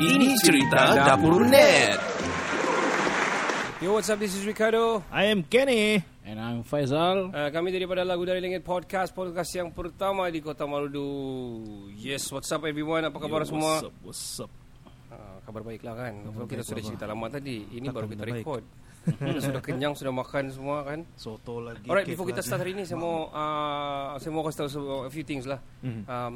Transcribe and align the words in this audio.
Ini 0.00 0.32
cerita 0.40 0.96
dapur 0.96 1.44
net. 1.44 2.00
Yo, 3.84 3.92
what's 3.92 4.08
up? 4.08 4.16
This 4.16 4.32
is 4.32 4.48
Ricardo. 4.48 5.04
I 5.12 5.28
am 5.28 5.44
Kenny. 5.44 6.00
And 6.24 6.40
I'm 6.40 6.64
Faizal. 6.64 7.28
Uh, 7.28 7.52
kami 7.52 7.68
daripada 7.68 8.00
Lagu 8.00 8.24
Dari 8.24 8.40
Langit 8.40 8.64
Podcast, 8.64 9.12
podcast 9.12 9.52
yang 9.52 9.68
pertama 9.76 10.32
di 10.32 10.40
Kota 10.40 10.64
Maludu. 10.64 11.04
Yes, 12.00 12.32
what's 12.32 12.48
up 12.48 12.64
everyone? 12.64 13.04
Apa 13.04 13.20
khabar 13.20 13.44
semua? 13.44 13.84
What's 13.84 13.84
up? 13.84 13.94
What's 14.00 14.24
up? 14.48 14.52
Uh, 15.12 15.36
kabar 15.44 15.68
baiklah 15.68 15.92
kan? 15.92 16.12
Kabar 16.32 16.48
kita 16.48 16.64
sudah 16.64 16.80
cerita 16.80 17.04
lama 17.04 17.28
tadi. 17.28 17.68
Ini 17.68 17.92
Takkan 17.92 17.96
baru 18.00 18.06
kita 18.08 18.24
baik. 18.24 18.34
record. 18.40 18.64
kita 19.20 19.40
sudah 19.52 19.62
kenyang, 19.64 19.92
sudah 19.92 20.12
makan 20.16 20.44
semua 20.48 20.76
kan? 20.80 21.04
Soto 21.20 21.60
lagi. 21.60 21.84
Alright, 21.88 22.08
before 22.08 22.24
kita 22.24 22.40
start 22.40 22.64
hari 22.64 22.72
ini, 22.72 22.88
saya 22.88 22.96
mau 22.96 23.28
uh, 23.28 24.16
saya 24.16 24.32
mau 24.32 24.48
kasih 24.48 24.64
tahu 24.64 25.04
a 25.04 25.12
few 25.12 25.28
things 25.28 25.44
lah. 25.44 25.60
Mhm. 25.84 26.08
Um, 26.08 26.34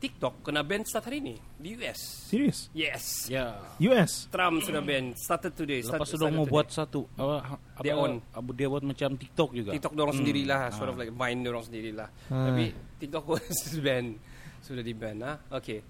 TikTok 0.00 0.40
kena 0.40 0.64
ban 0.64 0.80
start 0.80 1.04
hari 1.04 1.20
ini 1.20 1.36
di 1.54 1.76
US. 1.76 2.00
Serius? 2.26 2.72
Yes. 2.72 3.28
Ya. 3.28 3.60
US? 3.78 4.26
Trump 4.26 4.64
sudah 4.64 4.80
ban. 4.80 5.12
Started 5.12 5.52
today. 5.52 5.84
Lepas 5.84 6.08
Start, 6.08 6.08
tu 6.10 6.16
dong 6.18 6.32
mau 6.34 6.48
buat 6.48 6.72
satu 6.72 7.04
apa, 7.14 7.36
apa 7.76 7.84
Dia 7.84 7.94
on. 7.94 8.16
apa, 8.32 8.48
dia 8.50 8.66
buat 8.66 8.80
macam 8.80 9.12
TikTok 9.12 9.50
juga. 9.52 9.70
TikTok 9.70 9.92
dorong 9.92 10.16
sendirilah 10.16 10.72
sort 10.72 10.88
of 10.88 10.96
like 10.96 11.12
Vine 11.12 11.40
dorong 11.42 11.60
sendirilah. 11.62 12.08
Ah. 12.26 12.48
Tapi 12.48 12.64
TikTok 12.96 13.24
was 13.30 13.44
ban 13.76 14.16
sudah 14.60 14.80
di 14.80 14.94
ban 14.94 15.20
ah. 15.20 15.36
Okay. 15.52 15.84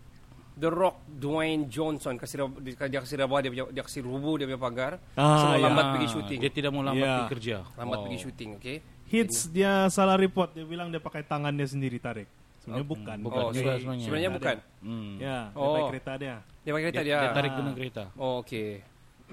The 0.52 0.66
Rock 0.68 1.06
Dwayne 1.08 1.70
Johnson 1.70 2.18
kasih 2.18 2.36
dia 2.60 2.74
dia 2.90 3.00
kasih 3.00 3.16
rabah 3.16 3.38
dia 3.40 3.48
punya- 3.48 3.70
dia 3.70 3.82
kasih 3.82 4.02
rubuh 4.02 4.34
dia 4.36 4.44
punya 4.44 4.58
pagar. 4.58 4.92
Ah, 5.14 5.38
semua 5.38 5.56
ya. 5.56 5.64
lambat 5.64 5.84
Ah, 5.84 5.90
pergi 5.94 6.08
syuting. 6.10 6.38
Dia 6.42 6.50
tidak 6.50 6.70
mau 6.74 6.82
lambat 6.82 6.98
Ya. 7.00 7.14
pergi 7.16 7.32
kerja. 7.32 7.56
lambat 7.78 7.96
Oh. 7.96 8.02
pergi 8.04 8.18
syuting, 8.20 8.50
okay? 8.58 8.76
Hits 9.06 9.46
dia 9.48 9.86
salah 9.86 10.18
report. 10.18 10.50
Dia 10.52 10.66
bilang 10.66 10.90
dia 10.90 10.98
pakai 10.98 11.22
tangan 11.22 11.54
dia 11.54 11.64
sendiri 11.64 11.96
tarik. 11.96 12.26
Sebenarnya 12.70 12.86
bukan. 12.88 13.16
bukan. 13.20 13.42
Oh, 13.42 13.50
juga 13.50 13.72
sebenarnya. 13.74 14.02
sebenarnya 14.02 14.28
Ada. 14.28 14.38
bukan. 14.38 14.56
Hmm. 14.80 15.12
Ya, 15.18 15.38
dia 15.44 15.58
Oh. 15.58 15.66
pakai 15.68 15.84
kereta 15.90 16.12
dia. 16.16 16.36
Dia 16.60 16.70
pakai 16.70 16.84
kereta 16.84 17.00
Dia, 17.00 17.08
dia. 17.08 17.18
dia 17.20 17.30
tarik 17.32 17.50
Ah. 17.50 17.56
dengan 17.56 17.74
kereta. 17.74 18.04
Oh, 18.14 18.34
okay. 18.38 18.70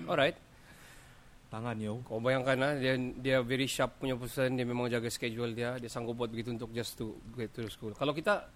Alright. 0.04 0.38
Tangan 1.48 1.76
yo. 1.78 1.94
Kau 2.04 2.18
bayangkan 2.18 2.58
lah 2.58 2.72
dia 2.76 2.94
dia 3.16 3.38
very 3.40 3.66
sharp 3.66 3.96
punya 3.98 4.14
person, 4.14 4.52
dia 4.52 4.64
memang 4.64 4.86
jaga 4.88 5.08
schedule 5.08 5.52
dia, 5.52 5.78
dia 5.78 5.88
sanggup 5.88 6.16
buat 6.16 6.28
begitu 6.28 6.52
untuk 6.52 6.68
just 6.72 6.96
to 6.96 7.16
get 7.34 7.48
to 7.50 7.64
school. 7.68 7.94
Kalau 7.94 8.12
kita 8.12 8.52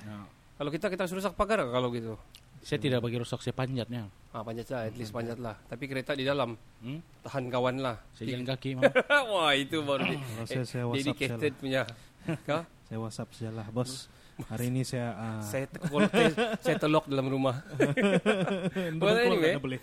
Ya. 0.00 0.16
kalau 0.54 0.68
kita 0.68 0.86
kita 0.86 1.04
rusak 1.06 1.32
pagar 1.34 1.64
kalau 1.64 1.88
gitu. 1.90 2.20
Saya 2.60 2.76
tidak 2.76 3.00
bagi 3.00 3.16
rosak 3.16 3.40
saya 3.40 3.52
panjatnya. 3.54 4.12
Ah, 4.30 4.44
panjat 4.44 4.68
lah, 4.68 4.84
at 4.84 4.94
least 4.94 5.10
panjat 5.10 5.36
lah. 5.36 5.56
Tapi 5.64 5.84
kereta 5.86 6.12
di 6.12 6.22
dalam, 6.22 6.52
Hmm? 6.78 7.00
tahan 7.22 7.48
kawan 7.48 7.80
lah. 7.80 7.96
Saya 8.12 8.36
jalan 8.36 8.44
kaki 8.46 8.70
mah. 8.76 8.92
Wah 9.26 9.52
itu 9.54 9.80
baru 9.80 10.04
di, 10.04 10.16
saya- 10.44 10.68
saya 10.68 10.84
WhatsApp 10.84 11.16
dedicated 11.16 11.52
punya. 11.56 11.82
Kau? 12.44 12.60
Saya 12.90 12.98
WhatsApp 12.98 13.30
saja 13.30 13.54
lah, 13.54 13.66
bos. 13.70 14.10
Hari 14.40 14.66
ini 14.66 14.82
saya 14.82 15.12
ah, 15.12 15.38
Saya 15.38 15.68
tekol, 15.68 16.08
saya, 16.58 16.74
telok 16.74 17.06
dalam 17.06 17.28
rumah. 17.28 17.60
keluar, 18.98 19.14
anyway. 19.20 19.54
tak 19.54 19.62
boleh. 19.62 19.80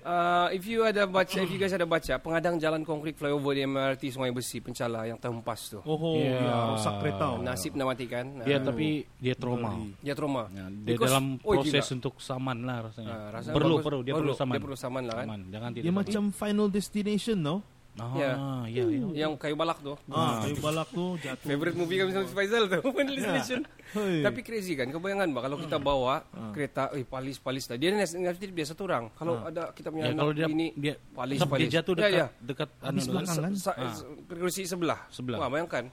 Uh, 0.00 0.46
if 0.54 0.64
you 0.64 0.80
ada 0.80 1.04
baca, 1.04 1.36
if 1.36 1.50
you 1.50 1.58
guys 1.58 1.74
ada 1.74 1.84
baca, 1.84 2.16
pengadang 2.16 2.56
jalan 2.56 2.80
konkrit 2.80 3.12
flyover 3.12 3.52
di 3.52 3.66
MRT 3.66 4.08
Sungai 4.08 4.32
Besi 4.32 4.62
Pencala 4.62 5.04
yang 5.04 5.18
terhempas 5.18 5.68
tu. 5.68 5.82
Oh, 5.82 6.16
Ya. 6.16 6.38
ya, 6.38 6.56
rusak 6.72 6.94
kereta. 7.02 7.24
oh. 7.34 7.42
Nasib 7.42 7.74
nak 7.74 7.92
matikan. 7.92 8.24
Dia 8.40 8.56
Uh, 8.56 8.64
tapi 8.64 9.04
dia 9.18 9.34
trauma. 9.36 9.70
dia 10.00 10.14
trauma. 10.14 10.48
Ya, 10.48 10.64
dia 10.70 10.96
Because- 10.96 11.12
dalam 11.12 11.26
oh, 11.42 11.52
proses 11.52 11.84
gila. 11.84 11.96
untuk 11.98 12.14
saman 12.16 12.58
lah 12.64 12.76
rasanya. 12.88 13.12
Ah, 13.12 13.28
rasanya 13.36 13.56
perlu 13.58 13.74
bagus. 13.76 13.84
perlu 13.84 14.00
dia 14.00 14.12
Perlu, 14.14 14.22
perlu 14.22 14.34
saman. 14.38 14.54
dia 14.56 14.62
perlu 14.64 14.78
saman 14.78 15.02
lah 15.04 15.14
kan. 15.14 15.26
Saman. 15.28 15.40
Jangan 15.52 15.68
tidak. 15.74 15.82
Dia 15.84 15.92
saman. 15.92 16.00
macam 16.00 16.22
final 16.32 16.66
destination, 16.72 17.36
no? 17.36 17.56
Ah, 17.96 18.12
Ya. 18.12 18.30
ya. 18.66 18.84
ya. 18.84 19.24
Yang 19.24 19.32
kayu 19.38 19.54
balak 19.54 19.80
tu. 19.80 19.96
Ah, 20.06 20.40
kayu 20.40 20.56
balak 20.58 20.88
tu 20.90 21.16
jatuh. 21.16 21.46
Favorite 21.46 21.72
movie 21.74 21.96
kami 21.96 22.10
sama 22.10 22.24
si 22.24 22.34
Faizal 22.34 22.64
tu. 22.66 22.80
Final 22.86 23.14
Destination. 23.14 23.60
Hei. 23.88 24.20
Tapi 24.20 24.40
crazy 24.40 24.72
kan. 24.74 24.88
Kau 24.88 24.98
bayangan 24.98 25.28
ba 25.30 25.40
kalau 25.40 25.56
kita 25.56 25.76
bawa 25.78 26.20
Ah. 26.28 26.52
kereta, 26.52 26.92
eh 26.92 27.02
palis-palis 27.02 27.64
lah. 27.66 27.76
Dia 27.76 27.90
nas- 27.90 28.12
nasib 28.12 28.52
dia 28.52 28.66
satu 28.66 28.84
orang. 28.84 29.08
Kalau 29.12 29.40
ada 29.42 29.72
kita 29.72 29.88
punya 29.88 30.04
Ya, 30.04 30.12
anak 30.12 30.20
kalau 30.20 30.32
dia 30.32 30.46
ini 30.46 30.66
dia 30.72 30.94
palis 31.10 31.38
palis. 31.40 31.60
dia 31.62 31.80
jatuh 31.80 31.94
Ya, 31.94 31.98
dekat 31.98 32.12
ya. 32.12 32.26
dekat 32.38 32.68
Habis 32.78 33.02
anu, 33.02 33.12
belakang 33.12 33.36
kan? 33.38 33.52
Sa- 33.56 33.76
Ah. 33.76 33.94
Kursi 34.26 34.62
sebelah. 34.62 35.00
Sebelah. 35.08 35.38
Wah, 35.38 35.48
bayangkan. 35.48 35.86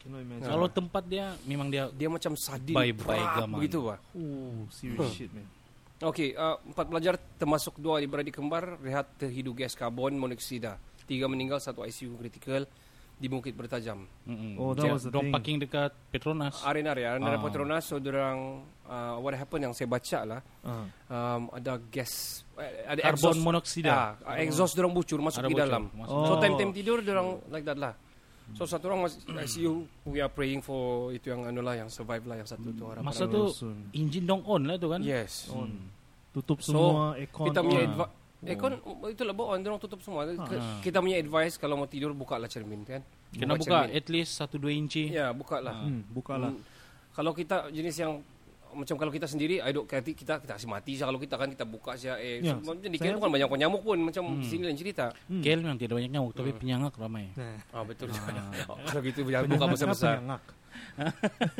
Imagine. 0.00 0.40
Kalau 0.40 0.66
tempat 0.66 1.04
dia 1.04 1.36
memang 1.44 1.68
dia 1.68 1.92
Dia 1.92 2.08
macam 2.08 2.32
sadin. 2.32 2.72
Bye-bye 2.72 2.96
Prak, 2.96 3.34
gaman. 3.38 3.56
Begitu 3.60 3.78
pak. 3.84 3.98
Oh, 4.10 4.64
serious 4.70 5.12
shit, 5.12 5.28
man. 5.28 5.44
Okey, 6.00 6.32
uh, 6.32 6.56
empat 6.64 6.86
pelajar 6.86 7.14
termasuk 7.36 7.76
dua 7.76 7.98
adik-beradik 7.98 8.32
kembar 8.32 8.78
rehat 8.78 9.04
terhidu 9.16 9.52
gas 9.52 9.74
karbon 9.74 10.14
monoksida. 10.14 10.80
Tiga 11.08 11.24
meninggal, 11.24 11.56
satu 11.56 11.82
ICU 11.82 12.12
kritikal 12.14 12.68
di 13.14 13.26
Bukit 13.26 13.50
Bertajam. 13.50 14.06
Mm-mm. 14.22 14.54
Oh, 14.54 14.76
that 14.76 14.86
was 14.86 15.02
the 15.02 15.10
thing. 15.10 15.32
parking 15.32 15.58
dekat 15.58 15.90
Petronas. 16.06 16.62
Arena 16.62 16.92
ya, 16.92 17.16
Arena 17.16 17.34
Ah. 17.34 17.40
Petronas. 17.40 17.82
So, 17.82 17.96
dorang, 17.96 18.60
uh, 18.84 19.16
what 19.18 19.32
happened 19.32 19.64
yang 19.64 19.74
saya 19.74 19.88
baca 19.88 20.20
lah, 20.22 20.40
Ah. 20.62 20.86
um, 21.08 21.50
ada 21.50 21.80
gas, 21.82 22.44
eh, 22.54 22.86
ada 22.86 23.00
Karbon 23.02 23.16
exhaust. 23.34 23.40
monoksida. 23.42 23.90
Ah, 24.22 24.38
exhaust 24.38 24.76
dorang 24.76 24.92
bucur 24.92 25.18
masuk 25.18 25.40
Ada 25.40 25.48
di 25.48 25.54
bocor, 25.56 25.64
dalam. 25.66 25.82
masuk. 25.90 26.14
So 26.14 26.30
Oh. 26.30 26.38
time-time 26.38 26.70
tidur 26.70 27.00
dorang 27.00 27.42
like 27.48 27.64
that 27.64 27.74
lah. 27.74 27.96
So 28.54 28.64
satu 28.64 28.86
orang 28.86 29.04
masih 29.04 29.20
ICU, 29.34 29.72
we 30.06 30.20
are 30.20 30.30
praying 30.30 30.60
for 30.60 31.10
itu 31.10 31.28
yang 31.28 31.44
anu 31.44 31.60
lah, 31.60 31.74
yang 31.74 31.90
survive 31.90 32.24
lah, 32.24 32.36
yang 32.36 32.46
satu 32.46 32.70
tu 32.70 32.84
harapan. 32.84 33.04
Masa 33.04 33.24
orang. 33.24 33.34
tu 33.50 33.66
engine 33.92 34.24
dong 34.24 34.40
on 34.46 34.62
lah 34.62 34.76
tu 34.76 34.88
kan. 34.88 35.00
Yes. 35.02 35.50
On. 35.50 35.68
Tutup 36.30 36.60
So, 36.60 36.70
semua 36.70 37.12
aircon. 37.14 37.50
kita 37.50 37.60
punya 37.60 37.82
on. 37.88 38.08
Aircon 38.38 38.78
itulah 39.10 39.34
bawaan 39.34 39.66
dorang 39.66 39.82
tutup 39.82 39.98
semua. 39.98 40.22
Ah. 40.22 40.78
Kita 40.78 41.02
punya 41.02 41.18
advice 41.18 41.58
kalau 41.58 41.74
mau 41.74 41.90
tidur 41.90 42.14
buka 42.14 42.38
lah 42.38 42.46
cermin 42.46 42.86
kan. 42.86 43.02
Kena 43.34 43.58
buka 43.58 43.90
at 43.90 44.06
least 44.06 44.38
1-2 44.38 44.62
inci. 44.78 45.10
Ya, 45.10 45.34
buka 45.34 45.58
lah. 45.58 45.74
Hmm, 45.82 46.06
bukalah. 46.06 46.54
Hmm. 46.54 46.62
Kalau 47.18 47.34
kita 47.34 47.66
jenis 47.74 47.98
yang 47.98 48.22
macam 48.68 48.94
kalau 48.94 49.10
kita 49.10 49.26
sendiri, 49.26 49.58
I 49.58 49.74
don't, 49.74 49.90
kita, 49.90 50.04
kita 50.14 50.34
kita 50.44 50.52
kasih 50.54 50.70
mati 50.70 50.94
saja 50.94 51.10
kalau 51.10 51.18
kita 51.18 51.34
kan 51.34 51.48
kita 51.50 51.64
buka 51.66 51.98
saja 51.98 52.20
eh 52.20 52.38
Ya, 52.44 52.54
macam 52.54 52.78
di 52.78 52.98
KL 53.00 53.18
bukan 53.18 53.32
banyak 53.32 53.48
nyamuk 53.58 53.82
pun 53.82 53.98
macam 53.98 54.38
sini 54.44 54.70
lain 54.70 54.78
cerita. 54.78 55.10
Hmm. 55.26 55.42
KL 55.42 55.58
memang 55.64 55.80
tidak 55.80 55.98
banyak 55.98 56.12
nyamuk 56.14 56.32
tapi 56.38 56.50
penyangak 56.54 56.94
ramai. 56.94 57.34
Nah, 57.34 57.58
Ah 57.74 57.82
betul. 57.82 58.12
kalau 58.86 59.00
gitu 59.02 59.26
jangan 59.26 59.50
buka 59.50 59.66
besar-besar. 59.74 60.22
Penyangak. 60.22 60.42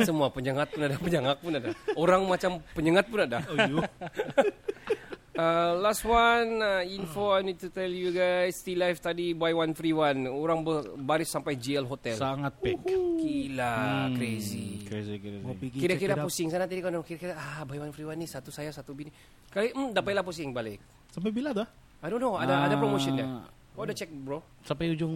Semua 0.07 0.31
penyengat 0.31 0.69
pun 0.71 0.81
ada, 0.87 0.95
penyengat 0.95 1.37
pun 1.43 1.53
ada. 1.59 1.69
Orang 1.99 2.23
macam 2.31 2.63
penyengat 2.71 3.05
pun 3.11 3.19
ada. 3.27 3.43
Oh. 3.51 3.83
Uh, 5.39 5.79
last 5.79 6.03
one 6.03 6.59
uh, 6.59 6.83
info 6.83 7.31
I 7.31 7.47
need 7.47 7.63
to 7.63 7.71
tell 7.71 7.87
you 7.87 8.11
guys. 8.11 8.59
Still 8.59 8.83
life 8.83 8.99
tadi 8.99 9.39
buy 9.39 9.55
one 9.55 9.71
free 9.71 9.95
one. 9.95 10.27
Orang 10.27 10.67
berbaris 10.67 11.31
sampai 11.31 11.55
JL 11.55 11.87
hotel. 11.87 12.19
Sangat 12.19 12.59
pack. 12.59 12.83
Gila, 13.23 14.11
Hmm, 14.11 14.19
crazy. 14.19 14.83
Crazy 14.83 15.15
crazy. 15.23 15.79
Kira-kira 15.79 16.19
pusing 16.19 16.51
sana 16.51 16.67
tadi 16.67 16.83
kan 16.83 16.91
kira-kira 17.07 17.39
ah 17.39 17.63
buy 17.63 17.79
one 17.79 17.95
free 17.95 18.03
one 18.03 18.19
ni 18.19 18.27
satu 18.27 18.51
saya 18.51 18.75
satu 18.75 18.91
bini. 18.99 19.15
Kali 19.47 19.71
hmm 19.71 19.95
dapatlah 19.95 20.27
pusing 20.27 20.51
balik. 20.51 20.83
Sampai 21.15 21.31
bila 21.31 21.55
dah? 21.55 21.71
I 22.03 22.11
don't 22.11 22.19
know 22.19 22.35
ada 22.35 22.67
ada 22.67 22.75
Ah, 22.75 22.81
promotion 22.83 23.15
dia. 23.15 23.27
Kau 23.79 23.87
ada 23.87 23.95
check 23.95 24.11
bro 24.11 24.43
Sampai 24.61 24.91
ujung 24.91 25.15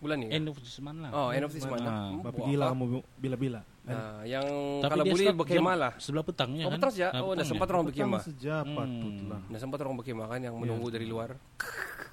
bulan 0.00 0.16
ni. 0.16 0.32
end 0.32 0.48
of 0.48 0.56
this 0.56 0.80
month 0.80 0.96
lah. 0.98 1.12
Oh, 1.12 1.28
end 1.28 1.44
of 1.44 1.52
this 1.52 1.60
month. 1.62 1.84
Ah. 1.84 2.08
Hmm, 2.08 2.24
Bapak 2.24 2.48
lah 2.48 2.66
apa? 2.66 2.72
kamu 2.72 2.84
bila-bila. 3.20 3.60
Ah, 3.84 4.24
yang 4.24 4.46
Tapi 4.80 4.90
kalau 4.90 5.04
boleh 5.04 5.26
berkemah 5.36 5.74
lah. 5.76 5.92
Sebelah 5.98 6.24
petangnya 6.24 6.64
Oh, 6.64 6.70
kan. 6.70 6.80
petang. 6.80 6.92
Ah, 7.04 7.20
Oh, 7.20 7.36
dah 7.36 7.36
petang 7.36 7.44
sempat 7.44 7.66
ya? 7.66 7.70
orang 7.70 7.84
berkemah. 7.84 8.20
Sejak 8.24 8.62
Hmm. 8.64 8.74
patutlah. 8.74 9.40
Dah 9.44 9.60
sempat 9.60 9.78
orang 9.78 9.94
berkemah 10.00 10.26
kan 10.26 10.40
yang 10.40 10.54
menunggu 10.56 10.88
dari 10.88 11.04
luar. 11.04 11.36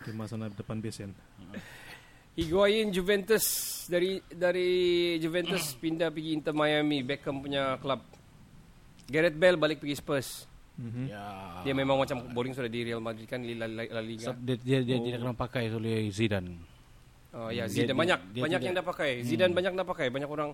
Kemah 0.03 0.25
sana 0.25 0.51
depan 0.51 0.77
besen. 0.77 1.15
Higuain 2.33 2.87
Juventus 2.89 3.45
dari 3.85 4.19
dari 4.27 4.69
Juventus 5.15 5.63
pindah 5.81 6.09
pergi 6.09 6.31
Inter 6.33 6.51
Miami 6.51 6.99
Beckham 7.01 7.39
punya 7.39 7.79
klub. 7.79 8.03
Gareth 9.05 9.35
Bale 9.35 9.55
balik 9.55 9.79
pergi 9.79 9.95
Spurs. 9.95 10.48
Mhm. 10.79 11.05
Ya. 11.05 11.23
Dia 11.61 11.73
memang 11.73 11.99
macam 11.99 12.23
boring 12.31 12.55
sudah 12.55 12.67
di 12.67 12.81
Real 12.81 13.03
Madrid 13.03 13.27
kan 13.27 13.37
di 13.37 13.51
La, 13.51 13.67
La, 13.67 13.83
La 13.83 13.99
Liga. 13.99 14.31
Sebab 14.31 14.39
dia 14.39 14.55
dia, 14.55 14.79
dia 14.79 14.97
tidak 14.97 15.19
kena 15.19 15.35
pakai 15.35 15.67
oleh 15.69 16.07
Zidane. 16.07 16.55
Oh 17.29 17.51
ya 17.51 17.67
Dia- 17.67 17.83
Zidane 17.83 17.85
dia- 17.85 17.99
banyak 17.99 18.19
dia 18.31 18.41
banyak 18.41 18.47
tidak- 18.55 18.63
yang 18.65 18.75
dah 18.75 18.85
pakai. 18.87 19.11
Zidane 19.21 19.51
banyak 19.51 19.73
dah 19.73 19.85
pakai. 19.85 20.07
Banyak 20.07 20.29
orang 20.29 20.49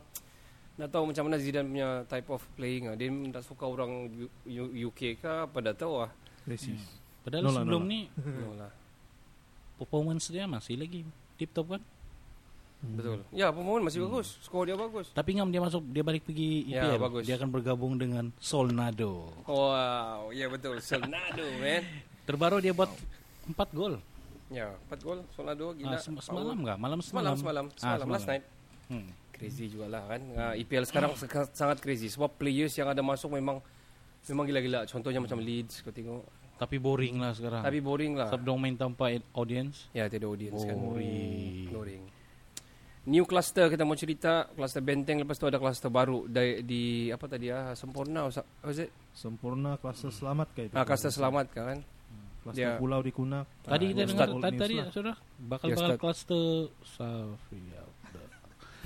nak 0.76 0.90
tahu 0.90 1.04
macam 1.08 1.24
mana 1.24 1.38
Zidane 1.38 1.68
punya 1.68 1.90
type 2.04 2.28
of 2.28 2.42
playing. 2.52 2.90
Dia 2.92 3.08
tak 3.32 3.44
suka 3.46 3.64
orang 3.64 4.10
UK 4.44 5.16
ke 5.16 5.32
apa 5.46 5.58
dah 5.62 5.72
tahu 5.72 5.94
ah. 6.02 6.12
Racist. 6.44 6.90
Padahal 7.22 7.42
No 7.42 7.50
lah, 7.50 7.62
sebelum 7.62 7.82
no 7.82 7.86
lah. 7.86 7.94
ni 7.94 8.02
No 8.42 8.50
lah. 8.56 8.72
performance 9.76 10.26
dia 10.28 10.46
masih 10.46 10.76
lagi 10.76 11.06
tip 11.36 11.52
top 11.52 11.70
kan. 11.70 11.82
Betul. 12.88 13.20
Ya, 13.30 13.50
pemain 13.50 13.82
masih 13.82 14.06
bagus. 14.06 14.38
Skor 14.40 14.64
dia 14.64 14.76
bagus. 14.76 15.10
Tapi 15.10 15.30
ngam 15.34 15.50
dia 15.50 15.58
masuk 15.58 15.82
dia 15.86 16.02
balik 16.02 16.22
pergi 16.22 16.70
Ya, 16.70 16.86
EPL. 16.86 17.02
bagus. 17.02 17.24
Dia 17.24 17.36
akan 17.36 17.50
bergabung 17.50 17.94
dengan 17.96 18.30
Solnado. 18.38 19.34
Wow, 19.44 20.30
ya 20.30 20.46
betul. 20.46 20.78
Solnado, 20.80 21.42
man. 21.62 21.82
Terbaru 22.24 22.58
dia 22.58 22.72
buat 22.72 22.90
4 23.48 23.58
gol. 23.72 23.98
Ya, 24.48 24.70
4 24.88 25.02
gol 25.02 25.20
Solnado 25.32 25.74
gila. 25.74 25.94
Ah, 25.94 26.00
sem- 26.00 26.14
semalam 26.20 26.54
enggak? 26.56 26.78
Malam 26.78 27.00
Semalam, 27.00 27.34
semalam. 27.34 27.36
semalam, 27.36 27.66
semalam, 27.76 28.06
Ah, 28.06 28.14
last 28.14 28.28
night. 28.28 28.44
Hmm. 28.86 29.10
Crazy 29.32 29.68
juga 29.68 29.90
lah 29.90 30.06
kan. 30.08 30.22
Uh, 30.32 30.54
EPL 30.56 30.86
sekarang 30.86 31.12
seka- 31.14 31.52
sangat 31.52 31.82
crazy 31.82 32.08
sebab 32.08 32.32
players 32.32 32.72
yang 32.72 32.88
ada 32.88 33.02
masuk 33.02 33.28
memang 33.30 33.60
memang 34.24 34.46
gila-gila. 34.46 34.86
Contohnya 34.86 35.20
macam 35.20 35.38
Leeds 35.38 35.82
kau 35.82 35.92
tengok. 35.92 36.24
Tapi 36.56 36.80
boring 36.80 37.20
lah 37.20 37.36
sekarang. 37.36 37.60
Tapi 37.60 37.84
boring 37.84 38.16
lah. 38.16 38.32
Sebab 38.32 38.42
dong 38.42 38.58
main 38.58 38.74
tanpa 38.74 39.12
audience. 39.34 39.92
Ya, 39.92 40.08
tiada 40.08 40.24
audience 40.26 40.64
kan. 40.64 40.72
Boring. 40.74 41.68
Boring. 41.68 42.04
New 43.06 43.24
cluster 43.24 43.68
kita 43.68 43.82
mau 43.82 43.94
cerita 43.94 44.46
cluster 44.50 44.80
benteng 44.80 45.18
lepas 45.18 45.36
tu 45.36 45.44
ada 45.44 45.56
cluster 45.56 45.88
baru 45.88 46.26
di, 46.26 46.62
di 46.62 46.82
apa 47.08 47.26
tadi 47.26 47.48
ah 47.48 47.72
sempurna 47.72 48.24
Usa- 48.24 48.44
was 48.60 48.80
it 48.80 48.88
Sempurna 49.12 49.76
kluster 49.76 50.10
selamat 50.10 50.46
kayak 50.52 50.68
itu. 50.68 50.74
ah 50.74 50.84
cluster 50.84 51.10
selamat 51.10 51.46
kan 51.50 51.78
Kluster 52.42 52.64
dia- 52.64 52.78
pulau 52.78 53.00
di 53.00 53.10
Kunak. 53.10 53.44
Tadi 53.64 53.84
Ah, 53.84 53.88
kita 53.90 54.02
dengar 54.06 54.28
tadi, 54.40 54.56
tadi 54.56 54.76
lah. 54.76 54.88
sudah 54.92 55.16
bakal 55.40 55.66
Ya, 55.66 55.76
bakal 55.76 55.98
cluster 55.98 56.46
Safria. 56.84 57.82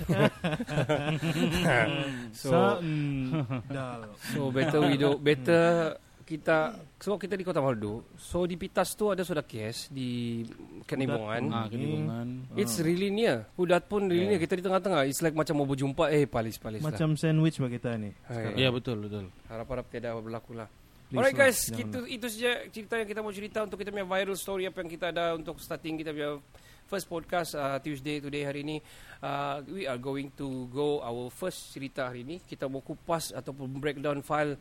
so 2.32 2.48
Sa- 2.48 2.78
mm, 2.80 3.28
dal. 3.68 4.00
so 4.32 4.48
better 4.48 4.78
we 4.82 4.94
do 4.96 5.12
better 5.18 5.92
kita 6.30 6.78
so 7.02 7.18
kita 7.18 7.34
di 7.34 7.42
Kota 7.42 7.58
Marudu 7.58 8.06
so 8.14 8.46
di 8.46 8.54
Pitas 8.54 8.94
tu 8.94 9.10
ada 9.10 9.26
sudah 9.26 9.42
kes 9.42 9.90
di 9.90 10.46
Kenibongan 10.86 11.42
Ah, 11.50 11.66
kedibungan. 11.66 12.26
It's 12.54 12.78
really 12.78 13.10
near. 13.10 13.50
Hudat 13.58 13.90
pun 13.90 14.06
really 14.06 14.26
near. 14.26 14.40
Kita 14.42 14.58
di 14.58 14.62
tengah-tengah. 14.62 15.06
It's 15.06 15.22
like 15.22 15.34
macam 15.34 15.62
mau 15.62 15.66
berjumpa. 15.66 16.10
Eh, 16.10 16.26
palis-palis 16.26 16.82
lah. 16.82 16.90
Macam 16.90 17.14
sandwich 17.14 17.62
bagi 17.62 17.78
kita 17.78 17.94
ni. 17.94 18.10
Ya 18.58 18.70
betul 18.74 19.06
betul. 19.06 19.30
Harap-harap 19.46 19.86
tiada 19.90 20.14
apa 20.14 20.20
berlaku 20.22 20.58
lah. 20.58 20.66
Please 21.10 21.18
Alright 21.18 21.34
lah, 21.34 21.50
guys, 21.50 21.58
jangan 21.66 21.82
itu, 21.82 22.00
itu 22.06 22.26
saja 22.30 22.52
cerita 22.70 22.94
yang 23.02 23.08
kita 23.10 23.20
mau 23.22 23.34
cerita 23.34 23.58
untuk 23.66 23.82
kita 23.82 23.90
punya 23.90 24.06
viral 24.06 24.38
story 24.38 24.70
apa 24.70 24.78
yang 24.78 24.90
kita 24.94 25.06
ada 25.10 25.34
untuk 25.34 25.58
starting 25.58 25.98
kita 25.98 26.14
punya 26.14 26.38
first 26.86 27.10
podcast 27.10 27.58
uh, 27.58 27.82
Tuesday 27.82 28.22
today 28.22 28.46
hari 28.46 28.62
ini. 28.62 28.78
Uh, 29.18 29.58
we 29.66 29.90
are 29.90 29.98
going 29.98 30.30
to 30.38 30.70
go 30.70 31.02
our 31.02 31.26
first 31.34 31.74
cerita 31.74 32.10
hari 32.10 32.22
ini. 32.22 32.38
Kita 32.42 32.70
mau 32.70 32.78
kupas 32.78 33.34
ataupun 33.34 33.78
breakdown 33.82 34.22
file 34.22 34.54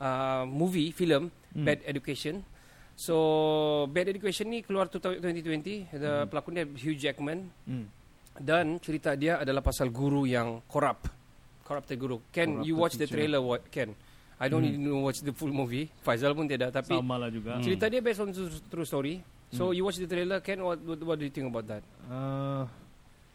uh, 0.00 0.44
movie, 0.48 0.92
film 0.92 1.32
Bad 1.56 1.80
Education. 1.88 2.44
So 2.96 3.16
Bad 3.92 4.08
Education 4.08 4.48
ni 4.48 4.64
keluar 4.64 4.88
tu 4.88 4.96
tahun 5.00 5.20
2020. 5.20 5.92
The 5.92 6.12
pelakon 6.28 6.52
dia 6.56 6.64
Hugh 6.64 6.96
Jackman. 6.96 7.48
Hmm. 7.68 7.86
Dan 8.36 8.76
cerita 8.80 9.16
dia 9.16 9.40
adalah 9.40 9.64
pasal 9.64 9.88
guru 9.88 10.28
yang 10.28 10.60
corrupt. 10.68 11.08
Corrupted 11.64 11.96
guru. 11.96 12.20
Ken, 12.32 12.62
you 12.62 12.76
watch 12.76 12.94
the 13.00 13.08
teacher. 13.08 13.26
trailer, 13.26 13.40
what, 13.40 13.64
Ken? 13.72 13.96
I 14.36 14.52
don't 14.52 14.60
need 14.60 14.76
to 14.76 15.00
watch 15.00 15.24
the 15.24 15.32
full 15.32 15.48
movie. 15.48 15.88
Faizal 16.04 16.36
pun 16.36 16.44
tidak. 16.44 16.68
Tapi 16.68 16.92
Sama 16.92 17.16
lah 17.16 17.32
juga. 17.32 17.56
cerita 17.64 17.88
dia 17.88 18.04
based 18.04 18.20
on 18.20 18.28
true, 18.68 18.84
story. 18.84 19.24
So 19.48 19.72
you 19.72 19.88
watch 19.88 19.96
the 19.96 20.04
trailer, 20.04 20.44
Ken, 20.44 20.60
what, 20.60 20.76
what, 20.84 21.00
what 21.00 21.16
do 21.16 21.24
you 21.24 21.32
think 21.32 21.48
about 21.48 21.64
that? 21.72 21.80
Uh, 22.12 22.68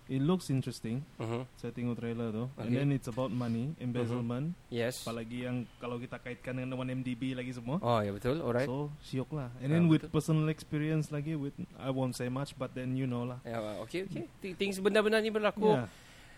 it 0.08 0.22
looks 0.22 0.50
interesting. 0.50 1.04
Uh-huh. 1.18 1.44
Saya 1.56 1.70
tengok 1.70 1.98
trailer 1.98 2.30
tu. 2.30 2.46
And 2.56 2.68
Okay. 2.68 2.78
then 2.78 2.90
it's 2.92 3.06
about 3.06 3.30
money, 3.30 3.76
embezzlement. 3.78 4.54
Yes. 4.70 5.02
Apalagi 5.02 5.46
yang 5.46 5.64
kalau 5.78 5.98
kita 5.98 6.18
kaitkan 6.18 6.56
dengan 6.56 6.78
1MDB 6.78 7.34
lagi 7.34 7.52
semua. 7.52 7.78
Oh, 7.80 8.00
ya 8.00 8.10
betul. 8.10 8.40
Alright. 8.40 8.66
So, 8.66 8.90
syok 9.02 9.30
lah. 9.34 9.50
And 9.60 9.70
Ah, 9.70 9.76
then 9.76 9.86
with 9.86 10.06
betul. 10.06 10.16
personal 10.16 10.48
experience 10.48 11.10
lagi, 11.10 11.36
with 11.36 11.54
I 11.76 11.90
won't 11.90 12.14
say 12.14 12.28
much, 12.28 12.56
but 12.56 12.72
then 12.72 12.96
you 12.96 13.06
know 13.06 13.24
lah. 13.24 13.40
Ya, 13.44 13.60
okay, 13.82 14.06
okay. 14.06 14.26
Th- 14.40 14.56
Things 14.56 14.78
benda-benda 14.78 15.20
ni 15.20 15.30
berlaku. 15.30 15.76
Yeah. 15.76 15.88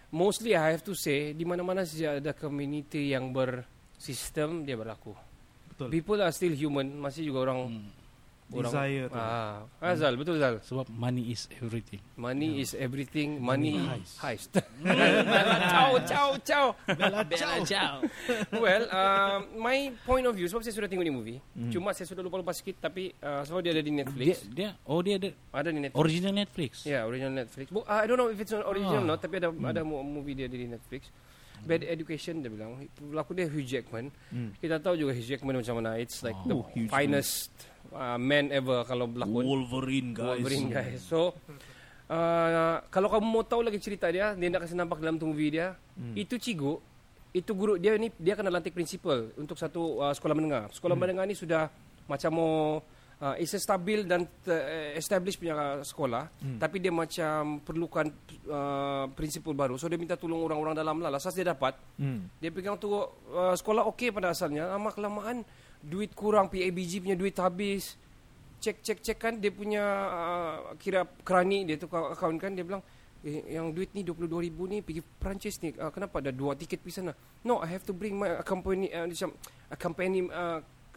Mostly 0.09 0.53
I 0.53 0.69
have 0.71 0.85
to 0.85 0.93
say, 0.93 1.33
di 1.33 1.41
mana-mana 1.41 1.81
saja 1.83 2.21
ada 2.21 2.31
community 2.31 3.11
yang 3.11 3.33
bersistem, 3.33 4.61
dia 4.61 4.77
berlaku. 4.77 5.17
Betul. 5.73 5.89
People 5.89 6.21
are 6.21 6.29
still 6.29 6.53
human. 6.53 6.93
Masih 6.95 7.25
juga 7.25 7.49
orang... 7.49 7.59
Hmm. 7.73 8.02
Orang 8.51 8.71
Desire 8.73 9.05
tu. 9.07 9.17
Ah, 9.17 9.63
ah, 9.79 9.93
Zal, 9.95 10.13
betul 10.13 10.35
Zal. 10.37 10.55
Sebab 10.59 10.85
money 10.89 11.31
is 11.31 11.47
everything. 11.57 12.01
Money 12.13 12.59
is 12.59 12.75
everything. 12.75 13.39
Money, 13.39 13.79
heist. 13.79 14.15
heist. 14.19 14.51
Bella, 14.83 15.55
ciao, 15.69 15.91
ciao, 16.03 16.29
ciao. 16.41 16.65
Bella 16.85 17.23
ciao. 17.63 17.95
well, 18.63 18.83
uh, 18.89 19.41
my 19.55 19.89
point 20.03 20.27
of 20.27 20.35
view, 20.35 20.45
sebab 20.45 20.61
saya 20.61 20.75
sudah 20.75 20.89
tengok 20.89 21.05
ni 21.05 21.13
movie. 21.13 21.39
Hmm. 21.55 21.71
Cuma 21.71 21.95
saya 21.95 22.05
sudah 22.05 22.21
lupa-lupa 22.21 22.51
sikit, 22.51 22.77
tapi 22.77 23.15
uh, 23.19 23.41
sebab 23.41 23.61
dia 23.61 23.71
ada 23.73 23.81
di 23.81 23.89
Dia, 23.89 23.99
Netflix. 24.03 24.35
dia 24.49 24.69
oh 24.85 24.99
dia 24.99 25.15
ada 25.17 25.29
ada 25.53 25.69
di 25.69 25.79
Netflix. 25.79 26.01
original 26.01 26.33
Netflix. 26.33 26.71
Yeah, 26.83 27.01
original 27.05 27.33
Netflix. 27.33 27.65
Bu- 27.69 27.85
uh, 27.85 27.99
I 27.99 28.05
don't 28.05 28.17
know 28.17 28.29
if 28.29 28.37
it's 28.37 28.53
original 28.53 29.01
or 29.01 29.05
Ah. 29.05 29.11
not, 29.15 29.19
tapi 29.21 29.39
ada 29.39 29.49
ada 29.49 29.81
mo- 29.81 30.03
movie 30.03 30.33
dia 30.33 30.45
di 30.45 30.67
Netflix. 30.67 31.07
Bad 31.63 31.81
Education 31.87 32.43
dia 32.43 32.51
bilang. 32.51 32.75
Pelaku 32.95 33.31
dia 33.33 33.47
Hugh 33.47 33.63
Jackman. 33.63 34.11
Hmm. 34.29 34.51
Kita 34.59 34.77
tahu 34.83 34.99
juga 34.99 35.11
Hugh 35.15 35.27
Jackman 35.27 35.55
macam 35.59 35.79
mana. 35.79 35.95
It's 35.97 36.19
like 36.21 36.37
the 36.45 36.55
Oh, 36.55 36.67
Hugh 36.75 36.91
finest 36.91 37.51
uh, 37.91 38.19
man 38.19 38.51
ever 38.51 38.83
kalau 38.83 39.07
berlakon. 39.07 39.43
Wolverine 39.43 40.11
guys. 40.11 40.27
Wolverine 40.39 40.67
guys. 40.69 40.99
So 41.03 41.33
uh, 42.11 42.77
kalau 42.91 43.07
kamu 43.09 43.25
mau 43.25 43.43
tahu 43.47 43.63
lagi 43.63 43.79
cerita 43.79 44.11
dia, 44.11 44.35
dia 44.35 44.47
nak 44.51 44.67
kasi 44.67 44.75
nampak 44.75 44.99
dalam 44.99 45.15
tu 45.15 45.25
movie 45.27 45.55
dia. 45.55 45.73
Hmm. 45.95 46.13
Itu 46.13 46.35
cigu, 46.35 46.77
itu 47.33 47.51
guru 47.55 47.79
dia 47.81 47.95
ni 47.97 48.11
dia 48.19 48.37
kena 48.37 48.53
lantik 48.53 48.75
principal 48.75 49.31
untuk 49.39 49.57
satu 49.57 50.03
uh, 50.03 50.13
sekolah 50.13 50.35
menengah. 50.35 50.69
Sekolah 50.69 50.93
menengah 50.93 51.25
ni 51.25 51.33
sudah 51.33 51.71
macam 52.05 52.31
mau 52.35 52.53
uh, 53.23 53.35
is 53.39 53.55
a 53.55 53.59
stabil 53.63 54.03
dan 54.03 54.27
uh, 54.27 54.91
established 54.99 55.39
punya 55.39 55.55
uh, 55.55 55.79
sekolah, 55.79 56.27
tapi 56.59 56.83
dia 56.83 56.91
macam 56.91 57.63
perlukan 57.63 58.11
uh, 58.51 59.07
principal 59.15 59.55
baru. 59.55 59.79
So 59.79 59.87
dia 59.87 59.95
minta 59.95 60.19
tolong 60.19 60.43
orang-orang 60.43 60.75
dalam 60.75 60.99
lah. 60.99 61.07
Lasas 61.07 61.31
dia 61.31 61.47
dapat, 61.47 61.79
Hmm. 61.95 62.27
dia 62.43 62.51
pegang 62.51 62.75
tu 62.75 62.91
uh, 62.91 63.07
sekolah 63.55 63.87
okey 63.95 64.11
pada 64.11 64.35
asalnya, 64.35 64.67
lama 64.67 64.91
kelamaan 64.91 65.47
duit 65.79 66.11
kurang, 66.11 66.51
PABG 66.51 66.99
punya 66.99 67.15
duit 67.15 67.35
habis. 67.39 67.95
Cek 68.63 68.79
cek 68.79 68.99
cek 69.03 69.17
kan 69.19 69.33
dia 69.39 69.51
punya 69.51 69.83
uh, 70.07 70.57
kira 70.79 71.03
kerani 71.23 71.67
dia 71.67 71.75
tu 71.75 71.87
akaun 71.91 72.39
kan 72.39 72.55
dia 72.55 72.63
bilang 72.63 72.79
eh, 73.19 73.59
yang 73.59 73.75
duit 73.75 73.91
ni 73.91 74.07
22 74.07 74.23
ribu 74.39 74.71
ni 74.71 74.79
pergi 74.79 75.03
Perancis 75.03 75.59
ni 75.59 75.75
uh, 75.75 75.91
kenapa 75.91 76.23
ada 76.23 76.31
dua 76.31 76.55
tiket 76.55 76.79
pergi 76.79 77.03
sana 77.03 77.11
no 77.43 77.59
I 77.59 77.67
have 77.75 77.83
to 77.83 77.91
bring 77.91 78.15
my 78.15 78.39
company 78.47 78.87
uh, 78.95 79.03
macam 79.03 79.35
a 79.67 79.75
company 79.75 80.23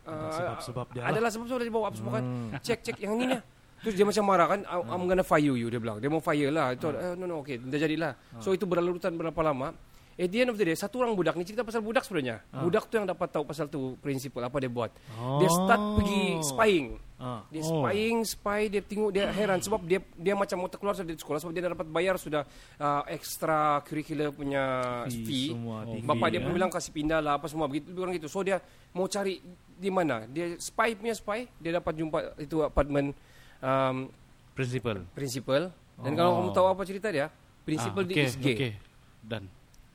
uh, 0.06 0.12
Ada 0.16 0.30
sebab-sebab 0.32 0.86
dia 0.88 1.00
lah. 1.00 1.08
adalah 1.10 1.30
sebab-sebab 1.30 1.60
dia 1.60 1.72
bawa 1.72 1.86
apa 1.86 1.96
semua 1.96 2.12
kan. 2.14 2.24
Hmm. 2.24 2.48
cek 2.56 2.78
cek 2.80 2.96
yang 2.98 3.14
ni 3.14 3.26
ni 3.26 3.38
Terus 3.76 3.92
dia 3.92 4.02
macam 4.02 4.24
marah 4.24 4.46
kan 4.48 4.60
I- 4.64 4.86
I'm 4.88 5.04
gonna 5.04 5.20
fire 5.22 5.52
you 5.52 5.68
dia 5.68 5.76
bilang. 5.76 5.98
Dia 5.98 6.08
mau 6.08 6.18
fire 6.18 6.48
lah. 6.48 6.72
Itu, 6.72 6.88
eh, 6.90 7.12
No 7.14 7.24
no 7.24 7.34
okay 7.38 7.58
Dah 7.58 7.76
jadilah. 7.76 8.12
So 8.38 8.50
itu 8.50 8.64
berlalutan 8.64 9.14
berapa 9.14 9.36
lama? 9.42 9.76
At 10.16 10.32
the 10.32 10.40
end 10.40 10.48
of 10.48 10.56
the 10.56 10.64
day 10.64 10.72
Satu 10.72 11.04
orang 11.04 11.12
budak 11.12 11.36
ni 11.36 11.44
Cerita 11.44 11.60
pasal 11.60 11.84
budak 11.84 12.00
sebenarnya. 12.00 12.40
Budak 12.48 12.88
tu 12.88 12.96
yang 12.96 13.04
dapat 13.04 13.28
tahu 13.28 13.44
Pasal 13.44 13.68
tu 13.68 14.00
prinsipal 14.00 14.40
Apa 14.40 14.56
dia 14.58 14.72
buat. 14.72 14.88
Dia 15.36 15.44
start 15.46 15.82
pergi 15.92 16.24
spying. 16.40 16.86
Ah. 17.16 17.44
Dia 17.46 17.60
Oh. 17.62 17.84
spying 17.84 18.24
Spy 18.24 18.60
Dia 18.66 18.80
tengok 18.80 19.08
Dia 19.10 19.28
heran 19.28 19.60
Sebab 19.60 19.84
dia 19.84 20.00
dia 20.10 20.32
macam 20.32 20.56
mau 20.58 20.68
terkeluar 20.68 20.92
dari 20.94 21.12
sekolah 21.14 21.36
Sebab 21.38 21.48
dia 21.50 21.62
dah 21.62 21.72
dapat 21.72 21.84
bayar 21.86 22.16
Sudah 22.16 22.48
uh, 22.76 23.04
Extra 23.06 23.80
curricular 23.82 24.28
punya 24.30 24.64
Fee 25.04 25.20
fee, 25.22 25.48
semua, 25.50 25.84
Oh, 25.84 26.00
Bapak 26.02 26.28
dia 26.28 26.40
ya. 26.40 26.44
pun 26.44 26.52
bilang 26.54 26.68
Kasih 26.68 26.92
pindah 26.92 27.20
lah 27.20 27.36
Apa 27.36 27.44
semua 27.46 27.64
begitu 27.66 27.88
Lebih 27.88 28.00
kurang 28.02 28.14
gitu. 28.16 28.28
So 28.30 28.40
dia 28.40 28.56
Mau 28.92 29.04
cari 29.06 29.36
Di 29.76 29.88
mana 29.88 30.24
Dia 30.26 30.56
spy 30.56 30.96
punya 30.96 31.12
spy 31.12 31.46
Dia 31.56 31.76
dapat 31.76 31.92
jumpa 31.94 32.18
Itu 32.36 32.64
apartment 32.64 33.12
um, 33.60 34.08
Principal. 34.52 35.04
Principal 35.12 35.62
Dan 35.96 36.12
Oh. 36.12 36.16
kalau 36.16 36.30
kamu 36.40 36.50
tahu 36.52 36.66
apa 36.68 36.82
cerita 36.84 37.08
dia 37.08 37.26
Principal 37.64 38.04
Ah, 38.04 38.08
dia 38.08 38.16
okay, 38.16 38.26
is 38.26 38.36
gay 38.36 38.56
Okay. 38.56 38.72
Dan 39.20 39.42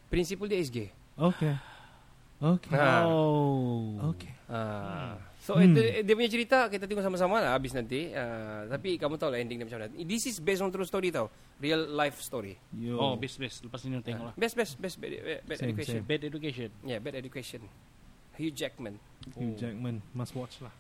Principal 0.08 0.46
dia 0.46 0.58
is 0.58 0.70
gay 0.70 0.90
Okay. 1.14 1.54
Okay. 2.42 2.74
Ah. 2.74 3.06
Oh. 3.06 4.02
Okay. 4.14 4.34
Ah. 4.50 5.14
So 5.38 5.54
Hmm. 5.54 5.70
itu 5.70 6.02
dia 6.02 6.14
punya 6.18 6.26
cerita 6.26 6.66
kita 6.66 6.90
tengok 6.90 7.06
sama-sama 7.06 7.38
lah 7.38 7.54
habis 7.54 7.70
nanti. 7.70 8.10
Ah, 8.10 8.66
tapi 8.66 8.98
kamu 8.98 9.22
tahu 9.22 9.30
lah 9.30 9.38
ending 9.38 9.62
dia 9.62 9.66
macam 9.70 9.86
mana. 9.86 9.94
This 10.02 10.26
is 10.26 10.42
based 10.42 10.58
on 10.58 10.74
true 10.74 10.82
story 10.82 11.14
tau. 11.14 11.30
Real 11.62 11.86
life 11.94 12.18
story. 12.18 12.58
Yo. 12.74 12.98
Oh, 12.98 13.14
best 13.14 13.38
best. 13.38 13.62
Lepas 13.62 13.86
ini 13.86 14.02
tengok 14.02 14.34
lah. 14.34 14.34
Best 14.34 14.58
best 14.58 14.74
best 14.82 14.98
bad, 14.98 15.14
bad, 15.14 15.40
bad 15.46 15.58
Same, 15.62 15.70
education. 15.70 15.94
same. 16.02 16.06
Bad 16.10 16.22
education. 16.26 16.70
Yeah, 16.82 16.98
bad 16.98 17.14
education. 17.14 17.62
Hugh 18.42 18.54
Jackman. 18.58 18.98
Hugh 19.38 19.54
Jackman 19.54 20.02
must 20.18 20.34
watch 20.34 20.58
lah. 20.66 20.74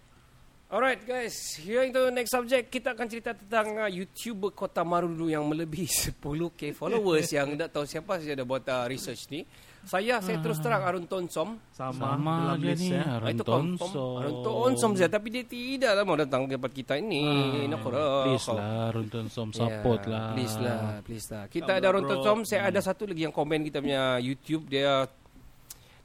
Alright 0.71 1.03
guys, 1.03 1.35
here 1.59 1.83
into 1.83 1.99
the 1.99 2.15
next 2.15 2.31
subject 2.31 2.71
kita 2.71 2.95
akan 2.95 3.03
cerita 3.11 3.35
tentang 3.35 3.75
uh, 3.75 3.91
YouTuber 3.91 4.55
Kota 4.55 4.87
Marudu 4.87 5.27
yang 5.27 5.43
melebihi 5.43 6.15
10k 6.23 6.71
followers 6.71 7.27
yang 7.35 7.59
tak 7.59 7.75
tahu 7.75 7.83
siapa 7.83 8.15
saja 8.23 8.39
ada 8.39 8.47
buat 8.47 8.63
uh, 8.63 8.87
research 8.87 9.27
ni. 9.35 9.43
Saya 9.83 10.23
saya 10.23 10.39
terus 10.39 10.63
terang 10.63 10.85
Arun 10.85 11.09
Tonsom. 11.11 11.59
Sama, 11.75 12.15
Sama 12.15 12.55
dalam 12.55 12.61
list 12.63 12.87
ni. 12.87 12.95
ya. 12.95 13.03
Ah, 13.03 13.17
Arun 13.19 13.35
itu. 13.35 13.43
Tonsom. 13.43 14.13
Arun 14.23 14.35
Tonsom 14.47 14.91
saja 14.95 15.09
tapi 15.11 15.27
dia 15.27 15.43
tidak 15.43 15.91
lah 15.91 16.03
mau 16.07 16.15
datang 16.15 16.47
ke 16.47 16.55
tempat 16.55 16.71
kita 16.71 16.93
ini. 17.03 17.19
Nak 17.67 17.79
korang. 17.83 18.31
Please 18.31 18.47
lah, 18.47 18.95
Runton 18.95 19.25
Som 19.27 19.49
support 19.51 20.07
Yeah, 20.07 20.13
lah. 20.15 20.25
Please 20.31 20.55
lah, 20.55 20.79
please 21.03 21.27
lah. 21.27 21.43
Kita 21.51 21.71
Come 21.75 21.79
ada 21.83 21.87
Ronton 21.91 22.17
bro. 22.21 22.23
Tom, 22.23 22.39
saya 22.47 22.71
ada 22.71 22.79
satu 22.79 23.03
lagi 23.11 23.27
yang 23.27 23.35
komen 23.35 23.59
kita 23.67 23.83
punya 23.83 24.21
YouTube 24.23 24.71
dia 24.71 25.03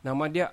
nama 0.03 0.25
dia 0.27 0.51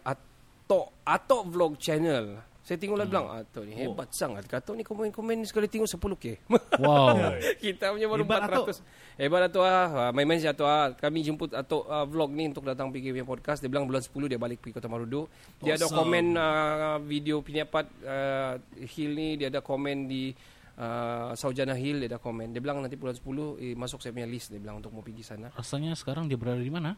Ato 0.73 0.89
Ato 1.05 1.37
Vlog 1.45 1.77
Channel. 1.77 2.41
Saya 2.63 2.79
tengok 2.79 2.95
lah 2.95 3.03
bilang 3.03 3.27
Ato 3.27 3.61
ni 3.67 3.75
hebat 3.75 4.07
sangat. 4.15 4.47
Kata 4.47 4.71
ni 4.71 4.87
komen-komen 4.87 5.43
ni 5.43 5.45
sekali 5.45 5.67
tengok 5.67 5.85
10k. 5.85 6.25
Wow. 6.81 7.37
kita 7.59 7.91
punya 7.91 8.07
baru 8.07 8.23
Hebat, 8.23 8.41
Ato. 8.47 8.61
400. 8.71 9.19
Hebat 9.19 9.41
Ato 9.51 9.59
ah. 9.61 9.87
Ah, 10.07 10.11
Main-main 10.15 10.39
si 10.39 10.47
Ato 10.47 10.63
ah. 10.63 10.95
Kami 10.95 11.27
jemput 11.27 11.51
Ato 11.51 11.83
ah, 11.85 12.07
vlog 12.07 12.31
ni 12.31 12.47
untuk 12.47 12.63
datang 12.63 12.87
pergi 12.87 13.11
punya 13.11 13.27
podcast. 13.27 13.59
Dia 13.59 13.67
bilang 13.67 13.83
bulan 13.83 13.99
10 13.99 14.15
dia 14.31 14.39
balik 14.39 14.63
pergi 14.63 14.79
Kota 14.79 14.87
Marudu. 14.87 15.27
Dia 15.59 15.75
ada 15.75 15.85
Awesome. 15.85 15.99
komen 16.07 16.25
ah, 16.39 16.97
video 17.03 17.43
penyapat 17.43 17.85
ah, 18.07 18.55
Hill 18.79 19.11
ni, 19.11 19.35
dia 19.35 19.51
ada 19.51 19.59
komen 19.59 20.07
di 20.07 20.31
uh, 20.79 21.35
Saujana 21.35 21.75
Hill 21.75 21.99
dia 22.05 22.15
ada 22.15 22.19
komen. 22.21 22.55
Dia 22.55 22.61
bilang 22.63 22.79
nanti 22.79 22.95
bulan 22.95 23.13
10 23.13 23.59
eh, 23.59 23.75
masuk 23.75 23.99
saya 23.99 24.15
punya 24.15 24.29
list 24.29 24.49
dia 24.49 24.61
bilang 24.61 24.79
untuk 24.79 24.95
mau 24.95 25.03
pergi 25.03 25.23
sana. 25.25 25.51
Rasanya 25.53 25.93
sekarang 25.99 26.25
dia 26.31 26.39
berada 26.39 26.61
di 26.61 26.71
mana? 26.71 26.95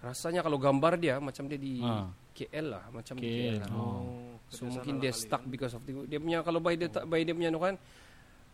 Rasanya 0.00 0.46
kalau 0.46 0.56
gambar 0.62 0.96
dia 0.96 1.18
macam 1.18 1.44
dia 1.50 1.58
di 1.58 1.82
Ah. 1.82 2.06
KL 2.38 2.66
lah, 2.70 2.84
macam 2.94 3.14
KL. 3.18 3.26
KL 3.26 3.54
lah. 3.58 3.70
Oh. 3.74 4.38
So 4.48 4.70
mungkin 4.70 5.02
dia 5.02 5.10
stuck 5.10 5.42
because 5.50 5.74
of 5.74 5.82
the, 5.82 6.06
dia 6.06 6.22
punya 6.22 6.40
kalau 6.46 6.62
by 6.62 6.78
dia 6.78 6.88
by 7.04 7.20
dia 7.26 7.34
punya 7.34 7.50
kan 7.58 7.74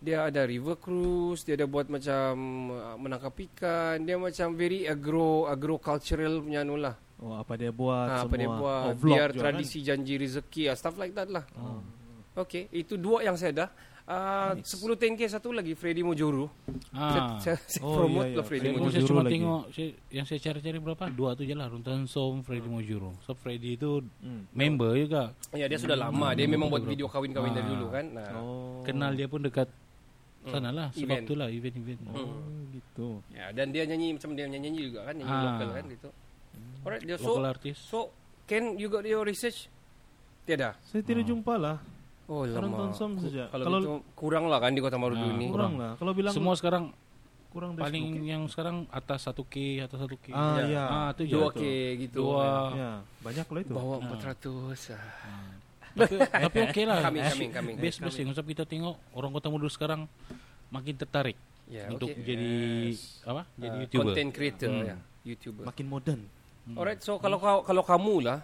dia 0.05 0.29
ada 0.29 0.45
river 0.45 0.77
cruise, 0.77 1.47
dia 1.49 1.57
ada 1.57 1.65
buat 1.65 1.89
macam 1.89 2.33
uh, 2.73 2.97
menangkap 3.01 3.33
ikan, 3.53 4.05
dia 4.05 4.21
macam 4.21 4.53
very 4.53 4.85
agro 4.85 5.49
agro 5.49 5.81
cultural 5.81 6.45
punya 6.45 6.61
anu 6.61 6.77
lah. 6.77 6.97
Oh, 7.25 7.41
apa 7.41 7.57
dia 7.57 7.73
buat 7.73 8.11
Ha, 8.11 8.17
semua. 8.21 8.29
apa 8.29 8.35
dia 8.37 8.51
buat, 8.51 8.83
oh, 8.85 8.95
vlog 9.01 9.17
biar 9.17 9.29
tradisi 9.33 9.81
janji 9.81 10.21
rezeki 10.21 10.69
ah, 10.69 10.77
stuff 10.77 10.99
like 11.01 11.17
that 11.17 11.31
lah. 11.33 11.47
Kan? 11.49 11.63
Oh. 11.63 11.81
Okay, 12.45 12.67
itu 12.75 12.99
dua 12.99 13.23
yang 13.23 13.39
saya 13.39 13.65
dah. 13.65 13.69
Uh, 14.05 14.53
Nice. 14.55 14.77
10 14.77 15.01
10k 15.17 15.23
satu 15.33 15.49
lagi 15.49 15.73
Freddy 15.73 16.05
Mojoro. 16.05 16.53
Ah. 16.93 17.41
Saya, 17.41 17.57
saya, 17.57 17.59
saya 17.65 17.83
Oh, 17.83 17.97
promote 17.99 18.21
iya, 18.21 18.29
iya. 18.29 18.37
lah 18.37 18.45
Freddy 18.45 18.61
Saya, 18.63 18.75
Mojoro. 18.75 18.93
saya 18.93 19.03
cuma 19.03 19.23
lagi. 19.23 19.33
tengok 19.33 19.63
saya, 19.73 19.89
yang 20.11 20.25
saya 20.29 20.41
cari-cari 20.43 20.79
berapa 20.79 21.05
dua 21.09 21.31
tu 21.33 21.43
je 21.43 21.55
lah 21.55 21.67
Runtan 21.67 22.05
Som, 22.05 22.45
Freddy 22.45 22.69
Mojuro. 22.69 23.17
So 23.21 23.33
Freddy 23.33 23.75
itu 23.75 24.05
Hmm. 24.21 24.45
member 24.51 24.93
juga. 24.95 25.33
Ya 25.51 25.65
dia 25.65 25.81
sudah 25.81 25.97
lama, 25.97 26.37
dia 26.37 26.45
memang 26.45 26.69
buat 26.69 26.85
video 26.85 27.09
kawin-kawin 27.09 27.49
dari 27.51 27.65
Ah. 27.65 27.73
dulu 27.73 27.87
kan. 27.89 28.05
Nah, 28.07 28.29
Oh. 28.37 28.85
Kenal 28.85 29.13
dia 29.13 29.25
pun 29.25 29.41
dekat 29.41 29.73
sana 30.45 30.69
lah. 30.69 30.93
Sebab 30.93 31.09
Event. 31.09 31.25
tu 31.25 31.35
lah 31.35 31.49
event-event. 31.49 32.01
Oh, 32.07 32.45
gitu. 32.71 33.09
Ya, 33.31 33.49
dan 33.51 33.73
dia 33.73 33.89
nyanyi 33.89 34.13
macam 34.13 34.37
dia 34.37 34.45
nyanyi 34.45 34.85
juga 34.85 35.01
kan, 35.03 35.15
nyanyi 35.17 35.33
Ah. 35.33 35.45
lokal 35.49 35.69
kan 35.73 35.85
gitu. 35.89 36.09
Alright, 36.85 37.03
dia 37.03 37.17
so 37.17 37.31
Local 37.33 37.49
artis. 37.49 37.77
so 37.81 38.13
Ken 38.45 38.77
you 38.77 38.93
got 38.93 39.01
your 39.03 39.25
research? 39.25 39.73
Tiada. 40.45 40.77
Saya 40.85 41.01
tidak 41.01 41.25
jumpa 41.25 41.57
lah. 41.57 41.81
Oh, 42.25 42.43
lama. 42.43 42.89
Tom 42.91 43.21
saja. 43.21 43.53
Kalau, 43.53 43.65
Kalau- 43.65 43.81
gitu 43.81 43.93
kurang 44.15 44.45
lah 44.49 44.57
kan 44.57 44.73
di 44.73 44.81
Kota 44.81 44.97
Marudu 44.97 45.21
Ah, 45.23 45.37
ni. 45.37 45.47
Kurang 45.49 45.77
lah. 45.77 45.93
Kalau 45.97 46.13
bilang 46.13 46.33
Semua 46.33 46.57
sekarang 46.57 46.89
kurang 47.51 47.77
dari 47.77 47.85
paling 47.87 48.07
10K. 48.17 48.27
yang 48.27 48.43
sekarang 48.49 48.77
atas 48.89 49.21
1K, 49.25 49.55
atas 49.81 49.99
1K. 50.01 50.33
Ah, 50.33 50.57
Ya. 50.59 50.65
ya. 50.67 50.85
Ah, 50.87 51.11
tu 51.13 51.23
je. 51.23 51.37
2K 51.37 51.63
gitu. 52.01 52.25
Dua. 52.27 52.73
Ya, 52.73 52.91
banyak 53.21 53.47
lah 53.47 53.61
itu. 53.61 53.73
Bawa 53.73 53.95
Ah. 53.99 54.09
400. 54.09 54.91
Ah. 54.91 55.53
tapi, 55.95 56.15
tapi 56.51 56.59
okey 56.67 56.85
lah. 56.85 56.99
Coming, 57.03 57.23
coming, 57.25 57.51
coming. 57.53 57.77
Best 57.79 58.01
best 58.01 58.19
yang 58.19 58.33
kita 58.33 58.65
tengok 58.65 58.99
orang 59.13 59.31
Kota 59.31 59.47
Mudu 59.47 59.69
sekarang 59.69 60.11
makin 60.67 60.97
tertarik 60.97 61.39
Ya, 61.65 61.87
untuk 61.87 62.11
okay. 62.11 62.25
jadi 62.27 62.51
Yes. 62.91 63.23
apa? 63.23 63.47
Jadi 63.55 63.69
Ah, 63.71 63.81
YouTuber. 63.81 64.05
Content 64.11 64.31
creator 64.33 64.69
Hmm. 64.69 64.85
ya, 64.85 64.97
YouTuber. 65.23 65.65
Makin 65.65 65.87
modern. 65.87 66.21
Hmm. 66.65 66.75
Alright, 66.75 66.99
so 66.99 67.17
kalau 67.17 67.39
kalau 67.39 67.85
kamu 67.85 68.15
lah 68.23 68.43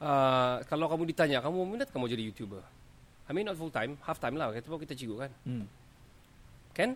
uh, 0.00 0.58
kalau 0.66 0.88
kamu 0.88 1.04
ditanya 1.06 1.38
kamu 1.38 1.58
minat 1.62 1.88
kamu 1.88 2.08
jadi 2.08 2.22
YouTuber. 2.26 2.64
I 3.32 3.34
mean 3.34 3.48
not 3.48 3.56
full 3.56 3.72
time, 3.72 3.96
half 4.04 4.20
time 4.20 4.36
lah. 4.36 4.52
Kita 4.52 4.68
kita 4.76 4.92
cikgu 4.92 5.16
kan. 5.24 5.32
Hmm. 5.48 5.64
Ken? 6.76 6.92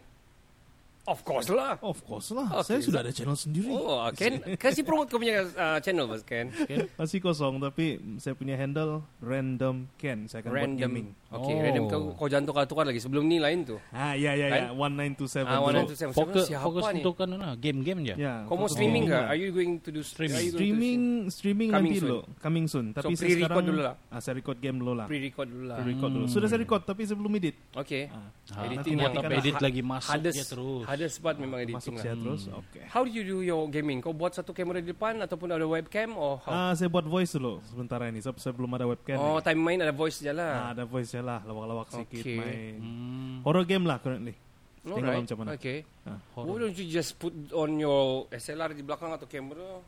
Of 1.07 1.23
course 1.23 1.47
lah. 1.49 1.79
Of 1.81 2.03
course 2.03 2.29
lah. 2.31 2.51
Okay, 2.57 2.67
Saya 2.67 2.79
sudah 2.83 3.01
so- 3.01 3.05
ada 3.07 3.13
channel 3.13 3.37
sendiri. 3.37 3.71
Oh, 3.71 4.03
Ken, 4.11 4.33
kasih 4.57 4.83
promote 4.83 5.07
kau 5.07 5.17
punya 5.17 5.47
uh, 5.47 5.79
channel 5.79 6.05
Mas 6.05 6.21
Ken. 6.21 6.51
Masih 6.95 7.19
kosong 7.19 7.59
tapi 7.59 7.87
saya 8.19 8.35
punya 8.35 8.55
handle 8.55 9.07
random 9.21 9.87
Ken. 9.95 10.27
Saya 10.27 10.43
akan 10.43 10.51
buat 10.51 10.73
gaming. 10.77 11.07
Random. 11.11 11.25
Okay, 11.29 11.53
Oh. 11.53 11.61
random 11.61 11.85
kau 11.87 12.01
kau 12.17 12.27
jangan 12.27 12.45
tukar-tukar 12.45 12.85
lagi. 12.85 12.99
Sebelum 12.99 13.23
ni 13.23 13.39
lain 13.39 13.63
tu. 13.63 13.77
Ah 13.89 14.15
ya 14.15 14.33
ya 14.33 14.47
ya 14.47 14.71
Kan? 14.71 14.79
1927. 15.15 15.43
Ah, 15.43 15.59
dulu. 15.59 15.79
1927. 15.87 16.11
Fokus 16.13 16.45
Siapa 16.45 16.65
fokus 16.65 16.83
ni? 16.87 16.95
untuk 16.97 17.15
kan 17.15 17.29
lah 17.31 17.53
game-game 17.55 18.01
je. 18.03 18.15
Ya. 18.17 18.35
Kau 18.45 18.55
mau 18.55 18.65
fokus 18.65 18.75
streaming 18.75 19.05
ke? 19.07 19.19
Are 19.21 19.35
you 19.35 19.51
going 19.51 19.79
to 19.79 19.91
do 19.91 20.03
Streaming. 20.03 20.49
Streaming 20.49 21.01
streaming 21.29 21.69
Coming 21.69 21.83
nanti 21.85 21.99
soon. 21.99 22.09
dulu. 22.09 22.19
Coming 22.39 22.67
soon. 22.67 22.87
Tapi 22.91 23.13
saya 23.13 23.27
pre-record 23.29 23.43
sekarang 23.47 23.67
dulu 23.67 23.81
lah. 23.81 23.95
Ah, 24.09 24.19
saya 24.19 24.35
record 24.35 24.59
game 24.59 24.77
dulu 24.77 24.93
lah. 24.93 25.07
Pre-record 25.07 25.47
dulu 25.47 25.65
lah. 25.67 25.77
Pre-record 25.77 26.11
dulu. 26.11 26.27
Sudah 26.27 26.47
saya 26.47 26.59
record 26.59 26.83
tapi 26.83 27.03
saya 27.05 27.17
belum 27.17 27.33
edit. 27.37 27.55
Okay. 27.71 28.03
Ah, 28.09 28.31
Ha, 28.47 28.63
Editing 28.63 28.95
nanti 28.95 29.19
yang 29.19 29.43
edit 29.43 29.57
lagi 29.59 29.83
masuk 29.83 30.07
Hardest, 30.07 30.39
je 30.39 30.45
terus. 30.47 30.87
Hardest 30.97 31.21
part 31.21 31.37
memang 31.37 31.61
editing 31.61 31.77
masuk 31.77 31.95
lah. 31.95 32.03
saya 32.03 32.15
terus. 32.17 32.43
Oke. 32.49 32.81
How 32.89 33.05
do 33.05 33.13
you 33.13 33.23
do 33.23 33.37
your 33.41 33.69
gaming? 33.69 34.01
Kau 34.01 34.11
buat 34.11 34.33
satu 34.33 34.51
kamera 34.51 34.81
di 34.81 34.89
depan 34.89 35.21
ataupun 35.21 35.53
ada 35.53 35.63
webcam 35.63 36.17
or 36.17 36.41
how? 36.41 36.51
Ah, 36.51 36.73
saya 36.73 36.89
buat 36.89 37.05
voice 37.05 37.37
dulu 37.37 37.61
sementara 37.63 38.09
ini. 38.09 38.19
Sebab 38.19 38.41
saya 38.41 38.57
belum 38.57 38.73
ada 38.73 38.89
webcam. 38.89 39.17
oh, 39.17 39.37
nih. 39.37 39.45
time 39.45 39.61
main 39.61 39.79
ada 39.79 39.93
voice 39.93 40.19
je 40.19 40.29
Ah, 40.29 40.35
lah. 40.35 40.53
ada 40.73 40.83
voice 40.83 41.13
ya 41.13 41.21
lah, 41.21 41.45
lawak-lawak 41.45 41.87
Okay. 41.93 42.35
main. 42.35 42.75
Hmm, 42.81 43.37
Horror 43.45 43.69
game 43.69 43.85
lah 43.85 44.01
currently. 44.01 44.33
Tengok 44.81 45.03
Alright. 45.03 45.23
macam 45.27 45.37
mana. 45.43 45.51
Okay. 45.59 45.79
Ah, 46.07 46.19
Why 46.39 46.57
don't 46.57 46.79
you 46.79 46.87
just 46.87 47.19
put 47.19 47.35
on 47.53 47.75
your 47.77 48.31
SLR 48.31 48.71
di 48.73 48.81
belakang 48.81 49.11
atau 49.11 49.27
kamera? 49.27 49.83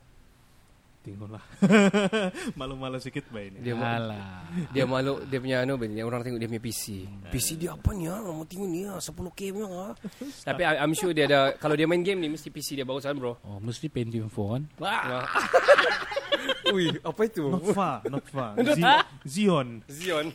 Tengok 1.09 1.31
lah. 1.33 1.43
Malu-malu 2.61 3.00
sedikit 3.00 3.29
baik 3.31 3.57
ini. 3.57 3.59
Dia 3.65 3.75
ma- 3.75 3.97
Alah. 3.97 4.45
dia 4.69 4.85
malu 4.85 5.25
dia 5.25 5.38
punya 5.41 5.57
anu 5.65 5.75
ben, 5.77 5.97
orang 5.99 6.21
tengok 6.21 6.38
dia 6.38 6.49
punya 6.49 6.61
PC. 6.61 6.85
PC 7.33 7.49
dia 7.57 7.73
apa 7.73 7.91
ni 7.93 8.05
ah? 8.05 8.21
Mau 8.21 8.45
tengok 8.45 8.69
ni 8.69 8.85
ah 8.85 9.00
10K 9.00 9.41
punya 9.50 9.69
ah. 9.69 9.93
Tapi 10.49 10.62
I- 10.62 10.79
I'm 10.81 10.93
sure 10.93 11.12
dia 11.12 11.25
ada 11.25 11.57
kalau 11.57 11.73
dia 11.73 11.88
main 11.88 12.05
game 12.05 12.21
ni 12.21 12.29
mesti 12.29 12.49
PC 12.49 12.77
dia 12.77 12.85
bagus 12.85 13.03
kan 13.03 13.17
bro. 13.17 13.41
Oh, 13.41 13.57
mesti 13.59 13.88
Pentium 13.88 14.29
4 14.29 14.37
kan? 14.37 14.62
Wah. 14.77 15.25
Ui, 16.75 16.93
apa 17.00 17.21
itu? 17.25 17.49
Nokva. 17.49 18.05
Z- 18.61 19.09
Zion. 19.25 19.81
Zion. 19.88 20.29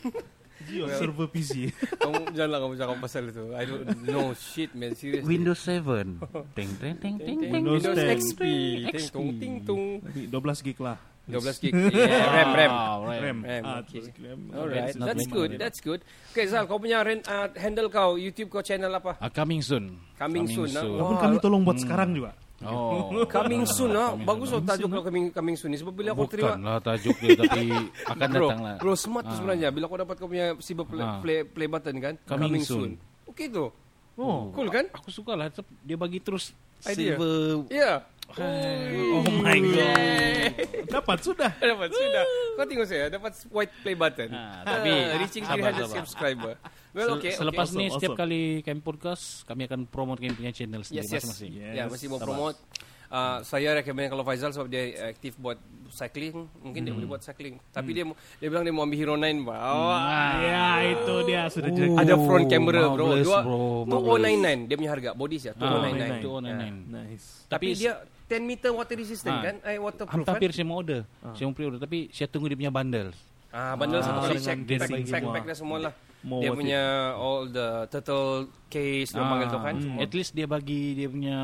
Zion 0.64 0.88
server 0.90 1.26
PC. 1.28 1.70
kamu 2.02 2.32
janganlah 2.32 2.58
kamu 2.64 2.74
cakap 2.76 2.96
pasal 3.00 3.22
itu. 3.28 3.44
I 3.52 3.64
don't 3.64 3.86
know 4.02 4.32
shit 4.32 4.72
man, 4.72 4.92
serious. 4.96 5.24
Windows 5.24 5.60
7. 5.60 6.20
Ting 6.56 6.70
ting 6.80 6.94
ting 6.98 7.16
ting 7.16 7.38
ting. 7.40 7.52
Windows 7.52 7.84
Windows 7.84 7.98
10. 7.98 8.18
XP. 8.18 8.42
Ting 8.88 9.06
tung 9.10 9.28
ting 9.36 9.54
tung. 9.62 9.82
Tapi 10.00 10.20
12 10.28 10.66
gig 10.66 10.78
lah. 10.80 10.98
12 11.24 11.62
gig. 11.64 11.72
Yeah, 11.96 12.28
RAM 12.28 12.50
RAM. 12.52 12.72
RAM. 13.08 13.38
RAM, 13.48 13.62
Ah, 13.64 13.80
okay. 13.80 14.04
12 14.04 14.12
gig 14.12 14.18
RAM. 14.28 14.40
Alright, 14.52 14.92
It's 14.92 14.98
not 15.00 15.06
that's 15.08 15.26
good. 15.26 15.50
That's 15.56 15.80
good. 15.80 16.00
Okay, 16.36 16.44
Zal, 16.44 16.68
kau 16.68 16.76
punya 16.76 17.00
ren- 17.00 17.24
uh, 17.24 17.48
handle 17.56 17.88
kau, 17.88 18.20
YouTube 18.20 18.52
kau 18.52 18.60
channel 18.60 18.92
apa? 18.92 19.16
Ah, 19.16 19.32
coming 19.32 19.64
soon. 19.64 19.96
Coming 20.20 20.44
soon, 20.44 20.68
ah. 20.76 20.84
Walaupun 20.84 21.16
Wah, 21.16 21.22
kami 21.24 21.36
tolong 21.40 21.64
buat 21.64 21.80
sekarang 21.80 22.12
juga. 22.12 22.36
Oh. 22.60 23.10
Coming 23.34 23.66
soon, 23.66 23.92
ah. 23.92 24.12
Coming 24.12 24.24
Bagus 24.24 24.48
soon. 24.48 24.56
oh 24.56 24.64
tajuk 24.64 24.88
kau 24.88 25.02
coming 25.02 25.26
coming 25.28 25.56
soon 25.56 25.70
ni 25.70 25.76
sebab 25.76 25.90
bila 25.92 26.14
aku 26.14 26.24
terima 26.26 26.54
Bukan 26.54 26.62
lah 26.62 26.78
tajuk 26.78 27.16
dia 27.18 27.34
tapi 27.34 27.62
akan 28.14 28.28
bro, 28.30 28.46
datang 28.46 28.60
lah. 28.62 28.76
bro 28.78 28.94
smart 28.94 29.24
tu 29.24 29.28
Ah. 29.28 29.36
sebenarnya 29.36 29.68
bila 29.68 29.84
kau 29.84 29.98
dapat 29.98 30.14
kau 30.16 30.28
punya 30.28 30.46
silver 30.58 30.86
play, 30.86 31.02
Ah. 31.02 31.18
play, 31.18 31.38
play 31.42 31.66
button 31.66 31.96
kan 31.98 32.14
Coming 32.24 32.60
soon. 32.60 32.94
Okay 33.26 33.48
tu. 33.48 33.68
Oh. 34.14 34.54
Cool 34.54 34.70
kan? 34.70 34.86
Aku 34.92 35.10
suka 35.10 35.34
lah 35.34 35.50
dia 35.82 35.96
bagi 35.96 36.22
terus 36.22 36.54
Idea. 36.84 37.18
silver. 37.18 37.66
Ya. 37.68 38.06
Oh 38.32 39.26
my 39.36 39.58
god. 39.60 40.52
Dapat 40.86 41.18
sudah. 41.20 41.50
Dapat 41.60 41.90
sudah. 41.90 42.24
Kau 42.54 42.64
tengok 42.64 42.86
saya 42.86 43.04
dapat 43.08 43.32
white 43.50 43.74
play 43.82 43.92
button. 43.92 44.30
Ah, 44.30 44.62
Tapi 44.64 44.90
reaching 45.18 45.42
sabar, 45.42 45.70
300 45.70 45.82
sabar. 45.82 45.96
subscriber. 45.98 46.54
Well, 46.94 47.18
okay. 47.18 47.34
Selepas 47.34 47.66
okay. 47.66 47.76
ni 47.76 47.84
Awesome, 47.84 47.96
setiap 47.96 48.12
awesome. 48.12 48.22
kali 48.22 48.40
kami 48.62 48.80
podcast 48.80 49.24
kami 49.44 49.66
akan 49.66 49.80
promote 49.84 50.18
kami 50.18 50.30
punya 50.32 50.50
channel 50.50 50.80
sendiri 50.80 51.02
Yes, 51.02 51.10
yes. 51.10 51.22
masing-masing. 51.26 51.52
Yes. 51.52 51.74
Ya, 51.74 51.82
masih 51.84 52.06
mau 52.06 52.18
promote. 52.18 52.58
Uh, 53.06 53.38
saya 53.42 53.74
recommend 53.74 54.10
kalau 54.10 54.22
Faizal 54.22 54.50
sebab 54.50 54.66
dia 54.66 54.82
aktif 55.04 55.34
buat 55.36 55.54
cycling, 55.88 56.34
mungkin 56.56 56.82
dia 56.82 56.90
boleh 56.90 57.06
buat 57.08 57.22
cycling. 57.22 57.62
Tapi 57.68 57.90
dia 57.92 58.02
mu- 58.02 58.18
dia 58.36 58.46
bilang 58.46 58.62
dia 58.62 58.70
mau 58.70 58.82
ambil 58.82 58.98
Hero 58.98 59.14
9, 59.14 59.22
Pak. 59.44 59.58
Oh, 59.60 59.94
Ya, 60.40 60.66
itu 60.84 61.14
dia 61.24 61.40
sudah 61.46 61.70
Oh. 61.70 61.76
jadi. 61.76 61.88
ada 61.94 62.14
front 62.16 62.46
camera, 62.48 62.80
bro. 62.88 63.06
Dua, 63.16 63.38
bro, 63.84 63.98
2099 64.10 64.66
dia 64.66 64.74
punya 64.74 64.90
harga. 64.90 65.10
Body 65.14 65.36
ya, 65.36 65.52
Ah, 65.52 65.78
2099. 65.78 66.22
2099. 66.22 66.74
Nice. 66.88 67.26
Tapi 67.44 67.66
Tapi 67.66 67.66
dia 67.76 67.92
10 68.24 68.42
meter 68.42 68.70
water 68.72 68.96
resistant 68.96 69.36
Ah. 69.36 69.42
kan? 69.44 69.54
Eh 69.62 69.78
waterproof 69.78 70.26
Hampir 70.26 70.48
kan? 70.48 70.56
saya 70.56 70.64
mau 70.64 70.76
order. 70.76 71.00
Saya 71.32 71.44
mau 71.44 71.54
pre-order 71.54 71.78
tapi 71.78 71.98
saya 72.10 72.26
tunggu 72.26 72.46
dia 72.48 72.58
punya 72.58 72.72
bundle. 72.72 73.10
Ah, 73.48 73.74
bundle 73.74 73.98
Ah, 73.98 74.04
satu 74.04 74.18
kali 74.26 74.38
check 74.40 74.58
dia 74.64 74.78
pack, 74.80 74.90
pack, 74.90 75.06
semua. 75.06 75.32
pack 75.32 75.44
dah 75.44 75.56
semua 75.56 75.78
lah. 75.78 75.92
More 76.24 76.40
dia 76.40 76.50
punya 76.50 76.82
all 77.14 77.46
the 77.46 77.68
turtle 77.86 78.48
case 78.66 79.12
dia 79.12 79.20
panggil 79.20 79.46
tu 79.46 79.58
kan. 79.60 79.74
Hmm. 79.76 79.84
semua. 79.84 80.00
At 80.00 80.10
least 80.10 80.32
dia 80.32 80.46
bagi 80.48 80.96
dia 80.96 81.06
punya 81.06 81.38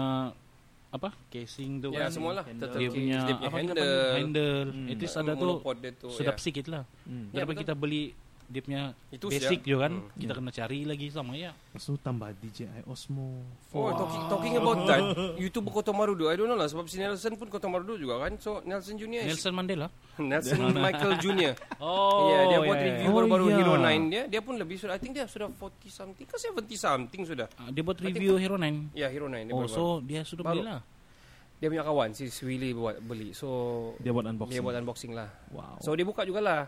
apa? 0.91 1.09
Casing 1.29 1.79
tu 1.79 1.93
Ya, 1.93 2.09
kan. 2.09 2.11
semua 2.11 2.33
lah. 2.35 2.45
Handle. 2.49 2.73
Dia 2.75 2.89
punya 2.89 3.19
dia 3.23 3.35
punya 3.37 3.47
apa 3.47 3.57
handle. 3.61 4.13
handle. 4.17 4.61
Hmm. 4.73 4.89
At 4.89 4.99
least 4.99 5.15
ada 5.15 5.33
tu 5.37 5.49
tu. 6.01 6.09
sedap 6.11 6.37
ya. 6.37 6.43
sikit 6.43 6.67
lah. 6.67 6.83
Hmm. 7.05 7.29
Ya, 7.31 7.45
Daripada 7.45 7.53
betul. 7.55 7.63
kita 7.63 7.75
beli 7.77 8.03
dia 8.51 8.61
punya 8.61 8.83
Itu 9.09 9.31
basic 9.31 9.63
siap. 9.63 9.63
je 9.65 9.77
kan. 9.79 9.93
Hmm. 9.95 10.11
Kita 10.13 10.33
kena 10.35 10.51
cari 10.51 10.83
lagi 10.83 11.07
sama 11.07 11.33
ya. 11.33 11.55
So 11.77 11.95
tambah 11.95 12.35
DJI 12.35 12.83
Osmo. 12.85 13.47
Oh, 13.71 13.95
talking, 13.95 14.23
talking 14.27 14.55
about 14.57 14.83
that, 14.85 15.03
YouTuber 15.39 15.71
Kota 15.71 15.91
Marudu, 15.91 16.27
I 16.27 16.35
don't 16.35 16.45
know 16.45 16.59
lah 16.59 16.67
sebab 16.67 16.85
si 16.85 16.99
Nelson 16.99 17.39
pun 17.39 17.47
Kota 17.47 17.65
Marudu 17.65 17.95
juga 17.95 18.19
kan. 18.21 18.35
So 18.37 18.59
Nelson 18.61 18.99
Junior 18.99 19.23
Nelson 19.23 19.55
Mandela. 19.55 19.87
Nelson 20.21 20.59
Michael 20.73 21.15
Junior. 21.17 21.55
Oh, 21.79 22.29
Ya, 22.29 22.35
yeah, 22.35 22.45
dia 22.45 22.59
buat 22.61 22.79
review 22.79 23.09
Oh, 23.09 23.15
baru-baru 23.17 23.45
ya. 23.47 23.57
Hero 23.57 23.73
9 23.79 24.13
dia. 24.13 24.23
Dia 24.27 24.41
pun 24.41 24.55
lebih 24.55 24.77
sudah 24.77 24.93
I 24.93 25.01
think 25.01 25.15
dia 25.15 25.25
sudah 25.25 25.49
40 25.49 25.87
something 25.89 26.27
ke 26.27 26.37
70 26.37 26.61
something 26.77 27.23
sudah. 27.25 27.47
Ah, 27.57 27.71
Dia 27.71 27.81
buat 27.81 27.97
think- 27.97 28.13
review 28.13 28.35
Hero 28.35 28.59
9. 28.59 28.93
Ya, 28.93 29.07
Hero 29.07 29.25
9 29.25 29.47
dia 29.47 29.55
Oh, 29.55 29.65
baru-baru. 29.65 29.73
so 29.73 30.03
dia 30.03 30.21
sudah 30.21 30.45
beli 30.45 30.61
lah. 30.61 30.83
dia 31.57 31.69
punya 31.69 31.85
kawan 31.85 32.11
si 32.11 32.25
Willy 32.41 32.73
buat 32.73 32.99
beli. 32.99 33.31
So 33.31 33.49
Dia 33.97 34.11
buat 34.11 34.25
unboxing. 34.27 34.51
dia 34.51 34.61
buat 34.61 34.77
unboxing 34.77 35.13
lah. 35.13 35.29
Wow. 35.51 35.77
So 35.79 35.93
dia 35.93 36.03
buka 36.03 36.25
jugalah. 36.25 36.67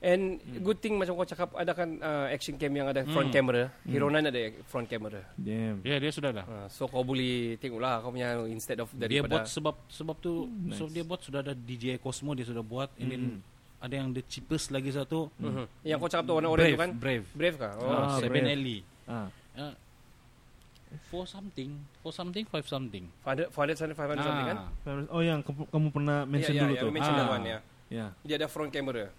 And 0.00 0.22
good 0.60 0.78
thing 0.78 0.94
macam 0.94 1.12
kau 1.12 1.26
cakap 1.26 1.50
ada 1.52 1.74
kan 1.74 1.98
uh, 1.98 2.30
action 2.30 2.54
cam 2.54 2.70
yang 2.70 2.86
ada 2.86 3.02
front 3.04 3.28
Hmm. 3.28 3.34
camera. 3.34 3.62
Hero 3.82 4.06
9 4.06 4.14
ada 4.24 4.40
front 4.64 4.86
camera. 4.86 5.20
Damn. 5.34 5.82
Ya, 5.82 5.98
dia 5.98 6.10
sudah 6.10 6.30
dah. 6.32 6.44
Uh, 6.44 6.66
so 6.68 6.86
kau 6.86 7.02
boleh 7.02 7.58
tengoklah 7.58 7.98
kau 7.98 8.10
punya 8.10 8.38
instead 8.46 8.78
of 8.78 8.86
Dia 8.92 9.10
daripada 9.18 9.42
buat 9.42 9.50
sebab 9.50 9.74
sebab 9.88 10.16
tu 10.16 10.46
nice. 10.46 10.78
so 10.78 10.86
dia 10.86 11.02
buat 11.02 11.18
sudah 11.18 11.42
ada 11.42 11.50
DJI 11.50 11.98
Cosmo 11.98 12.30
dia 12.32 12.42
sudah 12.42 12.62
buat 12.62 12.94
and 12.94 13.08
then 13.08 13.22
ada 13.78 13.94
yang 13.96 14.10
the 14.10 14.22
cheapest 14.22 14.70
lagi 14.70 14.90
satu 14.90 15.34
Mhm. 15.34 15.66
Yang 15.82 15.98
kau 15.98 16.08
cakap 16.08 16.24
tu 16.24 16.32
warna 16.32 16.48
orange 16.48 16.62
tu 16.64 16.70
Brave, 16.70 16.78
kan? 16.78 16.90
Brave. 16.94 17.26
Brave 17.32 17.56
kah? 17.56 17.72
Oh. 17.76 17.90
Ah, 17.90 18.18
7 18.18 18.26
Brave. 18.28 18.46
LE. 18.56 18.76
Ah. 19.04 19.26
Uh, 19.54 19.74
for 21.06 21.24
something, 21.24 21.74
for 21.98 22.10
something, 22.10 22.44
five 22.44 22.64
something. 22.64 23.04
400, 23.20 23.50
400, 23.50 23.92
500 23.92 24.22
something 24.22 24.46
kan? 24.46 24.58
Ah, 24.80 25.10
Oh 25.10 25.20
yang 25.20 25.42
kamu, 25.42 25.62
kamu 25.68 25.86
pernah 25.90 26.18
mention 26.24 26.54
ya, 26.54 26.62
dulu 26.62 26.72
ya, 26.72 26.80
tuh. 26.80 26.86
we 26.86 26.94
mention 26.94 27.14
that 27.14 27.26
Ah. 27.26 27.34
one 27.34 27.44
ya. 27.44 27.58
Ya. 27.88 28.06
Dia 28.22 28.34
ada 28.36 28.46
front 28.46 28.70
camera. 28.70 29.10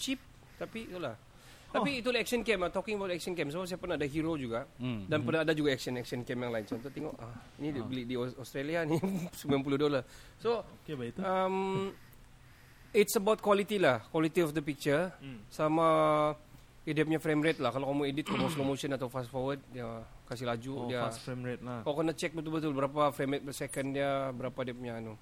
Cheap 0.00 0.20
tapi 0.56 0.88
itulah. 0.88 1.12
Tapi 1.70 2.02
itu 2.02 2.10
action 2.10 2.42
cam 2.42 2.66
ah, 2.66 2.70
talking 2.72 2.98
about 2.98 3.12
action 3.12 3.30
cam. 3.30 3.46
So 3.46 3.62
saya 3.62 3.78
pernah 3.78 3.94
ada 3.94 4.02
hero 4.02 4.34
juga. 4.34 4.66
Hmm. 4.82 5.06
Dan 5.06 5.22
pernah 5.22 5.44
ada 5.44 5.52
juga 5.52 5.70
action 5.70 5.94
action 5.94 6.24
cam 6.24 6.40
yang 6.40 6.50
lain. 6.50 6.66
Contoh 6.66 6.88
tengok 6.88 7.14
ah 7.20 7.30
ini 7.62 7.70
dia 7.70 7.84
beli 7.84 8.02
di 8.02 8.18
Aus- 8.18 8.34
Australia 8.34 8.82
ni 8.82 8.98
90 9.44 9.46
dolar. 9.78 10.02
So 10.40 10.66
Okay, 10.82 10.98
baik 10.98 11.14
itu. 11.14 11.20
um, 11.22 11.94
it's 12.90 13.14
about 13.14 13.38
quality 13.38 13.78
lah, 13.78 14.02
quality 14.10 14.40
of 14.40 14.50
the 14.50 14.58
picture 14.60 15.14
sama 15.46 15.86
eh, 16.82 16.90
dia 16.90 17.06
punya 17.06 17.22
frame 17.22 17.38
rate 17.38 17.62
lah. 17.62 17.70
Kalau 17.70 17.86
kamu 17.86 18.02
edit 18.10 18.26
kamu 18.26 18.50
slow 18.50 18.66
motion 18.66 18.90
atau 18.90 19.06
fast 19.06 19.30
forward 19.30 19.62
dia 19.70 19.86
kasih 20.26 20.50
laju 20.50 20.72
Oh, 20.74 20.86
dia. 20.90 21.06
fast 21.06 21.22
frame 21.22 21.44
rate 21.46 21.62
lah. 21.62 21.86
Kau 21.86 21.94
kena 21.94 22.10
check 22.12 22.34
betul-betul 22.34 22.74
berapa 22.74 23.14
frame 23.14 23.38
rate 23.38 23.44
per 23.46 23.54
second 23.54 23.94
dia, 23.94 24.10
berapa 24.34 24.58
dia 24.60 24.74
punya 24.74 24.98
anu. 24.98 25.14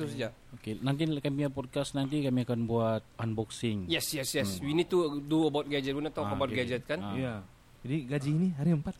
Itu 0.00 0.08
saja. 0.08 0.28
Okey, 0.56 0.80
nanti 0.80 1.04
kami 1.04 1.34
punya 1.36 1.50
podcast 1.52 1.92
nanti 1.92 2.24
kami 2.24 2.42
akan 2.42 2.64
buat 2.64 3.04
unboxing. 3.16 3.84
Yes, 3.84 4.08
yes, 4.10 4.32
yes. 4.32 4.48
We 4.58 4.72
need 4.72 4.88
to 4.88 5.20
do 5.20 5.46
about 5.46 5.68
gadget. 5.68 5.92
We 5.92 6.00
need 6.00 6.16
to 6.16 6.18
talk 6.18 6.32
Ah, 6.32 6.34
about 6.34 6.48
okay. 6.48 6.64
gadget 6.64 6.88
kan? 6.88 6.98
Ah. 6.98 7.14
Ya. 7.14 7.34
Jadi 7.84 7.96
gaji 8.08 8.30
ini 8.32 8.48
hari 8.56 8.72
empat. 8.72 8.96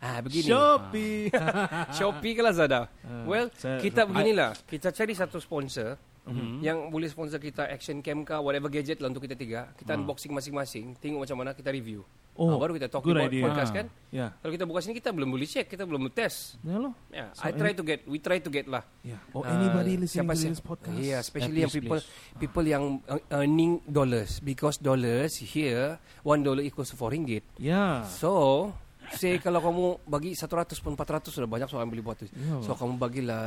Ah, 0.00 0.20
begini. 0.20 0.48
Shopee. 0.48 1.32
Shopee 1.96 2.32
ke 2.32 2.40
Lazada. 2.40 2.88
Ah, 3.00 3.24
well, 3.24 3.48
saya- 3.54 3.80
kita 3.80 4.04
beginilah. 4.04 4.52
Kita 4.64 4.88
cari 4.88 5.12
satu 5.12 5.36
sponsor 5.36 5.96
Mhm. 6.22 6.62
yang 6.62 6.78
boleh 6.86 7.06
sponsor 7.06 7.36
kita 7.36 7.66
action 7.66 7.98
cam 7.98 8.22
kah, 8.22 8.38
whatever 8.38 8.66
gadget 8.66 9.02
lah 9.02 9.10
untuk 9.10 9.22
kita 9.22 9.34
tiga. 9.34 9.74
Kita 9.74 9.94
unboxing 9.94 10.30
masing-masing, 10.30 10.94
tengok 10.96 11.26
macam 11.26 11.36
mana 11.36 11.50
kita 11.50 11.68
review. 11.68 12.06
Oh, 12.32 12.48
Ah, 12.48 12.56
baru 12.56 12.72
kita 12.72 12.88
talk 12.88 13.04
about 13.04 13.28
idea. 13.28 13.44
podcast 13.44 13.68
Ah. 13.68 13.76
kan. 13.76 13.86
Ya. 14.08 14.26
Kalau 14.38 14.52
kita 14.54 14.64
buka 14.64 14.80
sini 14.80 14.94
kita 14.94 15.10
belum 15.10 15.28
boleh 15.28 15.44
check, 15.44 15.66
kita 15.66 15.84
belum 15.84 16.08
test. 16.08 16.56
Ya 16.62 16.78
loh. 16.78 16.96
Yeah, 17.10 17.28
So, 17.34 17.44
I 17.44 17.52
try 17.52 17.74
to 17.74 17.82
get, 17.82 18.06
we 18.06 18.16
try 18.16 18.38
to 18.38 18.48
get 18.48 18.64
lah. 18.64 18.86
Ya. 19.02 19.20
Oh, 19.30 19.42
anybody 19.42 19.98
listening 19.98 20.24
siapa 20.24 20.32
to 20.32 20.40
si- 20.40 20.48
this 20.48 20.62
podcast? 20.62 20.96
Yeah, 20.96 21.20
especially 21.20 21.58
Yeah, 21.58 21.66
yang 21.66 21.72
please, 21.74 21.84
people 21.84 22.00
people 22.38 22.64
yang 22.64 22.84
uh, 23.04 23.20
earning 23.34 23.84
dollars 23.84 24.38
because 24.38 24.78
dollars 24.78 25.36
here 25.36 26.00
one 26.22 26.40
dollar 26.40 26.62
equals 26.62 26.88
to 26.88 26.96
four 26.96 27.10
ringgit. 27.10 27.44
Ya. 27.58 28.06
So, 28.08 28.72
say 29.12 29.36
kalau 29.36 29.60
kamu 29.60 29.84
bagi 30.06 30.30
100 30.32 30.80
pun 30.80 30.96
400 30.96 31.28
sudah 31.28 31.44
banyak 31.44 31.68
soal 31.68 31.84
beli 31.84 32.00
buat 32.00 32.16
tu. 32.16 32.32
Ya. 32.32 32.64
So 32.64 32.72
kamu 32.72 32.96
bagilah 32.96 33.44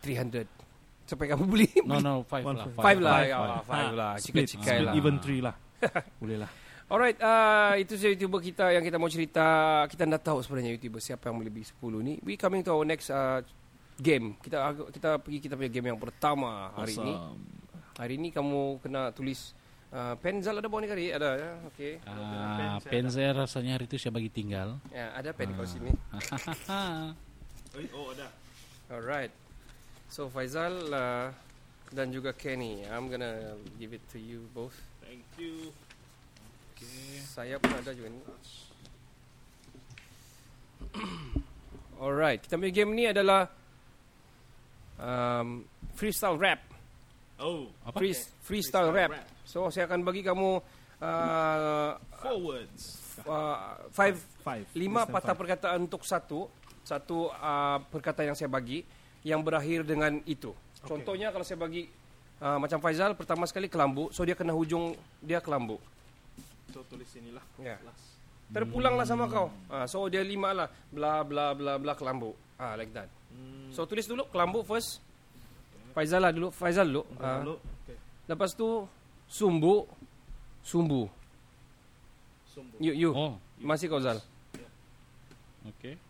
300 0.00 0.50
supaya 1.08 1.32
kamu 1.32 1.44
beli. 1.48 1.68
No, 1.88 1.98
no, 1.98 2.14
five 2.28 2.44
One 2.44 2.56
lah. 2.60 2.66
five. 2.68 2.84
Five 2.84 2.98
lah, 3.00 3.14
Five, 3.16 3.28
ya, 3.28 3.36
five. 3.40 3.64
five 3.64 3.92
lah, 3.96 4.12
Split, 4.20 4.48
split 4.52 4.80
lah. 4.84 4.92
even 4.92 5.16
three 5.18 5.40
lah. 5.40 5.56
Boleh 6.20 6.44
lah. 6.44 6.50
Alright, 6.88 7.20
uh, 7.20 7.76
itu 7.76 8.00
saja 8.00 8.16
YouTuber 8.16 8.40
kita 8.40 8.72
yang 8.72 8.80
kita 8.80 8.96
mau 8.96 9.08
cerita. 9.08 9.44
Kita 9.88 10.08
dah 10.08 10.20
tahu 10.20 10.40
sebenarnya 10.40 10.72
YouTuber 10.76 11.00
siapa 11.00 11.28
yang 11.28 11.36
beli 11.36 11.60
10 11.60 11.76
ni. 12.00 12.16
We 12.24 12.40
coming 12.40 12.64
to 12.64 12.72
our 12.72 12.84
next 12.84 13.12
uh, 13.12 13.44
game. 14.00 14.40
Kita 14.40 14.72
kita 14.88 15.20
pergi 15.20 15.38
kita 15.44 15.52
punya 15.56 15.68
game 15.68 15.92
yang 15.92 16.00
pertama 16.00 16.72
hari 16.72 16.96
ini. 16.96 17.12
Hari 17.92 18.12
ini 18.16 18.28
kamu 18.32 18.80
kena 18.80 19.12
tulis 19.12 19.52
uh, 19.92 20.16
Penzal 20.16 20.56
ada 20.56 20.68
bawah 20.70 20.80
ni 20.80 20.88
kali? 20.88 21.12
Ada 21.12 21.28
ya. 21.36 21.50
Okey. 21.68 21.92
Ah, 22.08 22.80
pen 22.80 23.04
saya 23.12 23.36
rasanya 23.36 23.76
hari 23.76 23.84
itu 23.84 24.00
saya 24.00 24.14
bagi 24.16 24.32
tinggal. 24.32 24.80
Ya, 24.88 25.12
ada 25.12 25.28
pen 25.36 25.52
kalau 25.52 25.68
sini. 25.68 25.92
Oh, 27.94 28.10
ada. 28.16 28.32
Alright. 28.88 29.30
So 30.08 30.26
Faizal 30.28 30.74
uh, 30.88 31.28
dan 31.88 32.08
juga 32.08 32.32
Kenny, 32.32 32.84
I'm 32.84 33.08
gonna 33.08 33.56
give 33.76 33.92
it 33.92 34.02
to 34.12 34.18
you 34.18 34.44
both. 34.50 34.74
Thank 35.00 35.24
you. 35.36 35.72
Saya 37.28 37.58
pun 37.58 37.74
ada 37.74 37.90
juga 37.92 38.08
ni. 38.08 38.20
Alright, 42.02 42.46
kita 42.46 42.54
punya 42.54 42.72
game 42.72 42.92
ni 42.94 43.04
adalah 43.04 43.50
um, 44.96 45.66
freestyle 45.98 46.38
rap. 46.38 46.62
Oh, 47.38 47.70
Apa? 47.86 47.98
Free, 47.98 48.14
freestyle, 48.42 48.90
rap. 48.90 49.14
So 49.42 49.70
saya 49.70 49.86
akan 49.86 50.02
bagi 50.02 50.22
kamu 50.22 50.58
uh, 50.98 51.90
Forwards. 52.18 52.82
uh, 53.22 53.78
five 53.90 54.18
Five. 54.42 54.66
lima 54.74 55.02
List 55.06 55.12
patah 55.12 55.34
five. 55.34 55.38
perkataan 55.38 55.78
untuk 55.84 56.02
satu 56.02 56.50
satu 56.82 57.28
uh, 57.30 57.78
perkataan 57.90 58.32
yang 58.34 58.38
saya 58.38 58.50
bagi 58.50 58.82
yang 59.28 59.44
berakhir 59.44 59.84
dengan 59.84 60.24
itu. 60.24 60.56
Contohnya 60.80 61.28
kalau 61.28 61.44
saya 61.44 61.60
bagi 61.60 61.84
uh, 62.40 62.56
macam 62.56 62.80
Faizal 62.80 63.12
pertama 63.12 63.44
sekali 63.44 63.68
kelambu, 63.68 64.08
so 64.08 64.24
dia 64.24 64.32
kena 64.32 64.56
hujung 64.56 64.96
dia 65.20 65.44
kelambu. 65.44 65.76
So, 66.72 66.84
tulis 66.88 67.08
inilah. 67.16 67.44
Ya. 67.60 67.76
Terpulanglah 68.48 69.04
sama 69.04 69.28
kau. 69.28 69.52
Ah, 69.68 69.84
so 69.84 70.08
dia 70.08 70.24
lima 70.24 70.56
lah. 70.56 70.68
Bla 70.88 71.20
bla 71.20 71.52
bla 71.52 71.76
bla 71.76 71.92
kelambu. 71.92 72.32
Ah 72.56 72.72
like 72.80 72.92
that. 72.96 73.08
So 73.76 73.84
tulis 73.84 74.08
dulu 74.08 74.24
kelambu 74.32 74.64
first. 74.64 75.04
Faizal 75.92 76.24
lah 76.24 76.32
dulu. 76.32 76.48
Faizal 76.48 76.88
dulu. 76.88 77.02
Ah, 77.20 77.44
Lalu, 77.44 77.60
okay. 77.60 77.96
lepas 78.24 78.56
tu 78.56 78.88
sumbu 79.28 79.84
sumbu. 80.64 81.12
Sumbu. 82.48 82.76
You 82.80 82.92
you. 82.96 83.10
Oh, 83.12 83.36
Masih 83.60 83.92
kau 83.92 84.00
Zal. 84.00 84.20
okey. 85.76 86.00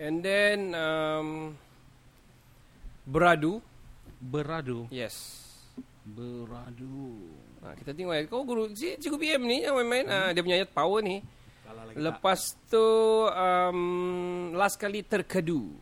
And 0.00 0.24
then 0.24 0.72
um, 0.72 1.52
beradu. 3.04 3.60
Beradu. 4.18 4.88
Yes. 4.88 5.44
Beradu. 6.04 7.28
Ha, 7.64 7.72
kita 7.76 7.96
tengok 7.96 8.12
eh. 8.12 8.24
Kau 8.28 8.44
guru 8.44 8.68
si 8.72 8.96
cikgu 8.96 9.16
PM 9.16 9.42
ni 9.44 9.64
yang 9.64 9.76
main-main. 9.76 10.04
Ah, 10.08 10.30
dia 10.32 10.44
punya 10.44 10.60
ayat 10.60 10.72
power 10.72 11.00
ni. 11.00 11.24
Lepas 11.94 12.58
tu 12.68 12.84
um, 13.24 13.80
last 14.52 14.76
kali 14.76 15.00
terkedu. 15.00 15.72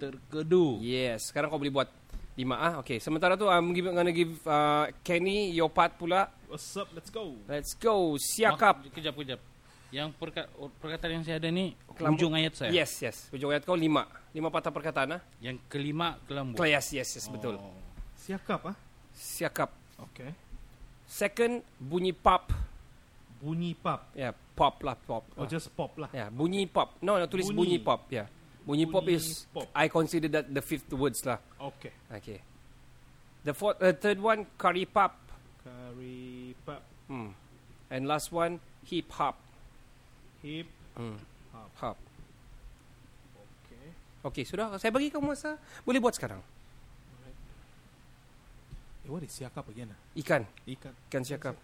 Terkedu. 0.00 0.80
Yes, 0.82 1.30
sekarang 1.30 1.52
kau 1.52 1.60
boleh 1.60 1.70
buat 1.70 1.88
lima 2.36 2.56
ah. 2.58 2.72
Okay, 2.82 2.98
sementara 2.98 3.38
tu 3.38 3.46
I'm 3.46 3.70
give, 3.70 3.86
gonna 3.86 4.12
give 4.12 4.34
uh, 4.44 4.90
Kenny 5.06 5.52
your 5.52 5.70
part 5.70 5.94
pula. 5.94 6.26
tak. 6.26 6.50
What's 6.50 6.74
up? 6.74 6.88
Let's 6.94 7.10
go. 7.10 7.34
Let's 7.46 7.72
go. 7.74 8.18
Siakap. 8.18 8.86
Oh, 8.86 8.92
kejap, 8.92 9.14
kejap. 9.14 9.40
Yang 9.94 10.08
perka- 10.18 10.50
perkataan 10.82 11.22
yang 11.22 11.24
saya 11.24 11.38
ada 11.38 11.48
ni 11.48 11.78
Kelambu. 11.94 12.18
ujung 12.18 12.32
ayat 12.34 12.52
saya. 12.58 12.70
Yes, 12.74 12.90
yes. 12.98 13.16
Ujung 13.30 13.54
ayat 13.54 13.62
kau 13.62 13.78
lima. 13.78 14.10
Lima 14.36 14.52
patah 14.52 14.68
perkataan 14.68 15.16
ah. 15.16 15.20
Yang 15.40 15.64
kelima 15.72 16.20
kelambu. 16.28 16.60
Yes, 16.60 16.92
yes, 16.92 17.08
yes, 17.16 17.24
betul. 17.32 17.56
Oh. 17.56 17.72
Siakap 18.20 18.68
ah. 18.68 18.76
Siakap. 19.16 19.72
Okay. 20.12 20.36
Second 21.08 21.64
bunyi 21.80 22.12
pop. 22.12 22.52
Bunyi 23.40 23.72
pop. 23.72 24.12
Ya, 24.12 24.28
yeah, 24.28 24.32
pop 24.52 24.76
lah 24.84 24.92
pop. 24.92 25.24
Oh, 25.40 25.48
just 25.48 25.72
pop 25.72 25.96
lah. 25.96 26.12
Ya, 26.12 26.26
yeah, 26.26 26.28
bunyi 26.28 26.68
pop. 26.68 27.00
No, 27.00 27.16
no 27.16 27.24
tulis 27.24 27.48
bunyi, 27.48 27.80
Bunyi. 27.80 27.80
pop. 27.80 28.04
Ya. 28.12 28.14
Yeah. 28.24 28.26
Bunyi, 28.68 28.84
pop 28.84 29.08
Bunyi 29.08 29.16
is 29.16 29.48
pop. 29.48 29.72
I 29.72 29.88
consider 29.88 30.28
that 30.28 30.52
the 30.52 30.60
fifth 30.60 30.92
words 30.92 31.24
lah. 31.24 31.40
Okay. 31.56 31.96
Okay. 32.12 32.44
The 33.40 33.56
fourth, 33.56 33.80
uh, 33.80 33.96
third 33.96 34.20
one 34.20 34.44
curry 34.60 34.84
pop. 34.84 35.16
Curry 35.64 36.52
pop. 36.60 36.84
Hmm. 37.08 37.32
And 37.88 38.04
last 38.04 38.28
one 38.28 38.60
hip 38.84 39.08
hop. 39.16 39.40
Hip 40.44 40.68
Hmm. 40.92 41.16
hop. 41.56 41.70
Hop. 41.80 41.96
Okay. 44.24 44.42
Okay, 44.42 44.44
sudah. 44.48 44.74
Saya 44.80 44.90
bagi 44.90 45.12
kamu 45.12 45.32
masa. 45.36 45.58
Boleh 45.86 46.00
buat 46.00 46.14
sekarang. 46.16 46.40
Eh, 49.06 49.10
what 49.10 49.22
is 49.22 49.30
siakap 49.30 49.62
again 49.70 49.94
ah? 49.94 49.98
Ikan. 50.18 50.42
Ikan. 50.66 50.92
Ikan 51.06 51.22
siakap. 51.22 51.54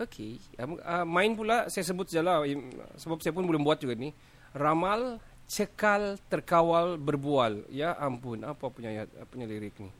Okey. 0.00 0.40
Uh, 0.56 1.04
main 1.04 1.36
pula 1.36 1.68
saya 1.68 1.84
sebut 1.84 2.08
saja 2.08 2.24
lah. 2.24 2.36
im- 2.48 2.72
Sebab 2.96 3.20
saya 3.20 3.36
pun 3.36 3.44
belum 3.44 3.60
buat 3.60 3.76
juga 3.82 3.92
ni. 3.98 4.16
Ramal, 4.56 5.20
cekal, 5.44 6.16
terkawal, 6.32 6.96
berbual. 6.96 7.68
Ya 7.68 7.92
ampun. 8.00 8.40
Apa 8.46 8.72
punya 8.72 9.04
punya 9.28 9.44
lirik 9.44 9.76
ni? 9.76 9.92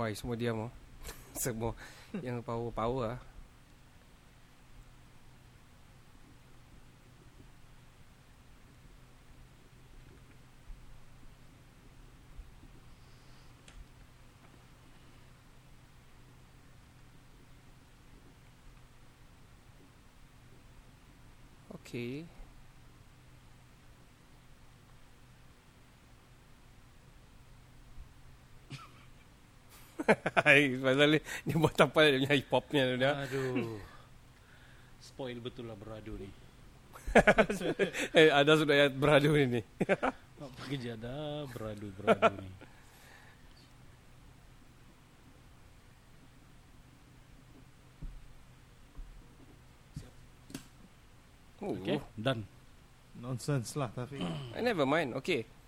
Wah, 0.00 0.08
semua 0.16 0.32
diam 0.32 0.64
oh. 0.64 0.72
semua 1.36 1.76
yang 2.24 2.40
power-power 2.40 3.04
ah. 3.04 3.18
Okey. 21.76 22.39
Pasal 30.84 31.08
ni 31.16 31.20
dia 31.46 31.56
buat 31.56 31.76
apa 31.78 31.98
dia 32.06 32.18
punya 32.18 32.32
hip 32.34 32.50
hopnya 32.50 32.82
tu 32.88 32.96
dia. 32.98 33.12
Aduh. 33.26 33.78
Spoil 35.00 35.38
betul 35.40 35.68
lah 35.68 35.76
beradu 35.76 36.16
ni. 36.20 36.28
eh, 38.18 38.30
ada 38.30 38.54
sudah 38.54 38.74
ya 38.74 38.86
beradu 38.86 39.34
ini. 39.34 39.62
Apa 40.40 40.60
kerja 40.70 40.94
ada 40.94 41.44
beradu 41.50 41.86
beradu 41.98 42.34
ni. 42.38 42.50
oh, 51.60 51.76
Okay, 51.76 51.98
done. 52.16 52.42
Nonsense 53.20 53.76
lah 53.76 53.90
tapi. 53.92 54.22
Eh, 54.56 54.62
never 54.64 54.88
mind. 54.88 55.12
Okay. 55.18 55.59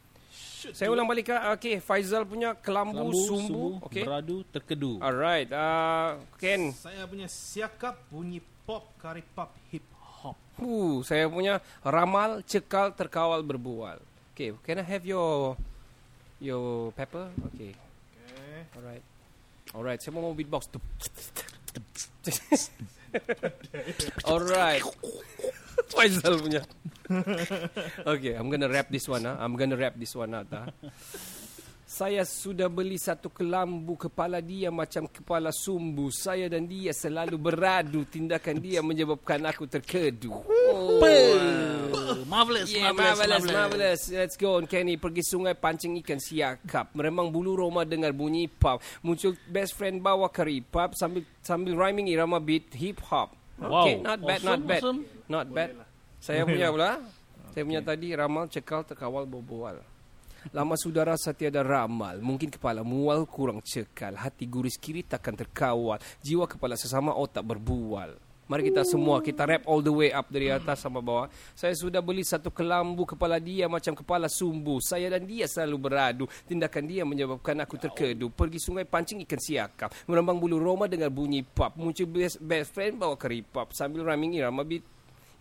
Saya 0.73 0.89
ulang 0.89 1.05
balik 1.05 1.29
ke 1.29 1.37
okay, 1.53 1.77
Faizal 1.83 2.25
punya 2.25 2.57
kelambu, 2.57 3.13
Lambu, 3.13 3.21
sumbu. 3.29 3.65
Okay. 3.85 4.05
beradu, 4.07 4.41
terkedu. 4.49 4.97
Alright. 5.05 5.53
Uh, 5.53 6.17
Ken. 6.41 6.73
Saya 6.73 7.05
punya 7.05 7.29
siakap 7.29 8.01
bunyi 8.09 8.41
pop 8.65 8.97
kari 8.97 9.21
pop 9.37 9.53
hip 9.69 9.85
hop. 10.01 10.41
Uh, 10.57 11.05
saya 11.05 11.29
punya 11.29 11.61
ramal 11.85 12.41
cekal 12.49 12.97
terkawal 12.97 13.45
berbual. 13.45 14.01
Okay, 14.33 14.57
can 14.65 14.81
I 14.81 14.87
have 14.89 15.05
your 15.05 15.61
your 16.41 16.91
pepper? 16.97 17.29
Okay. 17.53 17.77
Okay. 17.77 18.61
Alright. 18.79 19.05
Alright, 19.77 20.01
saya 20.01 20.17
mau 20.17 20.33
beatbox. 20.33 20.73
Alright. 24.31 24.83
Faizal 25.93 26.41
punya. 26.41 26.63
okay, 28.13 28.33
I'm 28.39 28.49
gonna 28.49 28.71
rap 28.71 28.89
this 28.89 29.09
one. 29.09 29.27
Ah, 29.29 29.37
I'm 29.41 29.57
gonna 29.57 29.77
rap 29.77 29.99
this 29.99 30.17
one 30.17 30.33
out. 30.33 30.49
Ah. 30.53 30.69
Saya 31.93 32.25
sudah 32.25 32.73
beli 32.73 32.97
satu 32.97 33.29
kelambu 33.29 34.01
Kepala 34.01 34.41
dia 34.41 34.73
macam 34.73 35.05
kepala 35.05 35.53
sumbu. 35.53 36.09
Saya 36.09 36.49
dan 36.49 36.65
dia 36.65 36.89
selalu 36.89 37.37
beradu 37.37 38.09
Tindakan 38.09 38.57
dia 38.65 38.81
menyebabkan 38.81 39.45
aku 39.45 39.69
terkedu. 39.69 40.33
Oh. 40.33 41.05
Marvelous, 42.25 42.73
Yeah, 42.73 42.97
marvelous, 42.97 43.45
marvelous. 43.45 44.03
Let's 44.09 44.41
go 44.41 44.57
on 44.57 44.65
Kenny. 44.65 44.97
Pergi 44.97 45.21
sungai 45.21 45.53
pancing 45.53 46.01
ikan 46.01 46.17
siakap. 46.17 46.97
Meremang 46.97 47.29
bulu 47.29 47.61
Roma 47.61 47.85
dengar 47.85 48.17
bunyi 48.17 48.49
pop. 48.49 48.81
Muncul 49.05 49.37
best 49.53 49.77
friend 49.77 50.01
bawa 50.01 50.33
kari 50.33 50.65
pop 50.65 50.97
Sambil 50.97 51.29
sambil 51.45 51.77
rhyming 51.77 52.09
irama 52.09 52.41
beat 52.41 52.73
hip 52.73 53.05
hop. 53.05 53.37
Wow. 53.61 53.85
Okay, 53.85 54.01
not 54.01 54.19
bad, 54.25 54.41
not 54.41 54.65
Awesome, 54.65 54.65
bad. 54.65 54.81
awesome. 54.81 55.01
Not 55.29 55.47
bad. 55.53 55.71
Saya 56.25 56.49
punya 56.49 56.73
pula 56.73 57.05
Saya 57.53 57.63
punya 57.69 57.85
tadi 57.85 58.17
ramal 58.17 58.49
cekal 58.49 58.81
terkawal 58.81 59.29
berbual 59.29 59.92
Lama 60.51 60.75
saudara 60.75 61.15
setiada 61.15 61.63
ramal 61.63 62.19
Mungkin 62.19 62.51
kepala 62.51 62.83
mual 62.83 63.23
kurang 63.31 63.63
cekal 63.63 64.19
Hati 64.19 64.51
guris 64.51 64.75
kiri 64.75 65.07
takkan 65.07 65.39
terkawal 65.39 66.03
Jiwa 66.19 66.51
kepala 66.51 66.75
sesama 66.75 67.15
otak 67.15 67.47
berbual 67.47 68.33
Mari 68.51 68.69
kita 68.69 68.85
semua 68.85 69.23
kita 69.23 69.49
rap 69.49 69.65
all 69.71 69.81
the 69.81 69.89
way 69.89 70.11
up 70.13 70.29
dari 70.29 70.53
atas 70.53 70.85
sampai 70.85 71.01
bawah. 71.01 71.25
Saya 71.57 71.73
sudah 71.73 72.05
beli 72.05 72.21
satu 72.21 72.53
kelambu 72.53 73.09
kepala 73.09 73.41
dia 73.41 73.65
macam 73.65 73.97
kepala 73.97 74.29
sumbu. 74.29 74.77
Saya 74.83 75.09
dan 75.09 75.25
dia 75.25 75.49
selalu 75.49 75.77
beradu. 75.79 76.25
Tindakan 76.45 76.85
dia 76.85 77.01
menyebabkan 77.07 77.57
aku 77.65 77.81
terkedu. 77.81 78.29
Pergi 78.29 78.61
sungai 78.61 78.85
pancing 78.85 79.25
ikan 79.25 79.41
siakap. 79.41 79.95
Merembang 80.05 80.37
bulu 80.37 80.61
Roma 80.61 80.85
dengan 80.85 81.09
bunyi 81.09 81.41
pop. 81.47 81.79
Muncul 81.81 82.05
best, 82.05 82.45
best 82.45 82.77
friend 82.77 83.01
bawa 83.01 83.17
kari 83.17 83.41
pop. 83.41 83.73
Sambil 83.73 84.05
rhyming 84.05 84.37
irama 84.37 84.69
beat 84.69 84.85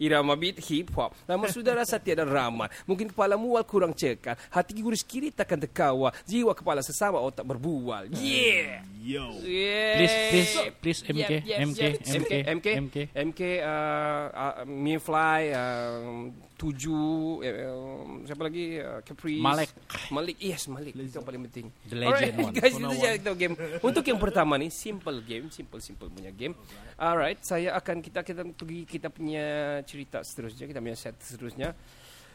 Irama 0.01 0.33
beat 0.33 0.57
hip 0.65 0.89
hop. 0.97 1.13
Lama 1.29 1.45
sudah 1.45 1.77
rasa 1.77 2.01
tiada 2.01 2.25
ramal 2.25 2.65
Mungkin 2.89 3.13
kepala 3.13 3.37
mual 3.37 3.61
kurang 3.61 3.93
cekal 3.93 4.33
Hati 4.49 4.81
guris 4.81 5.05
kiri 5.05 5.29
takkan 5.29 5.61
terkawal 5.61 6.09
Jiwa 6.25 6.57
kepala 6.57 6.81
sesama 6.81 7.21
otak 7.21 7.45
berbual. 7.45 8.09
Yeah. 8.17 8.81
Yo. 9.01 9.33
Yeah. 9.45 9.97
Please, 9.97 10.15
please, 10.29 10.53
please, 10.81 11.01
MK, 11.05 11.31
Yep, 11.41 11.49
yes, 11.49 11.59
MK, 11.65 11.81
yes. 11.81 12.13
MK, 12.21 12.33
MK, 12.45 12.67
MK. 12.85 12.97
MK, 13.17 13.41
uh, 13.65 14.25
uh, 14.29 14.55
Mirfly, 14.69 15.41
um, 15.57 16.33
Tuju, 16.61 16.93
uh, 17.41 18.21
siapa 18.21 18.45
lagi? 18.45 18.77
Uh, 18.77 19.01
Caprice. 19.01 19.41
Malik. 19.41 19.69
Malik, 20.13 20.37
yes 20.37 20.69
Malik. 20.69 20.93
Itu 20.93 21.17
yang 21.17 21.25
paling 21.25 21.41
penting. 21.49 21.67
The 21.89 21.97
legend 21.97 22.13
Alright, 22.13 22.35
one. 22.37 22.53
guys, 22.61 22.73
itu 22.77 22.93
saja 23.01 23.09
kita 23.17 23.31
game. 23.33 23.55
Untuk 23.81 24.05
yang 24.05 24.19
pertama 24.21 24.61
ni, 24.61 24.69
simple 24.69 25.25
game, 25.25 25.49
simple-simple 25.49 26.13
punya 26.13 26.29
game. 26.29 26.53
Alright, 27.01 27.41
saya 27.41 27.73
akan 27.73 28.05
kita 28.05 28.21
kita 28.21 28.45
pergi 28.53 28.85
kita 28.85 29.09
punya 29.09 29.81
cerita 29.89 30.21
seterusnya, 30.21 30.69
kita 30.69 30.77
punya 30.85 30.93
set 30.93 31.17
seterusnya. 31.17 31.73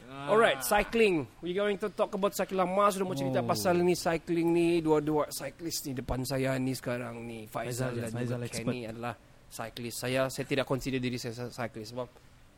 Alright, 0.07 0.59
cycling. 0.63 1.23
We 1.39 1.55
going 1.55 1.79
to 1.79 1.87
talk 1.87 2.11
about 2.11 2.35
cycling. 2.35 2.63
Lama 2.63 2.91
sudah 2.91 3.07
mau 3.07 3.15
cerita 3.15 3.39
Oh. 3.43 3.47
pasal 3.47 3.79
ni 3.79 3.95
cycling 3.95 4.51
ni. 4.51 4.67
Dua-dua 4.83 5.31
cyclist 5.31 5.87
ni 5.87 5.95
depan 5.95 6.23
saya 6.27 6.55
ni 6.59 6.75
sekarang 6.75 7.23
ni. 7.23 7.47
Faizal, 7.47 7.91
Faizal, 7.91 8.03
dan 8.03 8.11
Faizal 8.11 8.39
juga 8.43 8.47
Kenny 8.51 8.87
adalah 8.87 9.13
cyclist. 9.47 10.03
Saya 10.03 10.27
saya 10.31 10.43
tidak 10.47 10.67
consider 10.67 10.99
diri 10.99 11.19
saya 11.19 11.47
cyclist 11.51 11.91
sebab 11.95 12.07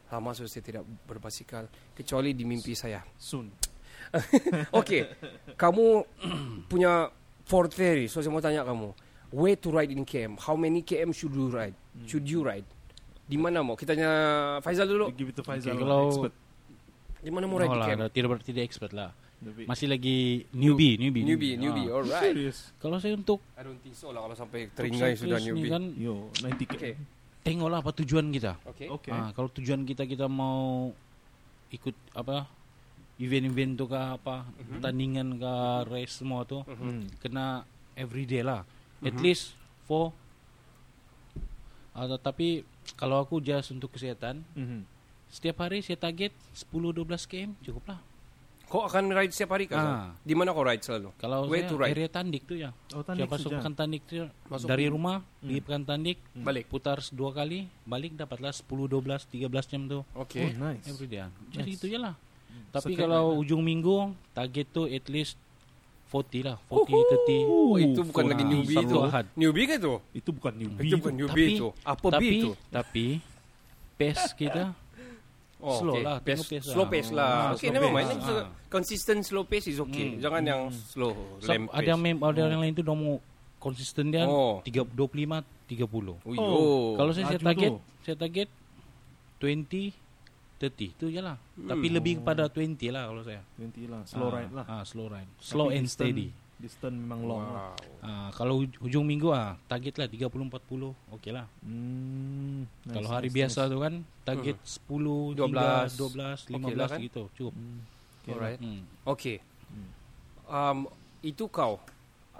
lama 0.09 0.29
sudah 0.33 0.49
saya 0.49 0.63
tidak 0.65 0.83
berbasikal 1.05 1.69
kecuali 1.93 2.33
di 2.33 2.43
mimpi 2.45 2.73
saya. 2.73 3.01
Soon. 3.17 3.49
Okay, 4.79 5.05
kamu 5.53 6.01
punya 6.71 7.13
Ford 7.45 7.69
Ferry. 7.69 8.09
So 8.09 8.25
saya 8.25 8.33
mau 8.33 8.41
tanya 8.41 8.65
kamu, 8.65 8.89
where 9.29 9.53
to 9.59 9.69
ride 9.69 9.93
in 9.93 10.01
KM? 10.01 10.37
How 10.41 10.57
many 10.57 10.81
KM 10.81 11.13
should 11.13 11.33
you 11.33 11.49
ride? 11.53 11.77
Should 12.09 12.25
you 12.25 12.41
ride? 12.41 12.65
Di 13.29 13.37
mana 13.37 13.61
mau? 13.61 13.77
Kita 13.77 13.93
tanya 13.93 14.11
Faizal 14.65 14.89
dulu. 14.89 15.13
Give 15.13 15.29
it 15.29 15.37
to 15.37 15.45
Faizal. 15.45 15.77
Okay, 15.77 15.85
kalau 15.85 16.09
expert. 16.09 16.33
Di 17.21 17.29
mana 17.29 17.45
mau 17.45 17.61
ride 17.61 17.69
di 17.69 17.77
lah, 17.77 17.87
KM? 17.93 17.99
tidak 18.09 18.27
berarti 18.33 18.49
dia 18.49 18.63
expert 18.65 18.91
lah. 18.97 19.13
Masih 19.39 19.87
lagi 19.87 20.43
newbie, 20.51 20.99
newbie. 20.99 21.23
Newbie, 21.23 21.53
newbie. 21.55 21.87
Ah. 21.87 22.01
Alright. 22.01 22.23
Serious. 22.33 22.57
Kalau 22.81 22.97
saya 22.99 23.15
untuk 23.15 23.39
I 23.55 23.61
don't 23.63 23.79
think 23.79 23.95
so 23.95 24.11
lah 24.11 24.25
kalau 24.27 24.35
sampai 24.35 24.67
teringai 24.73 25.15
sudah 25.15 25.39
newbie. 25.39 25.69
kan 25.69 25.83
Yo, 25.95 26.27
90k. 26.43 26.73
Okay. 26.75 26.93
Tengoklah 27.49 27.81
apa 27.81 27.91
tujuan 27.97 28.29
kita. 28.29 28.53
Okay. 28.67 28.87
Okay. 28.87 29.09
Ah, 29.09 29.33
kalau 29.33 29.49
tujuan 29.49 29.81
kita 29.81 30.05
kita 30.05 30.25
mau 30.25 30.93
ikut 31.69 31.97
apa 32.13 32.45
event-event 33.17 33.73
tu 33.73 33.85
ke 33.85 33.97
apa 33.97 34.45
pertandingan 34.69 35.35
ke 35.35 35.53
race 35.89 36.15
semua 36.15 36.45
tu 36.45 36.61
Hmm. 36.63 37.09
kena 37.17 37.65
everyday 37.93 38.41
lah. 38.41 38.63
At 39.01 39.17
least 39.17 39.57
for 39.83 40.13
uh, 41.95 42.17
tapi 42.17 42.63
kalau 42.95 43.19
aku 43.19 43.39
just 43.39 43.69
untuk 43.69 43.91
kesihatan 43.91 44.45
Mhm. 44.53 44.85
setiap 45.27 45.61
hari 45.61 45.81
saya 45.81 45.95
target 45.95 46.31
10-12 46.53 47.25
km 47.25 47.53
cukup 47.61 47.83
lah. 47.87 47.99
Kau 48.69 48.85
akan 48.85 49.09
ride 49.09 49.33
setiap 49.33 49.51
hari 49.51 49.65
kan? 49.65 49.81
Ah. 49.81 50.07
Di 50.21 50.31
mana 50.31 50.53
kau 50.53 50.61
ride 50.61 50.79
selalu? 50.79 51.09
Kalau 51.17 51.49
Where 51.49 51.59
saya 51.59 51.69
to 51.69 51.75
ride? 51.75 51.91
area 51.91 52.05
Tandik 52.07 52.45
tu 52.45 52.53
ya. 52.53 52.69
Oh, 52.93 53.01
Tandik 53.01 53.25
masuk 53.25 53.49
saja. 53.49 53.57
pekan 53.57 53.73
Tandik 53.73 54.01
tu 54.05 54.13
Masuk 54.45 54.67
dari 54.67 54.85
di- 54.85 54.91
rumah 54.91 55.15
pergi 55.35 55.59
pekan 55.59 55.83
Tandik 55.83 56.17
Balik. 56.31 56.65
putar 56.67 57.01
dua 57.09 57.33
kali 57.33 57.65
balik 57.83 58.13
dapatlah 58.13 58.53
10 58.53 58.69
12 58.85 59.25
13 59.25 59.49
jam 59.65 59.81
tu. 59.83 59.99
Okay. 60.15 60.53
Oh, 60.53 60.69
nice. 60.69 60.85
Every 60.85 61.09
day. 61.09 61.25
Jadi 61.49 61.65
Nice. 61.67 61.75
itu 61.75 61.85
je 61.87 61.97
lah. 61.97 62.13
Tapi 62.69 62.93
Sekali 62.93 63.01
kalau 63.03 63.23
lah. 63.27 63.39
ujung 63.41 63.59
minggu 63.59 63.95
target 64.31 64.67
tu 64.69 64.85
at 64.85 65.05
least 65.07 65.33
40 66.07 66.41
lah, 66.43 66.57
40 66.63 66.89
30. 66.89 67.45
Oh, 67.45 67.73
itu 67.75 68.01
bukan 68.03 68.23
for 68.23 68.29
lagi 68.29 68.43
newbie 68.43 68.75
Sabtu 68.75 68.89
tu. 68.91 68.99
Ahad. 69.03 69.25
Newbie 69.33 69.65
ke 69.65 69.75
tu? 69.77 69.93
Itu 70.11 70.29
bukan 70.31 70.53
newbie. 70.55 70.81
Itu 70.83 70.95
bukan 70.99 71.13
newbie 71.15 71.45
Tapi- 71.47 71.57
tu. 71.59 71.69
Apa 71.83 72.07
tapi 72.07 72.25
B 72.27 72.33
tu? 72.39 72.51
tapi 72.67 73.05
pace 73.95 74.25
kita 74.31 74.73
slow 75.59 75.91
okay. 75.93 76.03
lah, 76.03 76.17
Pace, 76.19 76.43
pace 76.47 76.65
slow 76.65 76.83
lah. 76.83 76.89
pace 76.89 77.09
lah. 77.11 77.29
Ah, 77.29 77.47
okay, 77.51 77.59
slow 77.61 77.75
never 77.75 77.85
pace. 77.85 77.97
mind. 77.99 78.09
Ah. 78.09 78.23
So, 78.23 78.33
consistent 78.69 79.19
slow 79.21 79.43
pace 79.43 79.67
is 79.67 79.77
okay. 79.77 80.07
Hmm. 80.09 80.21
Jangan 80.21 80.41
yang 80.41 80.61
slow, 80.71 81.11
So, 81.37 81.51
lamp 81.51 81.67
ada 81.69 81.77
pace. 81.77 81.87
yang 81.89 81.99
ada 82.17 82.39
yang 82.45 82.61
lain 82.61 82.73
tu 82.73 82.81
dah 82.81 82.95
mau 82.95 83.15
konsisten 83.57 84.05
dia 84.07 84.23
Oh. 84.23 84.63
3 84.63 84.87
25 84.87 85.43
30. 85.67 86.15
Oh, 86.15 86.33
Oh. 86.33 86.87
Kalau 86.95 87.11
saya, 87.11 87.27
saya 87.27 87.37
laju 87.37 87.45
target, 87.45 87.69
tu. 87.69 87.79
saya 88.01 88.15
target 88.15 88.47
20 89.37 89.91
30 90.59 90.91
tu 90.95 91.07
je 91.07 91.19
lah. 91.19 91.35
Hmm. 91.55 91.67
Tapi 91.67 91.87
lebih 91.87 92.19
kepada 92.19 92.47
20 92.47 92.75
lah 92.89 93.07
kalau 93.07 93.23
saya. 93.23 93.39
20 93.55 93.87
lah. 93.87 94.01
Slow 94.03 94.27
Ah, 94.27 94.35
ride 94.35 94.51
lah. 94.51 94.65
Ah, 94.65 94.83
slow 94.83 95.07
ride. 95.07 95.31
Slow 95.39 95.67
Tapi 95.67 95.77
and 95.77 95.87
steady. 95.87 96.27
Distance 96.59 96.91
memang 96.91 97.23
long 97.23 97.39
lah. 97.39 97.71
Wow. 97.71 98.03
Ah, 98.03 98.29
kalau 98.35 98.59
huj- 98.59 98.75
hujung 98.83 99.07
minggu 99.07 99.31
ah 99.31 99.55
target 99.65 99.95
lah 99.95 100.11
30 100.11 100.27
40 100.27 100.91
okey 101.15 101.31
lah. 101.31 101.47
Hmm, 101.63 102.67
nice, 102.83 102.95
kalau 102.99 103.09
hari 103.09 103.31
nice, 103.31 103.37
biasa 103.39 103.59
nice. 103.63 103.71
tu 103.71 103.77
kan 103.79 103.93
target 104.27 104.57
10 104.59 105.39
12, 105.39 105.95
12 105.95 106.51
okey 106.51 106.75
15 106.75 106.75
lah 106.75 106.89
kan? 106.91 106.99
gitu 106.99 107.23
cukup. 107.31 107.53
Hmm, 107.55 107.79
okay 108.19 108.31
Alright. 108.35 108.59
Hmm. 108.59 108.81
Okay. 109.07 109.37
Um, 110.49 110.77
itu 111.23 111.47
kau. 111.47 111.79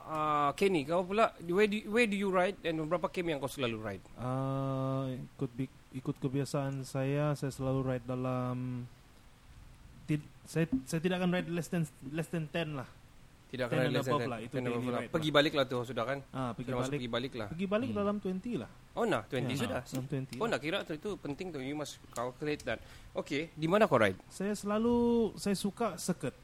Uh, 0.10 0.50
Kenny, 0.58 0.84
kau 0.84 1.06
pula 1.06 1.32
where 1.48 1.70
do, 1.70 1.80
where 1.88 2.10
do 2.10 2.18
you 2.18 2.28
ride 2.28 2.58
and 2.66 2.82
berapa 2.90 3.08
km 3.08 3.38
yang 3.38 3.40
kau 3.40 3.48
selalu 3.48 3.78
ride? 3.80 4.04
Ah, 4.20 5.08
ikut 5.08 5.52
bi- 5.56 5.78
ikut 5.96 6.20
kebiasaan 6.20 6.84
saya, 6.84 7.38
saya 7.40 7.56
selalu 7.56 7.88
ride 7.88 8.06
dalam 8.06 8.84
tid, 10.10 10.20
saya 10.44 10.66
saya 10.84 11.00
tidak 11.00 11.22
akan 11.22 11.40
ride 11.40 11.50
less 11.54 11.70
than 11.70 11.86
less 12.12 12.28
than 12.28 12.50
10 12.50 12.76
lah. 12.76 12.90
Tidak 13.50 13.66
and 13.66 13.90
less 13.90 14.06
than 14.06 14.30
lah, 14.30 14.40
itu 14.40 14.56
daily 14.56 14.70
above 14.70 14.86
lah. 14.88 15.02
Pergi 15.10 15.30
balik 15.34 15.54
lah 15.58 15.66
tu 15.66 15.82
sudah 15.82 16.06
kan? 16.06 16.20
Ah, 16.30 16.54
pergi 16.54 16.70
Sudah 16.70 16.78
balik 16.80 16.92
pergi 16.94 17.10
balik 17.10 17.34
lah. 17.34 17.48
pergi 17.50 17.66
balik 17.66 17.90
dalam 17.92 18.16
20 18.18 18.62
lah. 18.62 18.70
Oh 18.94 19.06
nah, 19.06 19.22
20 19.26 19.42
Ya, 19.42 19.58
sudah. 19.58 19.82
dalam 19.82 20.06
20. 20.06 20.38
Oh 20.38 20.46
nak 20.46 20.60
kira 20.60 20.78
tu 20.84 20.94
itu 20.94 21.10
penting 21.18 21.48
tu 21.50 21.58
you 21.58 21.74
must 21.74 21.98
calculate 22.12 22.62
that. 22.62 22.78
Okay, 23.12 23.50
di 23.52 23.66
mana 23.66 23.90
kau 23.90 23.98
ride? 23.98 24.22
Saya 24.28 24.54
selalu 24.54 24.98
saya 25.36 25.58
suka 25.58 25.98
circuit. 25.98 26.38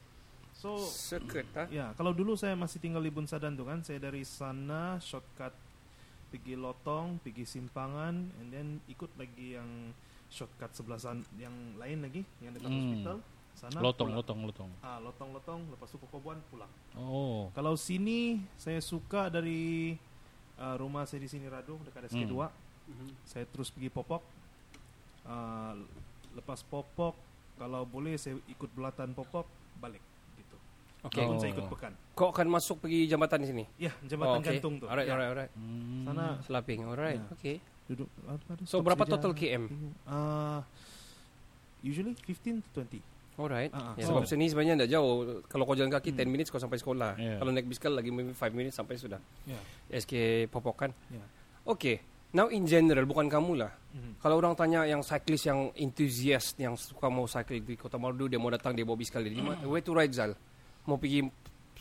So 0.52 0.82
Circuit 0.82 1.46
ha? 1.54 1.68
ya, 1.68 1.94
kalau 1.94 2.10
dulu 2.10 2.32
saya 2.32 2.52
masih 2.52 2.80
tinggal 2.80 2.98
di 2.98 3.08
Bunsadan 3.08 3.54
tu 3.54 3.62
kan, 3.62 3.80
saya 3.80 4.00
dari 4.00 4.24
sana 4.24 4.98
shortcut 4.98 5.54
pergi 6.26 6.58
Lotong, 6.58 7.22
pergi 7.22 7.46
Simpangan, 7.46 8.14
and 8.34 8.48
then 8.50 8.66
ikut 8.86 9.14
lagi 9.14 9.54
yang 9.54 9.94
shortcut 10.26 10.72
sebelah 10.72 10.98
sana, 10.98 11.22
yang 11.36 11.54
lain 11.76 12.02
lagi, 12.02 12.26
yang 12.40 12.50
dekat 12.50 12.66
Hmm. 12.66 12.80
hospital. 12.82 13.16
Sana 13.56 13.80
Lotong, 13.80 14.12
pulang. 14.12 14.20
lotong, 14.20 14.38
lotong. 14.44 14.70
Ah, 14.78 15.00
lotong, 15.00 15.32
lotong. 15.32 15.60
Lepas 15.72 15.88
tu 15.88 15.96
Kokobuan 15.96 16.36
pulang. 16.46 16.68
Oh. 16.92 17.48
Kalau 17.50 17.72
sini 17.74 18.36
saya 18.54 18.78
suka 18.78 19.26
dari 19.26 19.96
uh, 20.56 20.76
rumah 20.76 21.08
saya 21.08 21.24
di 21.24 21.28
sini 21.28 21.48
Radu 21.48 21.80
dekat 21.82 22.12
SK2. 22.12 22.36
Mhm. 22.86 23.08
Saya 23.24 23.48
terus 23.48 23.72
pergi 23.72 23.88
Popok. 23.88 24.20
Uh, 25.24 25.72
lepas 26.32 26.60
Popok 26.62 27.16
kalau 27.56 27.82
boleh 27.82 28.14
saya 28.14 28.36
ikut 28.46 28.68
belatan 28.70 29.10
Popok 29.10 29.48
balik 29.78 30.04
gitu. 30.36 30.56
Okay. 31.02 31.24
Walaupun 31.24 31.34
Oh. 31.34 31.40
saya 31.40 31.50
ikut 31.50 31.66
pekan. 31.66 31.92
Kau 32.12 32.28
akan 32.28 32.48
masuk 32.50 32.76
pergi 32.78 33.08
jambatan 33.08 33.40
di 33.40 33.48
sini. 33.48 33.64
Ya, 33.76 33.92
jambatan 34.02 34.36
Oh, 34.36 34.40
okay. 34.40 34.52
gantung 34.54 34.74
tuh. 34.76 34.86
Alright, 34.86 35.08
ya. 35.08 35.12
alright, 35.12 35.30
alright. 35.32 35.52
Hmm. 35.52 36.04
Sana 36.04 36.26
Selaping. 36.44 36.80
Alright. 36.84 37.20
Ya. 37.22 37.32
Okay. 37.34 37.56
duduk 37.86 38.10
apa 38.26 38.42
ada 38.52 38.62
So 38.66 38.82
berapa 38.82 38.98
sedia. 39.00 39.14
total 39.14 39.30
KM? 39.32 39.64
Uh, 40.04 40.58
usually 41.80 42.12
15 42.18 42.58
to 42.66 42.82
20. 42.82 42.98
Alright. 43.36 43.68
Ah, 43.70 43.92
ah. 43.92 43.94
Ya, 43.94 44.02
So- 44.02 44.16
sebab 44.16 44.24
sini 44.24 44.48
sebenarnya 44.48 44.74
tidak 44.78 44.90
jauh. 44.90 45.14
Kalau 45.44 45.64
kau 45.64 45.76
jalan 45.76 45.92
kaki 45.92 46.10
Hmm. 46.10 46.18
10 46.24 46.28
minutes 46.28 46.48
kau 46.48 46.56
sampai 46.56 46.76
sekolah. 46.76 47.16
Yeah. 47.16 47.36
Kalau 47.36 47.52
naik 47.52 47.68
bisikal 47.68 47.92
lagi 47.92 48.08
maybe 48.08 48.32
5 48.32 48.50
minutes 48.50 48.74
sampai 48.74 48.96
sudah. 48.96 49.20
Ya. 49.44 49.60
SK 49.92 50.12
Popok 50.48 50.76
kan. 50.78 50.90
Ya. 51.08 51.20
Okay. 51.62 52.00
Now 52.32 52.48
in 52.48 52.64
general 52.64 53.04
bukan 53.04 53.28
kamu 53.28 53.52
lah. 53.56 53.72
Mhm. 53.92 54.20
Kalau 54.20 54.36
orang 54.36 54.52
tanya 54.52 54.84
yang 54.84 55.00
cyclist 55.00 55.46
yang 55.46 55.68
enthusiast 55.74 56.56
yang 56.56 56.74
suka 56.74 57.08
mau 57.08 57.24
cycle 57.24 57.56
di 57.56 57.76
Kota 57.76 57.96
Marudu 57.96 58.26
dia 58.26 58.36
mau 58.36 58.48
datang 58.48 58.72
dia 58.72 58.84
bawa 58.84 58.96
bisikal 58.96 59.20
dia. 59.20 59.30
Di 59.30 59.40
mana- 59.40 59.60
Where 59.62 59.80
to 59.80 59.92
ride 59.92 60.12
Zal? 60.12 60.32
Mau 60.84 60.96
pergi 60.96 61.24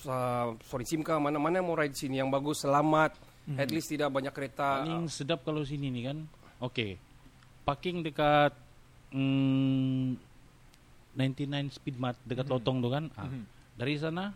uh, 0.06 0.48
sorry 0.62 0.84
Simka 0.84 1.16
mana-mana 1.18 1.60
mau 1.60 1.74
ride 1.74 1.92
sini 1.94 2.20
yang 2.20 2.28
bagus 2.28 2.64
selamat. 2.64 3.16
Mhm. 3.48 3.58
At 3.58 3.70
least 3.70 3.88
tidak 3.90 4.10
banyak 4.10 4.32
kereta. 4.32 4.82
Paling 4.82 5.08
sedap 5.08 5.44
kalau 5.44 5.62
sini 5.62 5.88
nih 5.88 6.04
kan. 6.10 6.18
Oke. 6.60 7.00
Parking 7.64 8.02
dekat 8.02 8.54
mm, 9.12 10.25
99 11.16 11.72
Speedmart 11.72 12.20
dekat 12.22 12.46
Mhm. 12.46 12.52
Lotong 12.52 12.78
tuh 12.80 12.92
kan. 12.92 13.06
Ah, 13.16 13.26
Mhm. 13.26 13.44
Dari 13.76 13.96
sana 13.96 14.32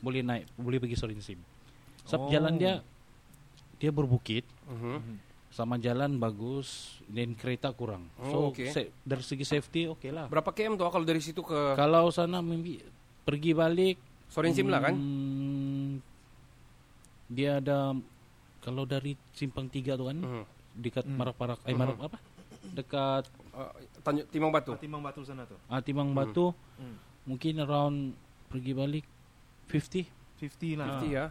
boleh 0.00 0.20
naik, 0.20 0.50
boleh 0.56 0.78
pergi 0.78 0.94
Sorinsim. 0.94 1.38
Sebab 2.04 2.20
Oh. 2.20 2.30
jalan 2.30 2.54
dia 2.54 2.82
dia 3.76 3.90
berbukit 3.90 4.46
Mhm. 4.64 4.96
Mhm. 4.96 5.16
sama 5.50 5.76
jalan 5.76 6.16
bagus 6.16 6.68
dan 7.04 7.30
kereta 7.32 7.70
kurang. 7.70 8.06
Oh, 8.16 8.24
so 8.24 8.36
okay. 8.48 8.70
se- 8.70 8.90
dari 9.00 9.20
segi 9.20 9.44
safety 9.44 9.86
oke 9.86 10.06
lah. 10.08 10.26
Berapa 10.26 10.50
km 10.50 10.74
tuh 10.76 10.88
kalau 10.88 11.04
dari 11.04 11.18
situ 11.18 11.40
ke 11.40 11.74
Kalau 11.74 12.08
sana 12.08 12.38
mimpi 12.40 12.82
pergi 13.22 13.52
balik 13.52 13.96
Sorensim 14.26 14.66
lah 14.66 14.80
kan? 14.80 14.94
hmm, 14.94 15.92
Dia 17.26 17.56
ada 17.56 17.96
kalau 18.60 18.84
dari 18.84 19.16
simpang 19.32 19.66
tiga 19.66 19.94
tuh 19.94 20.06
kan 20.06 20.18
Mhm. 20.18 20.44
dekat 20.76 21.04
Hmm. 21.04 21.16
Marak-Parak 21.16 21.58
eh 21.62 21.70
Mhm. 21.70 21.78
Marak 21.78 21.98
apa? 22.04 22.18
Dekat 22.70 23.24
Uh, 23.50 23.70
Tanjung 24.04 24.28
Timang 24.28 24.52
Batu. 24.52 24.76
Timbang 24.76 25.00
Batu 25.00 25.24
sana 25.24 25.42
tuh. 25.42 25.56
ah, 25.64 25.80
Timang 25.80 26.12
Hmm. 26.12 26.18
Batu 26.20 26.52
Hmm. 26.76 26.96
mungkin 27.24 27.56
around 27.58 27.96
pergi 28.46 28.72
balik 28.72 29.06
50 29.66 30.04
50 30.36 30.76
lah. 30.76 31.00
50 31.00 31.08
ya. 31.10 31.24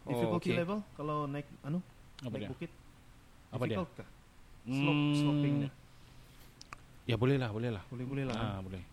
Oh, 0.00 0.12
Difficulty 0.12 0.50
okay. 0.50 0.58
level 0.58 0.78
kalau 0.94 1.24
naik 1.24 1.48
anu 1.62 1.80
apa 2.20 2.28
naik 2.30 2.42
dia? 2.42 2.50
bukit. 2.52 2.70
Apa 3.50 3.64
dia? 3.64 3.76
Kah? 3.80 4.08
Slope, 4.60 4.92
Hmm, 4.92 5.16
slopingnya. 5.16 5.70
Ya 7.04 7.16
boleh 7.16 7.36
lah, 7.36 7.48
boleh 7.48 7.72
lah. 7.72 7.82
Boleh-boleh 7.88 8.24
lah. 8.28 8.36
Ah, 8.36 8.60
boleh. 8.60 8.84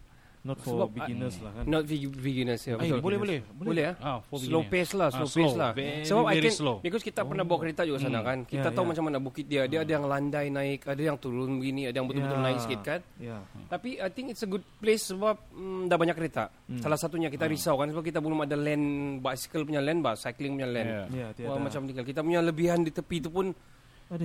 Not 0.48 0.64
for 0.64 0.80
Sebab, 0.80 0.90
beginners 0.96 1.36
lah 1.44 1.52
kan. 1.52 1.64
Not 1.68 1.84
veg- 1.84 2.08
beginners 2.18 2.62
ya. 2.64 2.74
Eh, 2.74 2.88
betul. 2.88 3.04
boleh 3.04 3.18
boleh. 3.20 3.40
Boleh 3.52 3.84
ya? 3.84 3.94
Ah, 4.00 4.18
for 4.22 4.40
Slow 4.40 4.64
beginner. 4.64 4.72
pace 4.72 4.92
lah, 4.96 5.08
Ah, 5.08 5.14
slow 5.14 5.28
slow. 5.28 5.44
pace 5.44 5.56
lah. 5.56 5.72
Very, 5.76 5.92
Sebab 6.02 6.24
I 6.24 6.34
very 6.34 6.48
can, 6.48 6.56
slow. 6.56 6.76
because 6.80 7.04
kita 7.04 7.22
pernah 7.22 7.44
bawa 7.44 7.58
kereta 7.60 7.82
juga 7.84 8.00
sana 8.00 8.20
Hmm. 8.20 8.26
kan. 8.26 8.38
Kita 8.48 8.64
Ya, 8.64 8.72
tahu 8.72 8.82
ya. 8.82 8.90
macam 8.90 9.04
mana 9.04 9.18
bukit 9.20 9.46
dia. 9.46 9.68
Dia 9.68 9.84
ada 9.84 9.92
yang 9.92 10.06
landai 10.06 10.48
naik, 10.48 10.88
ada 10.88 11.02
yang 11.04 11.18
turun 11.18 11.60
begini, 11.60 11.82
ada 11.86 12.00
yang 12.00 12.08
betul-betul 12.08 12.40
Ya. 12.40 12.46
naik 12.46 12.58
sikit 12.58 12.82
kan. 12.82 13.00
Ya. 13.18 13.38
Tapi 13.68 13.90
I 13.98 14.08
think 14.08 14.32
it's 14.32 14.40
a 14.40 14.48
good 14.48 14.64
place 14.78 15.04
sebab 15.06 15.36
mm, 15.52 15.92
dah 15.92 15.98
banyak 15.98 16.16
kereta. 16.16 16.48
Hmm. 16.64 16.80
Salah 16.80 16.96
satunya 16.96 17.28
kita 17.28 17.44
risau 17.44 17.76
kan 17.76 17.92
sebab 17.92 18.02
kita 18.02 18.18
belum 18.18 18.40
ada 18.42 18.56
land 18.56 18.86
bicycle 19.20 19.62
punya 19.64 19.84
land 19.84 20.00
bah, 20.00 20.16
cycling 20.16 20.56
punya 20.56 20.70
land. 20.70 20.88
Ya. 20.88 21.04
Ya, 21.12 21.28
tiada. 21.34 21.50
Wah, 21.50 21.60
macam 21.60 21.84
tinggal 21.84 22.06
kita 22.06 22.24
punya 22.24 22.40
lebihan 22.40 22.80
di 22.80 22.90
tepi 22.90 23.20
itu 23.20 23.28
pun 23.28 23.52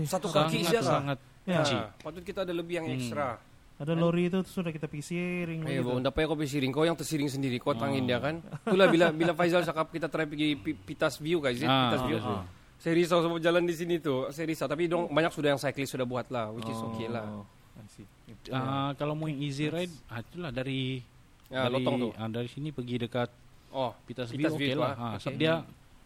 satu 0.05 0.31
sangat, 0.31 0.47
kaki 0.47 0.59
saja 0.63 0.79
lah. 0.79 0.95
sangat 0.95 1.19
Ya. 1.43 1.59
Ha, 1.59 1.91
patut 1.99 2.23
kita 2.23 2.47
ada 2.47 2.55
lebih 2.55 2.79
yang 2.79 2.87
Hmm. 2.87 2.95
ekstra. 2.95 3.35
Ada 3.75 3.93
lori 3.93 4.27
itu 4.27 4.39
sudah 4.43 4.69
kita 4.69 4.87
Eh, 5.59 5.81
begitu. 5.81 5.83
bau, 5.83 5.99
tak 5.99 6.13
payah 6.13 6.27
kau 6.27 6.37
pergi 6.37 6.51
siring. 6.53 6.71
Kau 6.71 6.85
yang 6.85 6.95
tersiring 6.95 7.27
sendiri. 7.27 7.57
Kau 7.57 7.73
tangin 7.73 8.05
Oh. 8.05 8.07
dia 8.07 8.19
kan. 8.19 8.39
Itulah 8.65 8.87
bila 8.87 9.07
bila 9.11 9.33
Faizal 9.33 9.63
cakap 9.63 9.89
kita 9.89 10.07
try 10.07 10.23
pergi 10.23 10.55
Pi- 10.55 10.77
Pitas 10.77 11.17
View 11.17 11.39
guys. 11.39 11.59
Ah, 11.63 11.89
Pitas 11.89 12.03
View. 12.05 12.19
ah. 12.19 12.45
Saya 12.77 12.93
risau 12.95 13.19
sebab 13.21 13.39
jalan 13.39 13.63
di 13.63 13.73
sini 13.73 13.97
tu. 13.97 14.27
Saya 14.29 14.45
risau. 14.45 14.67
Tapi 14.67 14.87
dong 14.87 15.07
banyak 15.09 15.31
sudah 15.31 15.51
yang 15.51 15.61
cyclist 15.61 15.93
sudah 15.93 16.05
buat 16.05 16.27
lah. 16.29 16.51
Which 16.51 16.67
is 16.67 16.79
okay 16.85 17.07
lah. 17.07 17.25
Oh. 17.25 17.47
Ah, 18.51 18.91
kalau 18.93 19.15
mau 19.15 19.27
yang 19.27 19.39
easy 19.39 19.67
ride, 19.67 19.91
ah, 20.07 20.19
itulah 20.19 20.51
dari 20.51 20.99
Ya, 21.47 21.67
dari, 21.67 21.73
lotong 21.75 21.95
tu. 21.97 22.09
ah, 22.13 22.27
dari 22.27 22.49
sini 22.49 22.71
pergi 22.71 22.97
dekat 22.99 23.29
Oh, 23.71 23.93
Pitas 24.05 24.29
Pitas 24.29 24.53
View, 24.53 24.69
View 24.69 24.69
oke 24.69 24.75
tu, 24.75 24.83
lah. 24.83 24.93
ah. 24.93 25.05
Ah, 25.07 25.17
Okay. 25.17 25.37
dia 25.39 25.55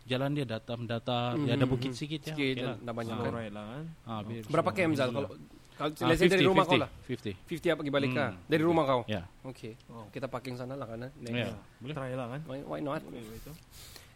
jalan 0.06 0.30
dia 0.32 0.44
datar 0.44 0.78
datar, 0.80 1.34
dia 1.36 1.52
ada 1.52 1.64
Mhm, 1.64 1.72
bukit 1.72 1.90
mhm. 1.90 1.96
sedikit 1.96 2.20
ya. 2.22 2.26
Sikit, 2.30 2.54
oke 2.54 2.62
lah. 2.62 2.76
banyak 2.94 3.10
Ah, 3.10 3.18
kan. 3.18 3.26
Alright 3.26 3.52
lah 3.52 3.64
kan. 3.66 3.84
ah, 4.04 4.20
biar- 4.22 4.46
berapa 4.46 4.68
ah, 4.68 4.74
km 4.76 4.92
Zal? 4.94 5.10
Kalau 5.10 5.30
kalau 5.76 5.90
let's 6.08 6.16
say 6.16 6.26
dari 6.26 6.42
50, 6.42 6.50
rumah 6.50 6.64
kau 6.64 6.74
50, 6.74 6.82
lah. 6.82 6.90
50. 7.04 7.36
50 7.46 7.68
apa 7.68 7.78
pergi 7.78 7.92
balik 7.92 8.10
Hmm. 8.10 8.18
kah? 8.18 8.30
Dari 8.44 8.62
rumah 8.64 8.84
kau? 8.84 9.00
Ya. 9.04 9.22
Okay. 9.44 9.72
Oh. 9.86 10.08
Kita 10.08 10.26
parking 10.26 10.56
sana 10.56 10.72
lah 10.72 10.84
kan. 10.84 10.98
eh? 11.02 11.10
Naik. 11.20 11.34
Ya. 11.36 11.52
Boleh. 11.78 11.94
Try 11.94 12.12
lah 12.12 12.26
kan. 12.28 12.40
Why, 12.44 12.58
why 12.64 12.80
not? 12.80 13.00
Boleh 13.00 13.20
itu. 13.22 13.52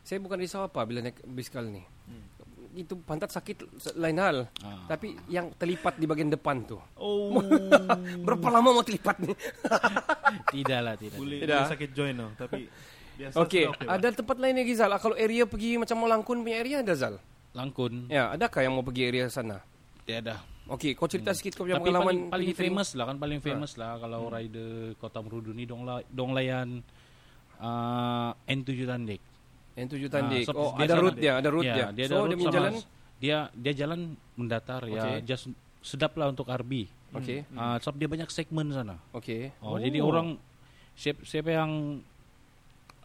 Saya 0.01 0.19
bukan 0.19 0.37
risau 0.37 0.63
apa 0.63 0.81
bila 0.83 1.01
naik 1.01 1.21
bisikal 1.23 1.63
ni. 1.63 1.85
Hmm. 2.09 2.25
Itu 2.73 2.97
pantat 2.97 3.29
sakit 3.29 3.67
lain 3.95 4.17
hal. 4.17 4.37
Ah. 4.59 4.87
Tapi 4.87 5.19
yang 5.27 5.53
terlipat 5.53 5.95
di 5.95 6.07
bagian 6.07 6.29
depan 6.29 6.65
tu. 6.65 6.81
Oh. 6.97 7.37
Berapa 8.25 8.47
lama 8.49 8.73
mau 8.73 8.83
terlipat 8.83 9.21
ni? 9.21 9.37
tidak 10.55 10.81
lah, 10.81 10.95
tidak. 10.95 11.17
boleh, 11.17 11.39
Tidak. 11.41 11.59
boleh 11.59 11.71
sakit 11.71 11.91
joint 11.91 12.17
lah. 12.17 12.31
Tapi 12.37 12.61
biasa 13.19 13.35
Okey, 13.37 13.65
sudah 13.67 13.85
lah. 13.85 13.99
ada 13.99 14.09
tempat 14.11 14.37
lain 14.39 14.55
lagi 14.57 14.73
Zal. 14.73 14.93
Kalau 14.97 15.13
area 15.15 15.45
pergi 15.45 15.77
macam 15.77 15.97
mau 15.99 16.09
Langkun 16.09 16.41
punya 16.41 16.57
area 16.57 16.81
ada 16.81 16.95
Zal? 16.95 17.15
Langkun. 17.51 18.07
Ya, 18.07 18.31
adakah 18.31 18.63
yang 18.63 18.73
mau 18.73 18.81
pergi 18.81 19.03
area 19.05 19.27
sana? 19.27 19.61
Tiada. 20.03 20.39
Okey, 20.71 20.95
kau 20.95 21.11
cerita 21.11 21.35
sikit 21.35 21.59
kau 21.59 21.67
punya 21.67 21.77
Hmm. 21.77 21.83
Tapi 21.83 21.89
pengalaman 21.91 22.07
paling, 22.07 22.31
paling 22.31 22.51
famous 22.55 22.89
lah 22.95 23.05
kan 23.11 23.17
paling 23.19 23.41
famous 23.43 23.73
lah 23.75 23.99
kalau 23.99 24.31
rider 24.31 24.95
Kota 24.97 25.19
Merudu 25.19 25.51
ni 25.51 25.67
dong, 25.67 25.83
la, 25.83 25.99
dong 26.07 26.31
layan 26.31 26.79
uh, 27.59 28.31
N7 28.47 28.87
Tandik. 28.87 29.23
Yang 29.75 29.89
tujuh 29.97 30.09
tandik. 30.11 30.45
Ah, 30.45 30.47
so 30.47 30.53
oh, 30.53 30.71
dia 30.75 30.85
ada 30.85 30.95
route 30.99 31.19
dia, 31.19 31.33
ada 31.39 31.49
route 31.49 31.65
Ya, 31.65 31.75
dia. 31.75 31.87
dia 31.95 32.05
ada 32.07 32.15
so, 32.15 32.21
route 32.21 32.31
dia 32.31 32.39
punya 32.39 32.53
jalan. 32.53 32.73
Dia 33.21 33.37
dia 33.53 33.73
jalan 33.77 34.01
mendatar 34.35 34.81
ya, 34.87 35.03
Okey. 35.03 35.17
just 35.25 35.45
sedap 35.81 36.13
lah 36.19 36.29
untuk 36.29 36.47
RB. 36.47 36.91
Okey. 37.17 37.39
Ah, 37.55 37.77
sebab 37.79 37.97
dia 37.97 38.09
banyak 38.11 38.29
segmen 38.29 38.67
sana. 38.71 38.99
Okey. 39.11 39.51
Oh, 39.63 39.79
jadi 39.79 39.99
orang 39.99 40.37
siapa, 40.95 41.21
siapa 41.25 41.51
yang 41.51 42.03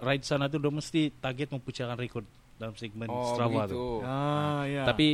ride 0.01 0.25
sana 0.25 0.45
tu 0.45 0.59
dia 0.59 0.67
mesti 0.69 1.01
target 1.15 1.49
memecahkan 1.49 1.95
rekod 1.95 2.25
dalam 2.55 2.75
segmen 2.75 3.07
Oh, 3.07 3.33
Strava 3.35 3.63
begitu. 3.63 3.75
tu. 3.75 3.85
Ah, 4.03 4.63
ya. 4.67 4.83
Tapi 4.83 5.07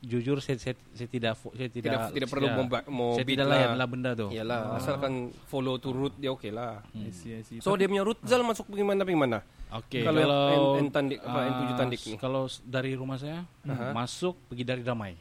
jujur 0.00 0.38
saya, 0.38 0.54
saya, 0.56 0.78
saya 0.92 1.06
tidak 1.06 1.34
saya 1.34 1.66
tidak 1.66 1.90
Tidak 1.90 2.14
tidak 2.14 2.28
perlu 2.30 2.46
saya, 2.46 2.86
mau 2.86 3.10
saya 3.12 3.26
tidak 3.26 3.44
lah. 3.44 3.52
layan 3.52 3.70
lah 3.74 3.86
benda 3.86 4.10
tu. 4.14 4.26
Iyalah, 4.30 4.60
asalkan 4.76 5.12
follow 5.44 5.74
to 5.76 5.90
route 5.90 6.14
dia 6.14 6.30
okey 6.30 6.50
lah. 6.50 6.86
I 6.92 7.10
see, 7.10 7.34
I 7.34 7.42
see. 7.42 7.58
So 7.58 7.74
dia 7.74 7.86
punya 7.86 8.02
route 8.02 8.22
Zal 8.22 8.40
masuk 8.40 8.66
bagaimana 8.68 9.02
bagaimana? 9.02 9.38
Oke, 9.68 10.00
Kalau 10.00 10.22
kalau 10.22 10.42
N- 10.78 10.80
N 10.80 10.88
tandik, 10.88 11.18
apa, 11.20 11.34
ah, 11.36 11.50
N7 11.50 11.70
tandik 11.74 12.00
ni? 12.06 12.16
Kalau 12.16 12.42
dari 12.62 12.94
rumah 12.94 13.16
saya 13.16 13.42
Aha. 13.62 13.92
masuk 13.92 14.38
pergi 14.46 14.64
dari 14.64 14.80
Damai. 14.80 15.12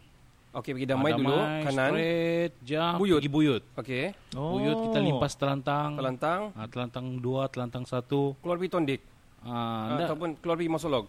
Okey, 0.47 0.71
pergi 0.73 0.87
damai 0.87 1.11
Ah, 1.11 1.17
dulu 1.19 1.37
kanan. 1.61 1.89
straight 1.91 2.53
jam 2.63 2.93
Buyut. 2.95 3.19
pergi 3.19 3.29
Buyut. 3.29 3.63
Okey. 3.75 4.05
oh. 4.33 4.55
Buyut 4.55 4.77
kita 4.79 4.97
limpas 4.97 5.33
telantang. 5.35 5.93
Telantang, 5.93 6.41
Ah, 6.53 6.65
telantang 6.65 7.05
dua, 7.17 7.45
telantang 7.45 7.83
satu. 7.83 8.33
keluar 8.39 8.57
pergi 8.57 8.71
Tondik. 8.71 9.01
Ah, 9.39 9.45
Ah, 9.45 9.83
enggak, 9.91 10.07
ataupun 10.07 10.29
keluar 10.39 10.55
pergi 10.55 10.71
Masolog. 10.71 11.05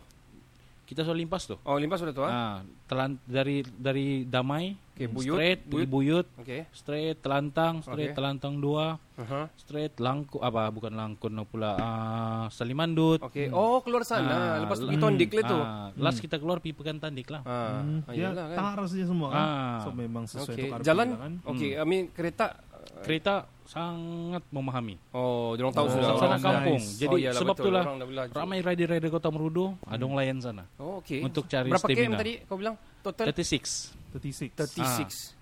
Kita 0.88 1.04
soal 1.04 1.20
limpas 1.20 1.44
tuh. 1.44 1.60
Oh, 1.68 1.76
limpas 1.76 2.00
sudah 2.00 2.16
tu 2.16 2.24
ah. 2.24 2.32
Ah, 2.32 2.56
telan 2.88 3.20
dari 3.22 3.60
dari 3.60 4.24
Damai, 4.24 4.72
Okey, 4.96 5.04
Buyut, 5.06 5.36
straight 5.36 5.60
pergi 5.62 5.84
Buyut, 5.84 6.26
Okey. 6.40 6.60
straight 6.72 7.20
telantang, 7.20 7.84
straight 7.84 8.10
Okey. 8.10 8.16
telantang 8.16 8.56
dua, 8.56 8.96
Aha. 9.14 9.52
straight 9.54 10.00
langku 10.00 10.40
apa 10.40 10.72
bukan 10.72 10.96
langkun 10.96 11.36
no 11.36 11.44
pula 11.44 11.76
ah, 11.76 12.44
Salimandut. 12.48 13.20
Okey. 13.20 13.52
Oh, 13.52 13.84
keluar 13.84 14.08
sana. 14.08 14.56
Ah, 14.56 14.64
Lepas 14.64 14.80
tu 14.80 14.88
pergi 14.88 14.96
hmm, 14.96 15.04
Tondik 15.04 15.30
lah 15.30 15.44
tu. 15.44 15.58
ah, 15.60 15.88
last 15.94 16.24
kita 16.24 16.40
keluar 16.40 16.56
pergi 16.56 16.72
Pekan 16.72 16.96
Tandik 16.96 17.28
lah. 17.28 17.44
Ah, 17.44 17.84
Hmm, 17.84 18.08
ah, 18.08 18.12
iyalah 18.16 18.46
kan. 18.48 18.88
saja 18.88 19.04
semua 19.04 19.28
kan. 19.28 19.44
Ah. 19.44 19.78
So 19.84 19.88
memang 19.92 20.24
sesuai 20.24 20.56
RP 20.72 20.80
Jalan 20.80 21.08
kan. 21.12 21.32
okey, 21.44 21.76
I 21.76 21.84
mean 21.84 22.08
kereta 22.08 22.64
Kereta 22.98 23.44
sangat 23.68 24.40
memahami. 24.48 24.96
Oh, 25.12 25.52
dia 25.52 25.62
orang 25.62 25.76
tahu 25.76 25.86
Oh, 25.86 25.92
sudah. 25.92 26.16
sana 26.16 26.28
nice. 26.32 26.42
kampung. 26.42 26.80
Oh, 26.80 26.96
Jadi 26.96 27.14
iyalah, 27.20 27.36
sebab 27.36 27.52
betul. 27.52 27.64
itulah 27.68 27.82
Orang 27.84 27.98
dah 27.98 28.08
belajar. 28.08 28.34
ramai 28.34 28.58
rider-rider 28.58 29.10
Kota 29.10 29.28
Merudu 29.28 29.64
adong 29.84 30.16
layan 30.16 30.40
sana 30.40 30.64
Oh, 30.74 30.98
okey. 30.98 31.20
untuk 31.20 31.44
cari 31.44 31.68
Berapa 31.68 31.84
stamina. 31.84 32.16
tadi 32.16 32.32
kau 32.42 32.56
bilang? 32.56 32.74
Total 32.98 33.28
36. 33.28 33.92
36. 34.10 34.56
36. 34.56 35.36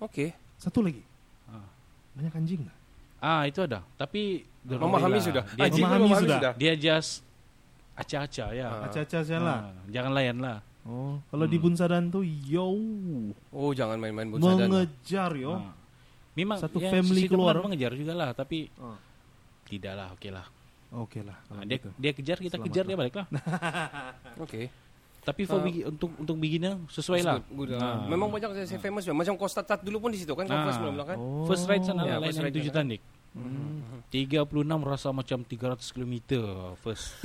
Okey. 0.00 0.30
Satu 0.56 0.80
lagi. 0.80 1.02
Ah. 1.44 1.66
Banyak 2.14 2.32
anjing 2.32 2.62
tak? 2.62 2.76
Ah, 3.18 3.42
itu 3.42 3.58
ada. 3.58 3.82
Tapi 3.92 4.46
orang 4.64 4.80
Memahami 4.86 5.18
sudah. 5.18 5.42
Dia, 5.50 5.62
Anjing 5.66 5.82
memahami 5.82 6.04
memahami 6.04 6.22
sudah. 6.22 6.38
sudah. 6.38 6.52
dia 6.54 6.72
just 6.74 7.10
acah-acah 7.94 8.48
ya. 8.52 8.66
Ah. 8.66 8.86
Acah-acah 8.86 9.20
saja 9.20 9.38
lah. 9.38 9.58
Ah, 9.66 9.82
jangan 9.88 10.12
layan 10.12 10.38
lah. 10.38 10.58
Oh, 10.84 11.16
kalau 11.26 11.48
di 11.48 11.56
Bunsadan 11.56 12.06
tuh 12.06 12.20
yo 12.22 12.68
Oh, 13.50 13.72
jangan 13.72 13.96
main-main 13.96 14.28
bunsadan. 14.28 14.68
mengejar 14.68 15.32
yo. 15.34 15.58
Ah. 15.58 15.72
Memang 16.34 16.58
Satu 16.58 16.78
ya, 16.78 16.90
family 16.90 17.20
si 17.20 17.28
keluar. 17.28 17.54
teman 17.54 17.70
mengejar 17.70 17.92
juga 17.94 18.12
lah, 18.12 18.30
tapi 18.30 18.66
Ah. 18.76 18.98
tidaklah, 19.64 20.10
oke 20.10 20.28
lah. 20.28 20.46
Oke 20.92 21.20
lah. 21.20 21.38
Ah, 21.44 21.46
kalau 21.52 21.62
dia 21.64 21.76
gitu. 21.76 21.90
dia 21.96 22.12
kejar 22.12 22.38
kita 22.38 22.54
Selamat 22.54 22.66
kejar 22.68 22.84
lah. 22.84 22.88
dia 22.88 22.96
balik 22.96 23.14
lah. 23.16 23.26
Oke. 24.44 24.60
Tapi 25.20 25.42
for 25.42 25.58
Ah. 25.58 25.64
begi- 25.64 25.84
untuk 25.84 26.10
untuk 26.14 26.36
beginner 26.36 26.78
sesuai 26.86 27.20
lah. 27.20 27.40
Good, 27.40 27.70
good. 27.70 27.70
Ah. 27.76 28.04
Memang 28.04 28.28
banyak 28.28 28.50
saya, 28.52 28.66
saya 28.68 28.78
famous 28.78 29.02
juga. 29.02 29.16
Macam 29.16 29.34
start, 29.44 29.66
start 29.66 29.80
dulu 29.82 29.98
pun 29.98 30.10
di 30.10 30.20
situ 30.20 30.30
kan. 30.30 30.46
Ah. 30.46 30.62
first 30.64 30.78
belum 30.78 30.94
kan? 31.00 31.16
Oh. 31.16 31.42
First 31.44 31.66
ride 31.66 31.82
sana 31.82 32.02
Ya, 32.02 32.14
lah, 32.14 32.18
first 32.24 32.36
lain 32.36 32.44
ride 32.44 32.54
tujuh 32.54 32.70
sana. 32.70 32.78
tandik. 32.80 33.00
Mhm. 33.34 34.06
36 34.08 34.46
rasa 34.80 35.10
macam 35.10 35.42
300 35.42 35.90
km 35.90 36.14
first. 36.78 37.18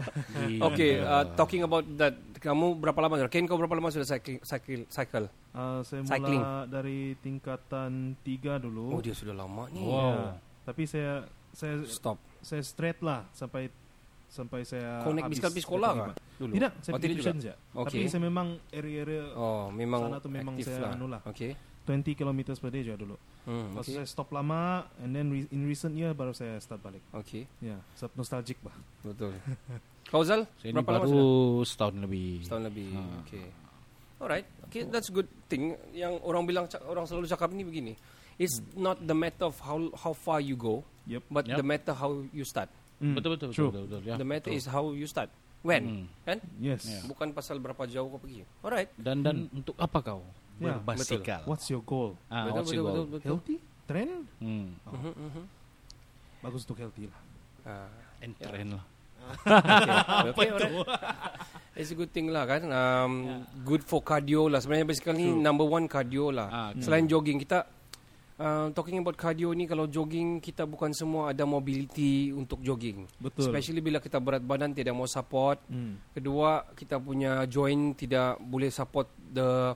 Okay, 0.68 0.98
uh, 0.98 1.22
talking 1.32 1.62
about 1.62 1.86
that, 1.94 2.12
kamu 2.36 2.74
berapa 2.76 2.98
lama 2.98 3.14
sudah? 3.16 3.30
Ken, 3.30 3.46
kau 3.46 3.54
berapa 3.54 3.70
lama 3.72 3.88
sudah 3.88 4.02
cycle? 4.04 4.42
cycle, 4.42 4.82
cycle? 4.88 5.26
Ah, 5.54 5.86
saya 5.86 6.02
Cycling. 6.02 6.42
mula 6.42 6.66
dari 6.66 7.14
tingkatan 7.16 8.18
tiga 8.20 8.58
dulu. 8.58 8.90
Oh, 8.90 9.00
dia 9.00 9.14
sudah 9.14 9.32
lama 9.32 9.70
ni. 9.70 9.80
Wow. 9.80 9.94
Ya. 10.10 10.22
Tapi 10.64 10.82
saya 10.84 11.12
saya 11.52 11.84
Stop. 11.86 12.18
saya 12.40 12.62
straight 12.64 12.98
lah 12.98 13.28
sampai 13.30 13.70
sampai 14.26 14.64
saya 14.64 15.04
naik 15.04 15.28
habis 15.36 15.62
sekolah 15.62 15.90
kah? 15.92 16.06
lima. 16.08 16.14
Dulu? 16.40 16.52
Tidak, 16.56 16.72
saya 16.80 16.92
Oh, 16.96 16.98
tidak 16.98 17.16
juga? 17.20 17.30
saja. 17.36 17.52
Okey. 17.76 18.00
Tapi 18.02 18.08
saya 18.08 18.22
memang 18.24 18.46
area-area 18.72 19.22
Oh, 19.36 19.68
memang 19.68 20.00
Sana 20.08 20.18
tu 20.18 20.30
memang 20.32 20.54
saya 20.58 20.78
lah. 20.80 20.92
anu 20.96 21.06
lah. 21.06 21.20
Okay. 21.28 21.52
20 21.82 22.14
kilometers 22.14 22.58
per 22.58 22.70
day 22.70 22.82
juga 22.82 22.98
dulu. 22.98 23.16
Hmm, 23.42 23.74
Lepas 23.74 23.84
okay. 23.84 23.94
saya 23.98 24.06
stop 24.06 24.30
lama 24.30 24.86
and 25.02 25.10
then 25.10 25.26
re- 25.28 25.50
in 25.50 25.66
recent 25.66 25.92
year 25.92 26.14
baru 26.14 26.30
saya 26.30 26.62
start 26.62 26.78
balik. 26.78 27.02
Okay, 27.10 27.50
Ya, 27.58 27.74
yeah, 27.74 28.10
nostalgic 28.14 28.58
bah. 28.62 28.74
betul. 29.02 29.34
Kau 30.06 30.22
Zal, 30.22 30.46
Saya 30.62 30.70
berapa 30.72 30.94
lama 30.94 31.04
baru 31.04 31.10
sudah? 31.10 31.66
setahun 31.66 31.94
lebih. 31.98 32.30
Setahun 32.46 32.64
lebih. 32.70 32.88
Ah. 32.94 33.18
Okay. 33.26 33.46
Alright. 34.22 34.46
Okay, 34.70 34.86
that's 34.86 35.10
good 35.10 35.26
thing. 35.50 35.74
Yang 35.90 36.22
orang 36.22 36.46
bilang 36.46 36.64
orang 36.86 37.04
selalu 37.10 37.26
cakap 37.26 37.50
ni 37.50 37.66
begini. 37.66 37.98
It's 38.38 38.62
not 38.72 39.02
the 39.02 39.14
matter 39.14 39.50
of 39.50 39.58
how 39.58 39.76
how 39.98 40.14
far 40.14 40.38
you 40.38 40.54
go, 40.54 40.86
Yep. 41.10 41.22
but 41.28 41.44
Yup. 41.50 41.58
the 41.58 41.66
matter 41.66 41.92
how 41.92 42.22
you 42.30 42.46
start. 42.46 42.70
Mm, 43.02 43.18
Betul 43.18 43.30
betul 43.34 43.50
True. 43.50 43.70
betul 43.74 43.82
betul. 43.90 43.98
betul, 43.98 44.10
ya. 44.14 44.16
the 44.16 44.28
matter 44.28 44.50
betul. 44.54 44.62
is 44.62 44.66
how 44.70 44.84
you 44.94 45.10
start. 45.10 45.26
When? 45.62 45.82
Hmm. 45.82 46.06
Kan? 46.22 46.38
Yes. 46.58 46.86
Yeah. 46.86 47.06
Bukan 47.06 47.34
pasal 47.34 47.58
berapa 47.58 47.82
jauh 47.86 48.10
kau 48.10 48.18
pergi. 48.18 48.42
Alright. 48.62 48.90
Dan 48.94 49.22
dan 49.22 49.46
untuk 49.50 49.74
apa 49.74 49.98
kau 49.98 50.22
Ya, 50.60 50.76
berbasikal? 50.78 51.40
What's 51.48 51.66
your 51.72 51.82
goal? 51.84 52.18
Ah, 52.28 52.48
betul, 52.48 52.54
what's 52.56 52.70
betul, 52.70 52.76
your 52.76 52.84
betul, 52.84 52.96
goal? 52.96 53.06
betul, 53.12 53.28
Healthy? 53.28 53.56
Trend? 53.86 54.12
Hmm. 54.38 54.68
Mhm, 54.88 55.12
mhm. 55.16 55.44
Bagus 56.42 56.60
untuk 56.66 56.78
healthy 56.82 57.06
lah. 57.06 57.20
Ah, 57.62 57.88
And 58.22 58.34
trend 58.38 58.70
lah. 58.78 58.84
okay. 59.46 60.30
okay, 60.34 60.48
alright. 60.50 60.74
It's 61.78 61.94
a 61.94 61.96
good 61.96 62.10
thing 62.10 62.28
lah 62.34 62.44
kan. 62.44 62.66
Um, 62.68 63.46
Good 63.62 63.86
for 63.86 64.02
cardio 64.02 64.50
lah. 64.50 64.58
Sebenarnya 64.58 64.86
basikal 64.86 65.14
ni 65.14 65.30
number 65.30 65.64
one 65.64 65.86
cardio 65.86 66.34
lah. 66.34 66.48
Ah, 66.50 66.68
okay. 66.74 66.82
Selain 66.84 67.06
jogging 67.06 67.38
kita 67.38 67.64
uh, 68.42 68.66
talking 68.74 68.98
about 68.98 69.16
cardio 69.16 69.54
ni 69.54 69.64
kalau 69.64 69.86
jogging 69.86 70.42
kita 70.42 70.66
bukan 70.66 70.90
semua 70.92 71.30
ada 71.32 71.46
mobility 71.46 72.34
untuk 72.34 72.60
jogging. 72.60 73.06
Betul. 73.22 73.46
Especially 73.48 73.80
bila 73.80 74.02
kita 74.02 74.18
berat 74.18 74.42
badan 74.42 74.74
tidak 74.74 74.92
mau 74.92 75.06
support. 75.06 75.62
Hmm. 75.70 76.02
Kedua 76.12 76.66
kita 76.74 76.98
punya 76.98 77.46
joint 77.46 77.96
tidak 77.96 78.36
boleh 78.42 78.68
support 78.68 79.06
the 79.32 79.72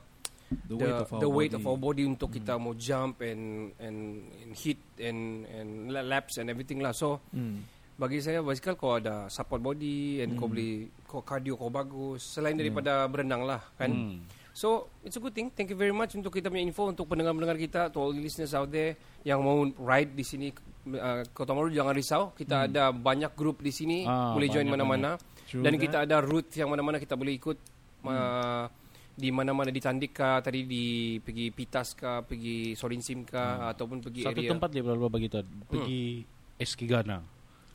The, 0.46 0.74
the, 0.74 0.78
weight 0.78 0.94
of 0.96 1.09
our 1.11 1.20
the 1.20 1.26
weight 1.28 1.50
body. 1.50 1.59
of 1.59 1.66
our 1.66 1.78
body 1.80 2.04
untuk 2.04 2.30
kita 2.30 2.54
mau 2.54 2.70
jump 2.72 3.18
and 3.20 3.42
and, 3.76 3.98
and 4.38 4.50
hit 4.52 4.78
and 4.96 5.42
and 5.44 5.68
la- 5.90 6.06
laps 6.06 6.38
and 6.38 6.46
everything 6.46 6.78
lah. 6.78 6.90
So 6.90 7.18
Hmm. 7.30 7.66
bagi 7.96 8.20
saya 8.20 8.40
basikal 8.40 8.74
kau 8.74 8.94
ada 8.94 9.26
support 9.26 9.59
body 9.59 10.20
and 10.20 10.37
kau 10.37 10.46
boleh 10.46 10.87
kau 11.02 11.20
cardio 11.20 11.56
kau 11.56 11.66
bagus 11.66 12.22
selain 12.30 12.54
daripada 12.54 13.06
berenang 13.06 13.42
lah 13.42 13.59
kan. 13.74 13.90
Hmm. 13.90 14.18
So 14.52 14.88
it's 15.02 15.12
a 15.12 15.20
good 15.20 15.32
thing. 15.32 15.50
Thank 15.50 15.68
you 15.68 15.76
very 15.76 15.92
much 15.92 16.14
untuk 16.14 16.30
kita 16.30 16.46
punya 16.46 16.62
info 16.62 16.88
untuk 16.88 17.04
pendengar-pendengar 17.04 17.59
kita, 17.59 17.80
to 17.90 17.98
all 17.98 18.09
the 18.11 18.20
listeners 18.20 18.52
out 18.52 18.70
there 18.70 18.96
yang 19.20 19.40
mau 19.40 19.61
ride 19.82 20.16
di 20.16 20.24
sini 20.24 20.48
uh, 20.92 21.28
Kota 21.28 21.52
Maru 21.52 21.68
jangan 21.68 21.92
risau. 21.92 22.22
Kita 22.32 22.64
ada 22.64 22.88
banyak 22.88 23.37
grup 23.37 23.61
di 23.61 23.68
sini, 23.68 24.09
Ah, 24.09 24.32
boleh 24.32 24.48
join 24.48 24.64
banyak, 24.64 24.72
mana-mana. 24.72 25.11
True 25.44 25.61
Dan 25.61 25.76
that. 25.76 25.82
kita 25.82 25.96
ada 26.09 26.16
route 26.20 26.48
yang 26.54 26.72
mana-mana 26.72 26.96
kita 26.96 27.12
boleh 27.12 27.37
ikut. 27.37 27.59
Uh, 28.00 28.64
di 29.16 29.33
mana-mana 29.33 29.72
di 29.72 29.81
Tandik 29.81 30.12
kah, 30.12 30.44
tadi 30.44 30.68
di 30.68 30.85
pergi 31.18 31.48
Pitas 31.48 31.96
kah, 31.96 32.20
pergi 32.20 32.76
Sorinsim 32.76 33.24
kah 33.24 33.72
ataupun 33.72 34.05
pergi 34.05 34.22
Satu 34.22 34.37
area 34.37 34.52
tempat 34.52 34.68
dia 34.68 34.85
berapa 34.85 35.09
bagi 35.09 35.33
tu? 35.33 35.40
Pergi 35.66 36.20
SK 36.61 36.81
Ghana. 36.85 37.18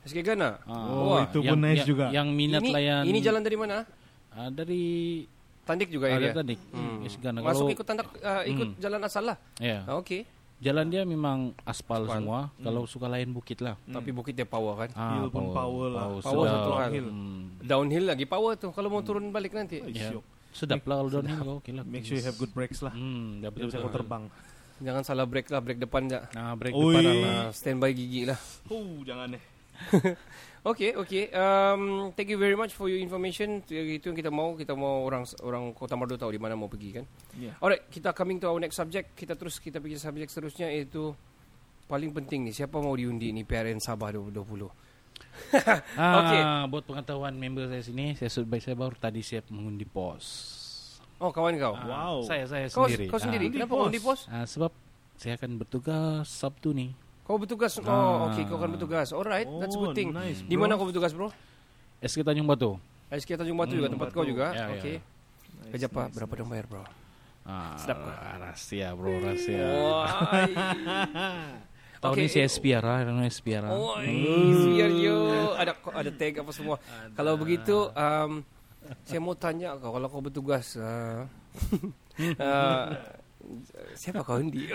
SK 0.02 0.18
Gana. 0.22 0.58
Ah. 0.66 0.74
Oh, 0.88 1.14
Wah, 1.14 1.26
itu 1.26 1.38
pun 1.38 1.58
nice 1.58 1.82
yang, 1.82 1.86
juga. 1.86 2.06
Yang 2.10 2.28
minat 2.30 2.62
ini, 2.62 2.70
layan. 2.70 3.02
ini 3.06 3.18
jalan 3.18 3.42
dari 3.42 3.56
mana? 3.58 3.76
Ah, 4.30 4.50
dari 4.50 4.82
Tandik 5.62 5.94
juga 5.94 6.10
ada 6.10 6.18
area. 6.18 6.34
tadi. 6.34 6.58
Hmm. 6.74 7.06
SK 7.06 7.18
Ghana. 7.22 7.38
Masuk 7.38 7.46
Kalau 7.46 7.66
ikut 7.70 7.86
tandak 7.86 8.08
uh, 8.18 8.42
ikut 8.42 8.68
Hmm. 8.74 8.78
jalan 8.78 9.00
asal 9.02 9.24
lah. 9.26 9.36
ya. 9.58 9.86
Ah, 9.86 9.98
Okey. 9.98 10.26
Jalan 10.62 10.86
dia 10.86 11.02
memang 11.02 11.58
aspal, 11.62 12.06
Aspal. 12.06 12.22
semua. 12.22 12.40
Kalau 12.56 12.86
suka 12.86 13.10
layan 13.10 13.34
bukit 13.34 13.58
lah. 13.58 13.74
Tapi 13.82 14.10
bukit 14.10 14.34
dia 14.34 14.46
power 14.46 14.78
kan. 14.78 14.90
Hill 14.94 15.26
pun 15.26 15.50
power 15.50 15.90
lah. 15.90 16.06
Power 16.18 16.46
sedap. 16.46 16.54
satu 16.54 16.70
hal. 16.78 16.90
Hmm. 17.02 17.42
Downhill 17.58 18.06
lagi 18.06 18.26
power 18.26 18.54
tuh 18.54 18.70
kalau 18.70 18.86
mau 18.86 19.02
turun 19.02 19.30
balik 19.30 19.54
nanti. 19.54 19.82
Ya. 19.90 20.14
Sedap 20.52 20.84
lah 20.84 21.00
kalau 21.00 21.10
downhill 21.10 21.40
kau 21.40 21.56
okey 21.64 21.72
lah. 21.72 21.84
Make 21.88 22.04
sure 22.04 22.20
you 22.20 22.26
have 22.28 22.36
good 22.36 22.52
brakes 22.52 22.84
lah. 22.84 22.92
Hmm, 22.92 23.40
dah 23.40 23.50
betul. 23.50 23.72
kau 23.72 23.90
terbang. 23.90 24.28
Jangan 24.82 25.02
salah 25.06 25.24
brake 25.24 25.48
lah, 25.48 25.60
brake 25.62 25.78
depan 25.78 26.10
je. 26.10 26.18
Nah, 26.34 26.58
break 26.58 26.74
Oi. 26.74 26.94
depan 26.98 27.02
lah. 27.22 27.44
Standby 27.54 27.90
gigi 27.94 28.26
lah. 28.26 28.38
Oh, 28.66 29.00
jangan 29.06 29.38
eh. 29.38 29.42
Okay, 30.62 30.94
okay. 30.94 31.26
Um, 31.34 32.14
thank 32.14 32.30
you 32.30 32.38
very 32.38 32.54
much 32.54 32.70
for 32.70 32.86
your 32.86 33.02
information. 33.02 33.66
Itu 33.66 34.14
yang 34.14 34.18
kita 34.18 34.30
mau. 34.30 34.54
Kita 34.54 34.78
mau 34.78 35.02
orang 35.02 35.26
orang 35.42 35.74
Kota 35.74 35.98
Mardu 35.98 36.14
tahu 36.14 36.30
di 36.30 36.38
mana 36.38 36.54
mau 36.54 36.70
pergi 36.70 37.02
kan. 37.02 37.04
Yeah. 37.34 37.58
Alright, 37.58 37.90
kita 37.90 38.14
coming 38.14 38.38
to 38.38 38.46
our 38.46 38.62
next 38.62 38.78
subject. 38.78 39.18
Kita 39.18 39.34
terus 39.34 39.58
kita 39.58 39.82
pergi 39.82 39.98
subjek 39.98 40.30
seterusnya 40.30 40.70
iaitu 40.70 41.10
paling 41.90 42.14
penting 42.14 42.46
nih. 42.46 42.54
Siapa 42.62 42.78
mau 42.78 42.94
diundi 42.94 43.34
ni 43.34 43.42
PRN 43.42 43.82
Sabah 43.82 44.14
2020? 44.14 44.70
Ah, 45.94 46.14
Okey. 46.18 46.40
buat 46.68 46.82
pengetahuan 46.84 47.32
member 47.32 47.66
saya 47.66 47.80
sini, 47.80 48.12
saya 48.14 48.28
baik 48.42 48.60
saya 48.60 48.72
baru 48.72 48.92
tadi 48.94 49.20
siap 49.20 49.48
mengundi 49.48 49.84
pos. 49.84 50.24
Oh, 51.16 51.28
kawan 51.28 51.54
kau. 51.54 51.72
Ah, 51.72 51.84
Wow. 51.84 52.14
Saya 52.22 52.44
saya 52.44 52.66
Kau 52.66 52.84
sendiri. 52.84 53.04
kau 53.06 53.16
sendiri. 53.16 53.44
Ah, 53.46 53.50
Kenapa 53.54 53.72
kau 53.72 53.86
undi 53.86 53.98
pos? 53.98 54.26
ah, 54.26 54.42
sebab 54.42 54.70
saya 55.14 55.36
akan 55.36 55.56
bertugas 55.56 56.26
Sabtu 56.26 56.72
nih. 56.72 56.90
Kau 57.22 57.36
bertugas. 57.36 57.76
Oh, 57.78 57.84
Ah. 57.84 58.26
okay. 58.26 58.42
Kau 58.42 58.56
akan 58.56 58.74
bertugas. 58.74 59.06
Alright, 59.10 59.46
that's 59.58 59.72
a 59.72 59.78
good 59.78 59.88
Oh, 59.88 59.94
thing. 59.94 60.10
nice, 60.10 60.40
Di 60.42 60.54
mana 60.54 60.74
kau 60.74 60.84
bertugas, 60.84 61.12
bro? 61.12 61.30
SK 62.00 62.20
Tanjung 62.22 62.44
Batu. 62.44 62.76
SK 63.08 63.36
Tanjung 63.36 63.54
Batu 63.54 63.72
juga 63.72 63.86
Hmm, 63.86 63.94
tempat 63.94 64.08
Batu. 64.08 64.12
kau 64.12 64.24
juga. 64.24 64.50
Ya, 64.50 64.66
ya, 64.66 64.74
okay. 64.74 64.94
Nice, 64.98 65.70
Kerja 65.70 65.86
apa? 65.86 66.00
nice, 66.02 66.12
Berapa 66.18 66.32
dong 66.34 66.48
bayar, 66.50 66.66
bro? 66.66 66.82
Ah, 67.42 67.74
Sedap 67.76 67.98
rahasia 68.02 68.88
bro, 68.92 69.12
rahasia. 69.18 69.62
Tahun 72.02 72.18
Okay, 72.18 72.26
ini 72.26 72.34
si 72.34 72.42
eh, 72.42 72.50
SPR 72.50 72.82
lah, 72.82 73.06
karena 73.06 73.22
SPR. 73.30 73.62
lah. 73.62 73.70
Oh, 73.78 73.94
siar 74.02 74.90
yo. 74.90 75.54
Ada 75.54 75.78
ada 75.94 76.10
tag 76.10 76.34
apa 76.42 76.50
semua. 76.50 76.76
Kalau 77.14 77.38
begitu, 77.38 77.94
um, 77.94 78.42
saya 79.06 79.22
mau 79.22 79.38
tanya 79.38 79.78
kau 79.78 79.94
kalau 79.94 80.10
kau 80.10 80.18
bertugas. 80.18 80.74
Uh, 80.74 81.30
uh, 82.42 82.90
siapa 83.94 84.26
kau 84.26 84.42
undi? 84.42 84.66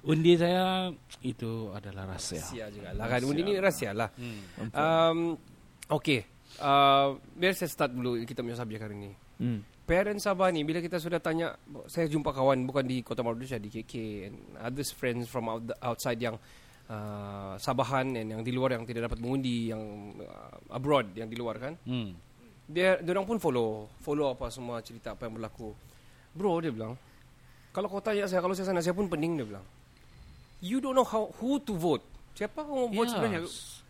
Undi 0.00 0.32
saya 0.36 0.88
itu 1.20 1.68
adalah 1.76 2.12
rahasia. 2.12 2.40
Rahasia 2.40 2.66
juga 2.72 2.88
lah 2.96 3.06
kan. 3.08 3.20
Undi 3.24 3.40
ni 3.40 3.52
rahasia 3.56 3.92
lah. 3.96 4.08
Hmm. 4.16 4.40
Um, 4.72 5.18
okay. 5.88 6.28
Uh, 6.60 7.16
biar 7.36 7.56
saya 7.56 7.72
start 7.72 7.96
dulu 7.96 8.20
kita 8.28 8.44
punya 8.44 8.56
subjek 8.56 8.84
hari 8.84 8.96
ini. 9.00 9.12
Hmm. 9.40 9.60
Parents 9.90 10.22
Sabah 10.22 10.54
ni 10.54 10.62
bila 10.62 10.78
kita 10.78 11.02
sudah 11.02 11.18
tanya 11.18 11.50
saya 11.90 12.06
jumpa 12.06 12.30
kawan 12.30 12.62
bukan 12.62 12.86
di 12.86 13.02
Kota 13.02 13.26
Marudu 13.26 13.42
saya 13.42 13.58
di 13.58 13.74
KK 13.74 13.94
and 14.22 14.36
others 14.62 14.94
friends 14.94 15.26
from 15.26 15.50
out, 15.50 15.66
outside 15.82 16.22
yang 16.22 16.38
uh, 16.86 17.58
Sabahan 17.58 18.14
and 18.14 18.30
yang 18.30 18.42
di 18.46 18.54
luar 18.54 18.78
yang 18.78 18.86
tidak 18.86 19.10
dapat 19.10 19.18
mengundi 19.18 19.74
yang 19.74 19.82
uh, 20.22 20.78
abroad 20.78 21.10
yang 21.18 21.26
di 21.26 21.34
luar 21.34 21.58
kan. 21.58 21.74
Hmm. 21.82 22.14
dia 22.70 23.02
orang 23.02 23.26
pun 23.26 23.42
follow 23.42 23.90
follow 23.98 24.30
apa 24.30 24.46
semua 24.54 24.78
cerita 24.78 25.18
apa 25.18 25.26
yang 25.26 25.34
berlaku. 25.34 25.74
Bro 26.38 26.62
dia 26.62 26.70
bilang 26.70 26.94
kalau 27.74 27.90
kau 27.90 27.98
tanya 27.98 28.30
saya 28.30 28.38
kalau 28.38 28.54
saya 28.54 28.70
sana 28.70 28.78
saya 28.78 28.94
pun 28.94 29.10
pening 29.10 29.42
dia 29.42 29.46
bilang. 29.50 29.66
You 30.62 30.78
don't 30.78 30.94
know 30.94 31.02
how 31.02 31.34
who 31.42 31.58
to 31.66 31.74
vote. 31.74 32.06
Siapa 32.38 32.62
kau 32.62 32.86
vote 32.86 33.10
Yes. 33.10 33.14
sebenarnya? 33.18 33.40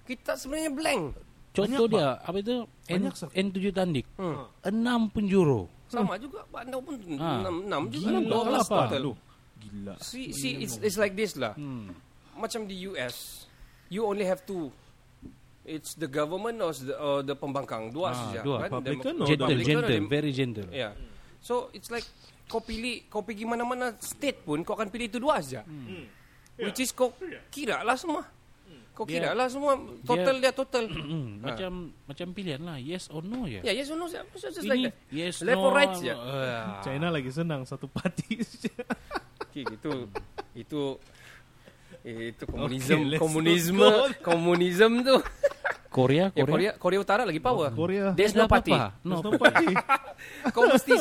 Kita 0.09 0.33
sebenarnya 0.41 0.73
blank 0.73 1.30
Contoh 1.51 1.85
Banyak, 1.85 1.91
dia, 1.91 2.09
apa 2.21 2.37
itu? 2.39 2.57
N, 2.63 2.67
Banyak, 2.89 3.15
Sir. 3.17 3.29
N7 3.33 3.57
Tandik. 3.73 4.07
hmm. 4.15 4.37
Enam 4.65 5.01
penjuru. 5.09 5.67
sama 5.90 6.15
juga 6.15 6.46
anda 6.55 6.79
pun 6.79 6.94
Ah. 7.19 7.42
enam 7.42 7.67
enam 7.67 7.83
juga 7.90 8.15
Gila, 8.15 8.19
dua 8.23 8.42
kelas 8.46 8.63
apa? 8.65 8.77
total 8.87 9.01
Lu. 9.03 9.13
Gila. 9.59 9.94
See, 9.98 10.31
see, 10.31 10.63
it's, 10.63 10.79
it's 10.79 10.94
like 10.94 11.13
this 11.13 11.35
lah. 11.35 11.53
Hmm. 11.53 11.90
Macam 12.33 12.65
di 12.65 12.87
US, 12.87 13.44
you 13.88 14.03
only 14.03 14.23
have 14.23 14.40
two. 14.44 14.71
It's 15.61 15.92
the 15.92 16.07
government 16.07 16.57
or 16.59 16.71
the, 16.73 16.94
or 16.94 17.21
the 17.21 17.35
pembangkang. 17.35 17.90
Dua 17.90 18.09
Ah, 18.09 18.15
saja. 18.15 18.40
dua. 18.40 18.57
Kan? 18.61 18.71
Republican 18.73 18.96
Demo- 19.13 19.21
or 19.21 19.27
Gentle, 19.27 19.44
Republican 19.44 19.67
or 19.69 19.83
gentle, 19.83 19.90
Dem- 19.92 20.09
very 20.09 20.31
gentle. 20.31 20.69
Yeah. 20.71 20.92
So, 21.40 21.55
it's 21.73 21.90
like 21.90 22.07
kau 22.46 22.59
pilih, 22.59 23.07
kau 23.07 23.21
pergi 23.21 23.42
mana-mana 23.44 23.92
state 23.98 24.40
pun, 24.40 24.63
kau 24.63 24.73
akan 24.73 24.88
pilih 24.88 25.07
itu 25.07 25.19
dua 25.19 25.38
saja. 25.38 25.67
Which 26.57 26.79
is 26.79 26.90
kau 26.90 27.11
kira 27.48 27.83
lah 27.83 27.94
semua. 27.94 28.23
Kau 28.91 29.09
Dia- 29.09 29.23
kira 29.23 29.29
lah 29.33 29.49
semua 29.49 29.79
total 30.03 30.37
dia, 30.38 30.53
total. 30.53 30.85
Hmm, 31.11 31.41
macam 31.41 31.71
macam 32.05 32.27
pilihan 32.31 32.61
lah 32.61 32.77
yes 32.77 33.09
or 33.09 33.23
no 33.23 33.47
je. 33.47 33.65
Ya, 33.65 33.73
yes 33.73 33.88
or 33.88 33.97
no, 33.97 34.07
just 34.07 34.29
just 34.43 34.61
Ini 34.61 34.69
like 34.69 34.83
that. 34.87 34.95
yes 35.09 35.35
Left 35.41 35.57
no. 35.57 35.67
or 35.67 35.73
right 35.73 35.95
je. 35.97 36.13
ah. 36.15 36.83
China 36.83 37.09
lagi 37.09 37.31
senang 37.31 37.65
satu 37.65 37.87
parti. 37.87 38.38
Okay, 39.51 39.67
itu 39.67 39.93
itu 40.55 40.83
itu 42.07 42.43
komunisme, 42.47 43.03
Okay, 43.03 43.19
komunisme, 43.23 43.88
komunisme 44.23 44.97
tu. 45.03 45.17
Korea, 45.91 46.31
Ya, 46.31 46.47
Korea. 46.47 46.47
Korea, 46.47 46.71
Korea 46.79 46.99
Utara 47.03 47.23
lagi 47.27 47.43
power. 47.43 47.75
Korea. 47.75 48.15
There's 48.15 48.31
no 48.31 48.47
party. 48.47 48.71
No. 48.71 48.95
There's 49.03 49.27
no 49.27 49.33
party. 49.35 49.75
Kau 50.55 50.71
mesti 50.71 50.95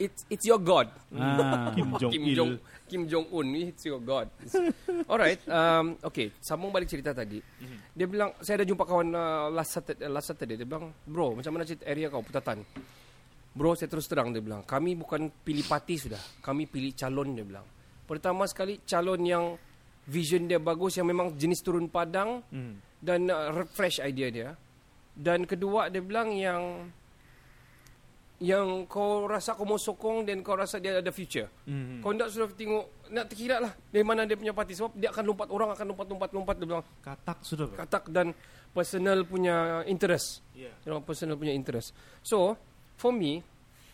it's 0.00 0.24
it's 0.32 0.44
your 0.48 0.56
god. 0.56 0.88
Ah. 1.12 1.68
Kim 1.76 1.92
Jong 2.00 2.08
Kim 2.08 2.22
Il. 2.24 2.32
Jong 2.32 2.52
Kim 2.92 3.08
Jong 3.08 3.32
Un 3.32 3.48
it's 3.56 3.88
your 3.88 4.04
god. 4.04 4.28
Alright, 5.10 5.40
um, 5.48 5.96
okay, 6.04 6.28
sambung 6.44 6.68
balik 6.68 6.92
cerita 6.92 7.16
tadi. 7.16 7.40
Dia 7.96 8.04
bilang 8.04 8.36
saya 8.44 8.60
ada 8.60 8.68
jumpa 8.68 8.84
kawan 8.84 9.08
uh, 9.16 9.48
last 9.48 9.80
Saturday, 9.80 10.12
last 10.12 10.28
Saturday 10.28 10.60
dia 10.60 10.68
bilang, 10.68 10.92
"Bro, 11.08 11.40
macam 11.40 11.56
mana 11.56 11.64
cerita 11.64 11.88
area 11.88 12.12
kau 12.12 12.20
Putatan?" 12.20 12.60
Bro, 13.52 13.80
saya 13.80 13.88
terus 13.88 14.04
terang 14.04 14.28
dia 14.28 14.44
bilang, 14.44 14.60
"Kami 14.60 14.92
bukan 14.92 15.32
pilih 15.40 15.64
parti 15.64 15.96
sudah. 15.96 16.20
Kami 16.44 16.68
pilih 16.68 16.92
calon," 16.92 17.32
dia 17.32 17.48
bilang. 17.48 17.64
Pertama 18.04 18.44
sekali 18.44 18.84
calon 18.84 19.24
yang 19.24 19.44
vision 20.04 20.44
dia 20.44 20.60
bagus 20.60 21.00
yang 21.00 21.08
memang 21.08 21.32
jenis 21.32 21.64
turun 21.64 21.88
padang 21.88 22.44
Hmm. 22.52 22.76
dan 23.00 23.24
uh, 23.32 23.56
refresh 23.56 24.04
idea 24.04 24.28
dia. 24.28 24.50
Dan 25.12 25.48
kedua 25.48 25.88
dia 25.88 26.04
bilang 26.04 26.32
yang 26.32 26.92
yang 28.42 28.90
kau 28.90 29.30
rasa 29.30 29.54
kau 29.54 29.62
mau 29.62 29.78
sokong 29.78 30.26
dan 30.26 30.42
kau 30.42 30.58
rasa 30.58 30.82
dia 30.82 30.98
ada 30.98 31.14
future. 31.14 31.46
Hmm. 31.62 32.02
Kau 32.02 32.10
nak 32.10 32.26
sudah 32.34 32.50
tengok 32.50 33.06
nak 33.14 33.30
terkira 33.30 33.62
lah 33.62 33.70
dari 33.88 34.02
mana 34.02 34.26
dia 34.26 34.34
punya 34.34 34.50
parti 34.50 34.74
sebab 34.74 34.98
dia 34.98 35.14
akan 35.14 35.24
lompat 35.30 35.48
orang 35.54 35.70
akan 35.70 35.86
lompat 35.94 36.06
lompat 36.10 36.30
lompat 36.34 36.54
dia 36.58 36.66
bilang 36.66 36.84
Katak 37.04 37.38
sudah. 37.46 37.66
bro. 37.70 37.76
katak 37.78 38.04
dan 38.10 38.34
personal 38.74 39.22
punya 39.22 39.86
interest. 39.86 40.42
Yeah. 40.58 40.74
Personal 41.06 41.38
punya 41.38 41.54
interest. 41.54 41.94
So, 42.24 42.58
for 42.98 43.14
me, 43.14 43.44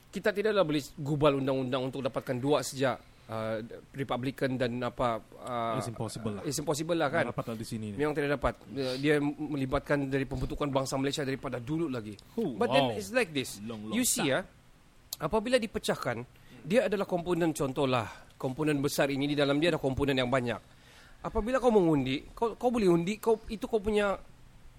kita 0.08 0.32
tidaklah 0.32 0.64
boleh 0.64 0.82
gubal 0.96 1.36
undang-undang 1.36 1.92
untuk 1.92 2.00
dapatkan 2.00 2.40
dua 2.40 2.64
sejak 2.64 2.96
uh, 3.28 3.60
Republican 3.92 4.56
dan 4.56 4.80
apa 4.80 5.20
uh, 5.40 5.76
It's 5.76 5.86
impossible 5.86 6.32
lah. 6.36 6.42
It's 6.44 6.58
impossible 6.58 6.96
lah 6.96 7.08
kan. 7.08 7.24
Dapat 7.28 7.44
lah 7.52 7.56
di 7.56 7.66
sini. 7.66 7.86
ni. 7.92 7.96
Memang 7.96 8.12
tidak 8.12 8.40
dapat. 8.40 8.54
Dia- 8.68 8.96
Dia 8.96 9.14
melibatkan 9.20 10.08
dari 10.08 10.24
pembentukan 10.24 10.68
bangsa 10.68 10.96
Malaysia 10.96 11.22
daripada 11.22 11.60
dulu 11.60 11.88
lagi. 11.88 12.16
Oh, 12.36 12.56
But 12.56 12.72
then 12.72 12.90
wow. 12.90 12.98
it's 12.98 13.12
like 13.12 13.30
this. 13.30 13.60
Long, 13.62 13.88
long 13.88 13.94
you 13.94 14.02
see 14.02 14.28
ya, 14.28 14.42
apabila 15.18 15.56
dipecahkan, 15.56 16.24
dia 16.64 16.88
adalah 16.88 17.04
komponen 17.04 17.52
contohlah, 17.52 18.06
komponen 18.34 18.78
besar 18.78 19.08
ini 19.08 19.28
di 19.28 19.36
dalam 19.36 19.56
dia 19.58 19.70
ada 19.70 19.80
komponen 19.80 20.16
yang 20.16 20.28
banyak. 20.28 20.58
Apabila 21.18 21.58
kau 21.58 21.74
mengundi, 21.74 22.22
kau 22.30 22.54
kau 22.54 22.70
boleh 22.70 22.86
undi, 22.86 23.18
kau 23.18 23.42
itu 23.50 23.66
kau 23.66 23.82
punya 23.82 24.14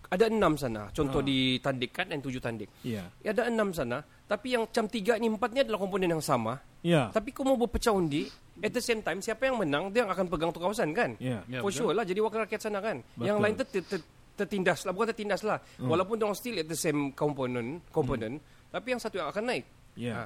ada 0.09 0.25
enam 0.25 0.55
sana. 0.55 0.87
Contoh 0.89 1.19
Ah. 1.21 1.27
di 1.27 1.59
tandik 1.59 1.91
kan, 1.91 2.07
dan 2.07 2.23
tujuh 2.23 2.39
tandik. 2.39 2.71
Yeah. 2.81 3.11
Ada 3.21 3.51
enam 3.51 3.75
sana. 3.75 4.01
Tapi 4.30 4.53
yang 4.53 4.69
macam 4.69 4.86
tiga 4.86 5.17
ni 5.17 5.25
empat 5.25 5.49
ni 5.49 5.65
adalah 5.65 5.82
komponen 5.82 6.05
yang 6.05 6.21
sama. 6.21 6.61
Yeah. 6.86 7.09
Tapi 7.09 7.34
kau 7.34 7.41
mau 7.41 7.57
berpecah 7.57 7.89
undi, 7.89 8.30
at 8.61 8.69
the 8.69 8.84
same 8.84 9.01
time 9.01 9.25
siapa 9.25 9.49
yang 9.49 9.57
menang 9.57 9.89
dia 9.89 10.05
yang 10.05 10.11
akan 10.13 10.30
pegang 10.30 10.53
tu 10.53 10.61
kawasan 10.61 10.93
kan? 10.93 11.17
Yeah. 11.17 11.41
Ya, 11.49 11.65
For 11.65 11.73
betul. 11.73 11.89
sure 11.89 11.93
lah 11.97 12.05
jadi 12.05 12.21
wakil 12.21 12.45
rakyat 12.45 12.61
sana 12.61 12.77
kan. 12.77 13.01
Betul. 13.17 13.25
Yang 13.25 13.38
lain 13.41 13.53
tu 13.57 13.65
ter, 13.65 13.82
ter, 13.89 13.99
tertindas 14.38 14.86
lah, 14.86 14.93
bukan 14.93 15.07
tertindas 15.09 15.41
lah. 15.41 15.57
Walaupun 15.82 16.21
dia 16.21 16.30
still 16.38 16.61
at 16.61 16.69
the 16.69 16.77
same 16.77 17.09
component, 17.17 17.82
component, 17.89 18.38
tapi 18.69 18.93
yang 18.93 19.01
satu 19.01 19.17
yang 19.17 19.34
akan 19.34 19.43
naik. 19.49 19.65
Yeah. 19.97 20.15
Ha. 20.15 20.23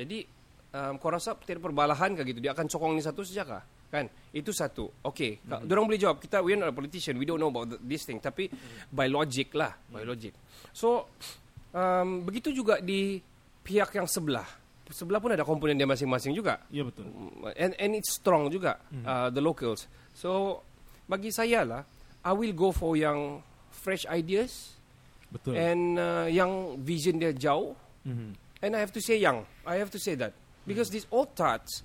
Jadi 0.00 0.24
um, 0.72 0.96
kau 0.96 1.12
rasa 1.12 1.36
tidak 1.44 1.68
perbalahan 1.68 2.16
ke 2.16 2.24
gitu? 2.24 2.40
Dia 2.40 2.56
akan 2.56 2.66
sokong 2.72 2.96
ni 2.96 3.04
satu 3.04 3.20
sejak 3.20 3.46
kah? 3.46 3.62
Kan? 3.92 4.08
Itu 4.32 4.56
satu. 4.56 4.88
Okay. 5.04 5.44
Mm-hmm. 5.44 5.68
Diorang 5.68 5.84
boleh 5.84 6.00
jawab. 6.00 6.16
Kita, 6.16 6.40
we 6.40 6.56
are 6.56 6.60
not 6.64 6.72
a 6.72 6.76
politician. 6.76 7.20
We 7.20 7.28
don't 7.28 7.36
know 7.36 7.52
about 7.52 7.68
the, 7.68 7.78
this 7.84 8.08
thing. 8.08 8.24
Tapi 8.24 8.48
by 8.88 9.12
logic 9.12 9.52
lah. 9.52 9.76
By 9.92 10.08
logic. 10.08 10.32
So, 10.72 11.12
um, 11.76 12.24
begitu 12.24 12.56
juga 12.56 12.80
di 12.80 13.20
pihak 13.62 13.94
yang 13.94 14.06
sebelah. 14.10 14.46
Sebelah 14.92 15.24
pun 15.24 15.32
ada 15.32 15.46
komponen 15.46 15.78
dia 15.78 15.88
masing-masing 15.88 16.36
juga. 16.36 16.60
Ya 16.68 16.84
betul. 16.84 17.08
And, 17.56 17.72
and 17.80 17.96
it's 17.96 18.12
strong 18.12 18.52
juga. 18.52 18.76
Uh, 18.92 19.32
the 19.32 19.40
locals. 19.40 19.88
So, 20.12 20.60
bagi 21.08 21.32
saya 21.32 21.64
lah, 21.64 21.82
I 22.20 22.32
will 22.36 22.52
go 22.52 22.70
for 22.70 22.92
yang 22.92 23.40
fresh 23.72 24.04
ideas. 24.10 24.76
Betul. 25.32 25.56
And 25.56 25.96
uh, 25.96 26.28
yang 26.28 26.76
vision 26.84 27.16
dia 27.16 27.32
jauh. 27.32 27.72
Mhm. 28.04 28.36
And 28.62 28.76
I 28.76 28.84
have 28.84 28.92
to 28.94 29.00
say 29.00 29.16
young. 29.16 29.48
I 29.64 29.80
have 29.80 29.88
to 29.96 29.98
say 29.98 30.14
that. 30.20 30.36
Because 30.62 30.92
these 30.92 31.08
old 31.10 31.34
thoughts, 31.34 31.82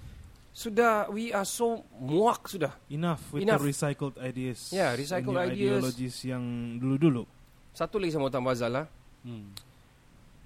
sudah, 0.53 1.09
we 1.09 1.33
are 1.33 1.45
so 1.47 1.81
muak 1.97 2.45
sudah. 2.45 2.75
Enough 2.91 3.33
with 3.33 3.47
Enough. 3.47 3.61
the 3.63 3.71
recycled 3.71 4.15
ideas. 4.21 4.69
Yeah, 4.69 4.93
recycled 4.93 5.37
ideas. 5.37 5.81
Ideologies 5.81 6.17
yang 6.27 6.43
dulu-dulu. 6.77 7.25
Satu 7.73 7.97
lagi 7.97 8.13
saya 8.13 8.21
mau 8.21 8.29
tambah 8.29 8.53
Zal 8.53 8.73
lah. 8.73 8.85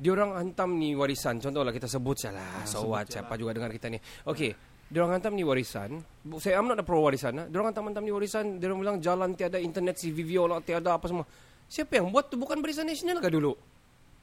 Hmm. 0.01 0.09
Diorang 0.09 0.31
hantam 0.33 0.81
ni 0.81 0.97
warisan. 0.97 1.37
Contohlah 1.37 1.69
kita 1.69 1.85
sebut 1.85 2.17
salah. 2.17 2.65
So 2.65 2.89
what? 2.89 3.05
Siapa 3.05 3.37
juga 3.37 3.53
dengar 3.53 3.69
kita 3.69 3.93
ni. 3.93 4.01
Okay. 4.25 4.57
Diorang 4.89 5.13
hantam 5.13 5.37
ni 5.37 5.45
warisan. 5.45 6.01
Saya 6.41 6.57
I'm 6.57 6.65
not 6.65 6.81
a 6.81 6.83
pro 6.83 7.05
warisan. 7.05 7.37
Lah. 7.37 7.45
Diorang 7.45 7.69
hantam-hantam 7.69 8.01
ni 8.01 8.09
warisan. 8.09 8.57
Diorang 8.57 8.81
bilang 8.81 8.97
jalan 8.97 9.37
tiada 9.37 9.61
internet, 9.61 10.01
CVVO 10.01 10.49
lah, 10.49 10.59
tiada 10.65 10.97
apa 10.97 11.05
semua. 11.05 11.23
Siapa 11.69 12.01
yang 12.01 12.09
buat 12.09 12.27
tu? 12.27 12.35
Bukan 12.35 12.59
barisan 12.59 12.89
nasional 12.89 13.21
kah 13.23 13.31
dulu? 13.31 13.55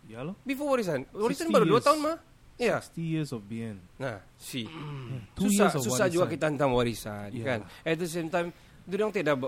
Ya 0.05 0.21
loh. 0.21 0.37
Before 0.45 0.77
warisan. 0.77 1.09
Warisan 1.15 1.49
60 1.49 1.57
baru 1.57 1.65
2 1.65 1.73
years. 1.73 1.87
tahun 1.87 1.99
mah. 2.03 2.17
Ya. 2.59 2.77
60 2.83 3.01
years 3.01 3.31
of 3.31 3.41
BN. 3.47 3.79
Nah, 4.03 4.19
see. 4.37 4.67
Two 5.39 5.47
susah 5.47 5.79
susah 5.79 6.07
juga 6.11 6.27
warisan. 6.27 6.35
kita 6.35 6.45
hantam 6.51 6.71
warisan 6.75 7.29
Yeah. 7.31 7.47
kan 7.47 7.61
at 7.87 7.97
the 7.97 8.11
same 8.11 8.27
time 8.29 8.51
diorang 8.83 9.15
tidak 9.15 9.39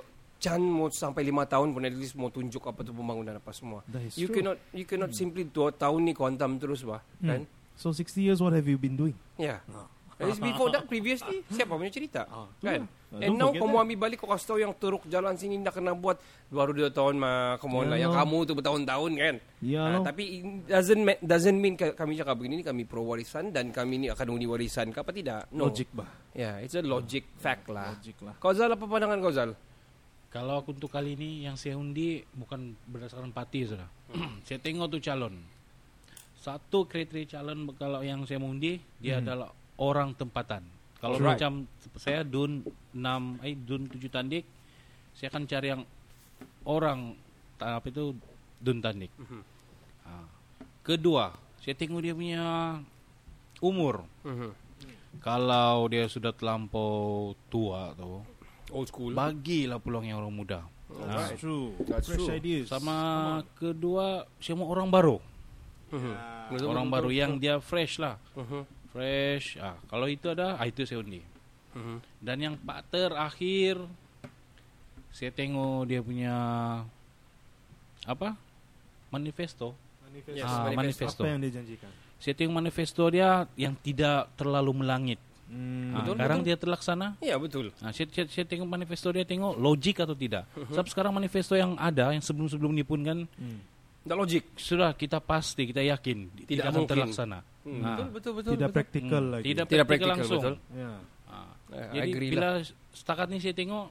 jangan 0.41 0.63
mau 0.63 0.89
sampai 0.89 1.23
lima 1.23 1.45
tahun 1.45 1.71
pun 1.71 1.83
at 1.83 1.93
least 1.93 2.17
mau 2.17 2.29
tunjuk 2.29 2.65
apa 2.65 2.81
tu 2.81 2.91
pembangunan 2.91 3.37
apa 3.37 3.53
semua 3.53 3.85
you 4.15 4.25
true. 4.25 4.35
cannot 4.35 4.57
you 4.73 4.83
cannot 4.83 5.13
simply 5.13 5.45
dua 5.45 5.69
tahun 5.71 6.01
ni 6.01 6.13
kau 6.13 6.25
hantam 6.25 6.57
terus 6.57 6.83
bah 6.83 7.05
kan 7.21 7.45
So 7.77 7.89
60 7.91 8.21
years 8.23 8.39
what 8.39 8.53
have 8.53 8.65
you 8.65 8.77
been 8.77 8.93
doing? 8.95 9.17
ya 9.37 9.61
At 10.15 10.29
least 10.29 10.41
before 10.43 10.69
that 10.69 10.85
previously 10.85 11.41
siapa 11.47 11.73
punya 11.73 11.89
cerita 11.89 12.25
kan 12.59 12.85
Ah, 13.11 13.19
and 13.19 13.35
now 13.35 13.51
mau 13.51 13.83
ambil 13.83 14.07
balik 14.07 14.23
kau 14.23 14.29
kasih 14.29 14.47
tahu 14.47 14.59
yang 14.61 14.71
teruk 14.73 15.03
jalan 15.05 15.35
sini 15.35 15.59
nak 15.59 15.75
kena 15.75 15.91
buat 15.93 16.15
baru 16.47 16.71
dua 16.71 16.89
tahun 16.89 17.19
mah 17.19 17.59
come 17.59 17.75
on 17.75 17.83
Ya 17.83 17.91
lah 17.91 17.99
yang 17.99 18.13
Allah. 18.13 18.23
kamu 18.23 18.39
tu 18.41 18.53
bertahun-tahun 18.55 19.13
kan 19.13 19.35
Ya 19.59 19.81
Ah, 19.81 19.89
loh. 19.93 20.05
tapi 20.05 20.23
doesn't 20.63 21.03
doesn't 21.21 21.59
mean 21.59 21.75
ka- 21.75 21.91
kami 21.93 22.15
cakap 22.15 22.39
begini 22.39 22.55
ni 22.57 22.65
kami 22.65 22.85
pro 22.85 23.03
warisan 23.03 23.51
dan 23.51 23.73
kami 23.73 23.99
ni 23.99 24.07
akan 24.07 24.31
undi 24.31 24.47
warisan 24.47 24.89
ke 24.89 24.99
apa 24.99 25.11
tidak 25.11 25.51
no 25.51 25.67
Logic 25.67 25.89
bah. 25.91 26.07
Yeah, 26.31 26.63
it's 26.63 26.73
a 26.73 26.81
logic 26.81 27.27
fact 27.35 27.67
lah. 27.67 27.91
Logic 27.93 28.15
lah. 28.23 28.39
Kau 28.39 28.53
Zal, 28.53 28.71
apa 28.71 28.85
pandangan 28.85 29.19
kau 29.19 29.33
Zal? 29.33 29.59
Kalau 30.31 30.63
aku 30.63 30.79
untuk 30.79 30.95
kali 30.95 31.19
ini 31.19 31.43
yang 31.43 31.59
saya 31.59 31.75
undi 31.75 32.23
bukan 32.39 32.79
berdasarkan 32.87 33.35
parti 33.35 33.67
sudah. 33.67 33.91
saya 34.47 34.63
tengok 34.63 34.87
tuh 34.87 35.03
calon. 35.03 35.35
Satu 36.39 36.87
kriteria 36.87 37.39
calon 37.39 37.67
kalau 37.75 38.01
yang 38.01 38.23
saya 38.25 38.39
mau 38.39 38.49
undi 38.49 38.79
dia 39.03 39.19
adalah 39.19 39.51
orang 39.83 40.15
tempatan. 40.15 40.63
Kalau 41.03 41.19
Alright. 41.19 41.41
macam 41.41 41.67
saya 41.99 42.23
dun 42.23 42.63
6 42.95 43.43
eh 43.43 43.57
dun 43.59 43.91
7 43.91 44.07
tandik, 44.07 44.45
saya 45.17 45.33
akan 45.35 45.45
cari 45.51 45.67
yang 45.73 45.83
orang 46.69 47.17
apa 47.59 47.87
itu 47.91 48.15
dun 48.63 48.79
tandik. 48.79 49.11
Ah. 50.07 50.29
Kedua, 50.85 51.33
saya 51.59 51.75
tengok 51.75 52.01
dia 52.05 52.15
punya 52.15 52.45
umur. 53.61 54.07
Kalau 55.21 55.89
dia 55.91 56.07
sudah 56.07 56.31
terlampau 56.31 57.33
tua 57.51 57.93
tuh, 57.99 58.23
Old 58.71 58.89
school. 58.89 59.13
bagilah 59.13 59.79
peluang 59.79 60.05
yang 60.05 60.19
orang 60.19 60.33
muda. 60.33 60.61
Alright. 60.91 61.35
That's 61.35 61.39
true. 61.39 61.71
That's 61.85 62.07
Fresh 62.07 62.19
true. 62.21 62.35
ideas. 62.35 62.67
Sama 62.67 62.97
kedua, 63.55 64.27
saya 64.37 64.55
mau 64.55 64.67
orang 64.67 64.89
baru. 64.89 65.17
Betul, 65.91 66.67
orang 66.67 66.87
betul, 66.87 66.95
baru 66.95 67.09
betul. 67.09 67.21
yang 67.21 67.33
dia 67.37 67.55
fresh 67.59 67.99
lah. 67.99 68.19
Mhm. 68.35 68.63
Fresh. 68.91 69.47
Ah, 69.57 69.79
kalau 69.87 70.07
itu 70.07 70.27
ada, 70.27 70.55
ah, 70.55 70.67
itu 70.67 70.83
saya 70.83 70.99
undi. 70.99 71.23
Mhm. 71.73 71.97
Dan 72.19 72.37
yang 72.41 72.55
pak 72.57 72.91
terakhir, 72.91 73.79
saya 75.11 75.31
tengok 75.31 75.87
dia 75.87 76.01
punya 76.01 76.35
apa? 78.03 78.35
Manifesto. 79.11 79.75
Yes, 80.27 80.43
Ah, 80.43 80.71
manifesto. 80.71 80.75
manifesto. 80.75 81.23
Apa 81.23 81.31
yang 81.31 81.41
dia 81.41 81.53
janjikan? 81.55 81.91
Saya 82.19 82.35
tengok 82.35 82.55
manifesto 82.57 83.03
dia 83.09 83.31
yang 83.55 83.75
tidak 83.79 84.27
terlalu 84.35 84.83
melangit. 84.83 85.21
Hmm. 85.51 85.91
Betul, 85.93 86.15
sekarang 86.15 86.39
betul. 86.39 86.49
dia 86.49 86.57
terlaksana. 86.57 87.07
Ya, 87.19 87.35
betul. 87.35 87.67
Nah, 87.77 87.91
saya, 87.91 88.07
saya, 88.09 88.27
saya 88.31 88.47
tengok 88.47 88.69
manifesto 88.71 89.11
dia 89.11 89.27
tengok 89.27 89.59
logik 89.59 89.99
atau 89.99 90.15
tidak. 90.15 90.47
Sebab 90.71 90.87
sekarang 90.87 91.11
manifesto 91.11 91.59
yang 91.59 91.75
ada 91.75 92.15
yang 92.15 92.23
sebelum-sebelum 92.23 92.71
ini 92.71 92.85
pun 92.85 93.03
kan 93.03 93.19
Hmm. 93.35 93.59
Tak 94.01 94.17
logik. 94.17 94.45
sudah 94.57 94.95
kita 94.95 95.21
pasti 95.21 95.69
kita 95.69 95.85
yakin 95.85 96.25
Tidak 96.33 96.49
tidak, 96.49 96.65
akan 96.65 96.73
mungkin. 96.73 96.89
terlaksana. 96.89 97.39
Hmm, 97.61 97.81
Nah, 97.85 97.89
betul, 97.93 98.09
betul, 98.09 98.33
betul. 98.33 98.53
Tidak 98.55 98.65
betul. 98.65 98.79
praktikal 98.81 99.21
hmm, 99.21 99.33
lagi. 99.37 99.45
Tidak, 99.45 99.67
Tidak 99.67 99.85
praktikal 99.85 100.11
langsung. 100.17 100.41
betul. 100.41 100.55
Ya. 100.73 100.91
Ah, 101.27 101.51
Eh, 101.71 101.87
Jadi 101.93 102.11
bila 102.17 102.49
setakat 102.91 103.27
ini 103.29 103.39
saya 103.39 103.53
tengok 103.53 103.87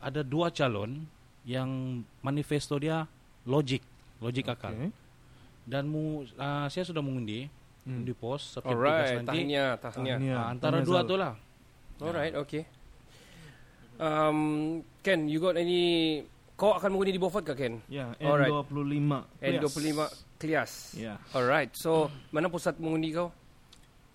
ada 0.00 0.20
dua 0.20 0.48
calon 0.48 1.04
yang 1.44 1.68
manifesto 2.20 2.76
dia 2.76 3.04
logik, 3.44 3.84
logik 4.18 4.46
akal. 4.46 4.72
Okay. 4.72 4.90
Dan 5.64 5.84
mu, 5.84 6.02
ah, 6.36 6.64
saya 6.66 6.84
sudah 6.84 7.00
mengundi, 7.00 7.48
Hmm. 7.84 8.00
di 8.00 8.12
pos 8.12 8.56
September 8.56 8.80
Alright, 8.80 9.20
nanti. 9.20 9.28
tahniah, 9.28 9.70
tahniah. 9.76 10.16
Tahniah. 10.16 10.36
Ah, 10.38 10.46
antara 10.50 10.80
Tahniah, 10.80 10.88
dua 10.88 11.00
Zal. 11.00 11.04
tu 11.04 11.14
lah. 11.20 11.32
Alright, 12.00 12.34
okay. 12.34 12.62
Um, 13.94 14.38
Ken, 15.00 15.28
you 15.28 15.38
got 15.38 15.54
any 15.54 16.24
kau 16.54 16.72
akan 16.72 16.90
mengundi 16.90 17.12
di 17.12 17.20
Beaufort 17.20 17.44
ke 17.44 17.54
Ken? 17.54 17.78
Ya, 17.86 18.10
Alright. 18.18 18.50
N25. 18.50 19.12
N25 19.38 20.00
Klias. 20.34 20.72
Ya, 20.96 21.20
Alright. 21.30 21.70
So, 21.74 22.10
mana 22.30 22.48
pusat 22.48 22.74
mengundi 22.76 23.12
kau? 23.12 23.30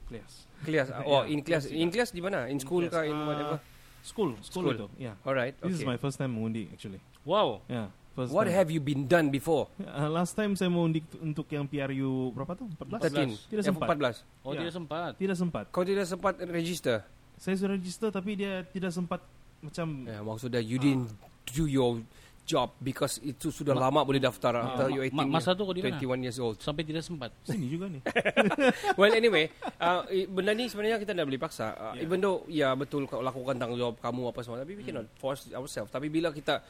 Klias. 0.10 0.50
Klias. 0.66 0.90
Oh, 1.08 1.24
in 1.24 1.40
Klias. 1.40 1.70
In 1.70 1.88
Klias 1.88 2.10
di 2.10 2.20
mana? 2.20 2.50
In 2.50 2.58
school 2.58 2.84
Klias. 2.84 2.92
kah 2.92 3.04
in 3.06 3.14
Ah, 3.14 3.24
whatever? 3.24 3.58
School, 4.02 4.34
school, 4.42 4.66
School. 4.66 4.76
itu. 4.76 4.88
Ya. 4.98 5.14
Alright. 5.22 5.54
This 5.62 5.78
is 5.78 5.84
Okay. 5.84 5.88
my 5.88 5.96
first 5.96 6.18
time 6.18 6.34
mengundi 6.34 6.68
actually. 6.74 7.00
Wow. 7.22 7.62
Ya, 7.70 7.94
first 8.20 8.36
What 8.36 8.52
time. 8.52 8.60
have 8.60 8.68
you 8.68 8.84
been 8.84 9.08
done 9.08 9.32
before? 9.32 9.72
Uh, 9.80 10.12
last 10.12 10.36
time 10.36 10.60
saya 10.60 10.68
mengundi 10.68 11.00
untuk 11.24 11.48
yang 11.48 11.64
PRU 11.64 12.36
berapa 12.36 12.52
tuh? 12.56 12.68
14? 12.76 13.40
13. 13.40 13.52
Tidak 13.52 13.64
sempat. 13.64 13.88
14. 13.88 14.44
Oh, 14.44 14.52
Ya. 14.52 14.60
tidak 14.62 14.74
sempat. 14.76 15.12
Tidak 15.16 15.38
sempat. 15.40 15.64
Kau 15.72 15.84
tidak 15.88 16.06
sempat 16.06 16.34
register. 16.44 17.04
Saya 17.40 17.56
sudah 17.56 17.72
register 17.80 18.12
tapi 18.12 18.36
dia 18.36 18.68
tidak 18.68 18.92
sempat 18.92 19.24
macam 19.60 19.88
Ya, 20.04 20.20
maksudnya 20.20 20.60
you 20.60 20.76
didn't 20.76 21.08
do 21.52 21.64
your 21.64 22.04
job 22.50 22.74
because 22.80 23.22
itu 23.22 23.50
sudah 23.50 23.72
lama 23.72 24.02
boleh 24.02 24.18
daftar 24.18 24.58
after 24.58 24.90
ma- 24.90 24.94
you 24.96 25.02
18 25.06 25.14
ma- 25.14 25.38
masa 25.38 25.54
tu 25.54 25.62
kau 25.62 25.72
di 25.72 25.86
mana? 25.86 26.02
21 26.02 26.26
years 26.26 26.38
old. 26.38 26.58
Sampai 26.58 26.82
tidak 26.82 27.02
sempat. 27.02 27.30
sini 27.44 27.70
juga 27.70 27.86
nih. 27.88 28.02
well 29.00 29.14
anyway, 29.14 29.46
uh, 29.78 30.02
benda 30.26 30.52
ni 30.52 30.66
sebenarnya 30.66 30.98
kita 30.98 31.14
tidak 31.14 31.28
boleh 31.28 31.38
paksa. 31.40 31.68
Uh, 31.72 31.88
Yeah. 31.92 32.06
Even 32.06 32.18
though 32.20 32.46
ya 32.48 32.72
betul 32.74 33.04
kau 33.04 33.20
lakukan 33.20 33.58
tanggungjawab 33.58 33.98
kamu 33.98 34.22
apa 34.30 34.40
semua, 34.40 34.58
tapi 34.58 34.74
we 34.74 34.84
cannot 34.84 35.10
force 35.16 35.50
ourselves. 35.52 35.90
Tapi 35.90 36.08
bila 36.08 36.30
kita 36.30 36.62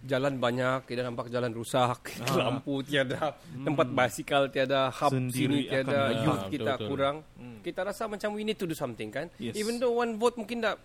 jalan 0.00 0.36
banyak, 0.36 0.82
kita 0.84 1.02
nampak 1.02 1.28
jalan 1.28 1.50
rusak, 1.50 2.00
lampu 2.40 2.80
tiada, 2.80 3.34
tempat 3.52 3.86
basikal 3.88 4.46
tiada, 4.46 4.88
hub 4.90 5.12
Sendiri 5.12 5.66
sini 5.66 5.68
tiada, 5.68 6.00
akan- 6.08 6.22
youth 6.22 6.40
betul, 6.40 6.50
kita 6.50 6.72
betul. 6.72 6.88
kurang. 6.88 7.16
Kita 7.60 7.80
rasa 7.84 8.06
macam 8.06 8.32
we 8.32 8.42
need 8.42 8.56
to 8.56 8.64
do 8.64 8.72
something 8.72 9.10
kan. 9.10 9.28
Yes. 9.36 9.52
Even 9.52 9.76
though 9.76 9.92
one 9.92 10.16
vote 10.16 10.34
mungkin 10.34 10.64
tak 10.64 10.80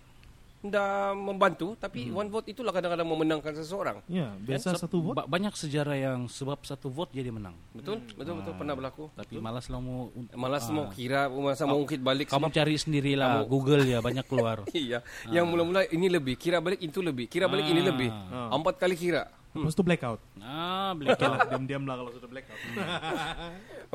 tidak 0.68 0.90
membantu, 1.14 1.68
tapi 1.76 2.08
one 2.08 2.28
vote 2.28 2.48
itulah 2.48 2.70
kadang-kadang 2.70 3.06
memenangkan 3.06 3.54
seseorang. 3.54 4.00
Ya, 4.06 4.34
biasa 4.36 4.72
Seb- 4.72 4.82
satu 4.82 4.98
vote. 5.02 5.16
ba- 5.16 5.28
banyak 5.28 5.52
sejarah 5.52 5.94
yang 5.94 6.20
sebab 6.26 6.62
satu 6.62 6.88
vote 6.88 7.10
jadi 7.10 7.30
menang. 7.30 7.54
Betul? 7.72 8.02
Betul 8.12 8.34
betul 8.38 8.54
pernah 8.54 8.74
berlaku. 8.74 9.10
Tapi 9.12 9.38
malas 9.38 9.66
lah 9.66 9.80
mau 9.80 10.08
Malas 10.36 10.64
Ah. 10.64 10.72
mau 10.72 10.86
kira, 10.88 11.22
masa 11.28 11.64
mau 11.64 11.78
ungkit 11.78 12.00
balik 12.00 12.28
kamu 12.28 12.46
sebab- 12.46 12.56
cari 12.56 12.76
sendirilah 12.76 13.32
Kamu- 13.40 13.48
Google 13.48 13.84
ya 13.84 14.00
banyak 14.00 14.26
keluar. 14.26 14.58
Iya, 14.76 15.00
yang 15.28 15.46
mula-mula 15.46 15.86
ini 15.88 16.08
lebih, 16.08 16.36
kira 16.36 16.60
balik 16.60 16.80
itu 16.80 17.00
lebih, 17.00 17.26
kira 17.26 17.46
balik 17.46 17.66
ini 17.66 17.80
Ah. 17.80 17.88
lebih. 17.88 18.10
Empat 18.52 18.76
kali 18.78 18.94
kira. 18.94 19.30
Lepas 19.52 19.72
itu 19.72 19.82
blackout. 19.82 20.20
ah, 20.38 20.92
lah, 20.92 21.16
diam-diam 21.50 21.84
lah 21.84 21.96
kalau 21.96 22.12
sudah 22.12 22.28
blackout. 22.28 22.60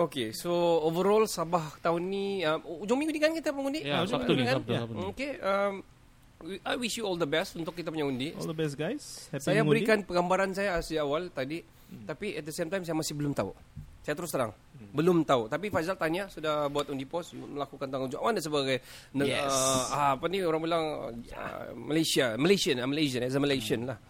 Okay, 0.00 0.32
so 0.32 0.48
overall 0.80 1.26
Sabah 1.26 1.76
tahun 1.78 2.02
ni, 2.02 2.40
uh, 2.40 2.56
ujung 2.78 2.96
minggu 2.96 3.12
ni 3.12 3.20
kan 3.20 3.30
kita 3.30 3.50
mengundi? 3.50 3.84
Ya, 3.84 4.00
Ah, 4.00 4.02
ujung 4.02 4.16
Sabtu 4.16 4.32
minggu 4.32 4.40
ni, 4.40 4.46
kan? 4.46 4.56
Sabtu, 4.56 4.72
Ya. 4.72 4.80
Sabtu. 4.80 4.96
Okay, 5.12 5.30
um, 5.38 5.74
I 6.40 6.74
wish 6.80 6.96
you 6.96 7.04
all 7.04 7.20
the 7.20 7.28
best 7.28 7.52
untuk 7.54 7.76
kita 7.76 7.92
punya 7.92 8.08
undi. 8.08 8.32
All 8.32 8.48
the 8.48 8.56
best 8.56 8.80
guys. 8.80 9.28
Happy 9.28 9.44
Saya 9.44 9.60
mengundi. 9.60 9.84
berikan 9.84 9.98
penggambaran 10.02 10.50
saya 10.56 10.80
di 10.80 10.96
awal 10.96 11.28
tadi, 11.28 11.60
tapi 12.08 12.32
at 12.32 12.48
the 12.48 12.54
same 12.54 12.72
time 12.72 12.80
saya 12.80 12.96
masih 12.96 13.12
belum 13.12 13.36
tahu. 13.36 13.52
Saya 14.00 14.16
terus 14.16 14.32
terang, 14.32 14.56
belum 14.96 15.28
tahu. 15.28 15.52
Tapi 15.52 15.68
Faizal 15.68 16.00
tanya 16.00 16.24
sudah 16.32 16.72
buat 16.72 16.88
undi 16.88 17.04
pos 17.04 17.36
melakukan 17.36 17.92
tanggungjawab 17.92 18.32
anda 18.32 18.40
sebagai 18.40 18.80
Yes. 19.12 19.52
uh, 19.52 20.16
apa 20.16 20.24
ni 20.32 20.40
orang 20.40 20.64
bilang 20.64 20.84
uh, 21.12 21.64
Malaysia, 21.76 22.32
Malaysian, 22.40 22.80
uh, 22.80 22.88
Malaysian 22.88 23.20
as 23.28 23.36
a 23.36 23.40
Malaysian 23.44 23.84
lah. 23.84 24.00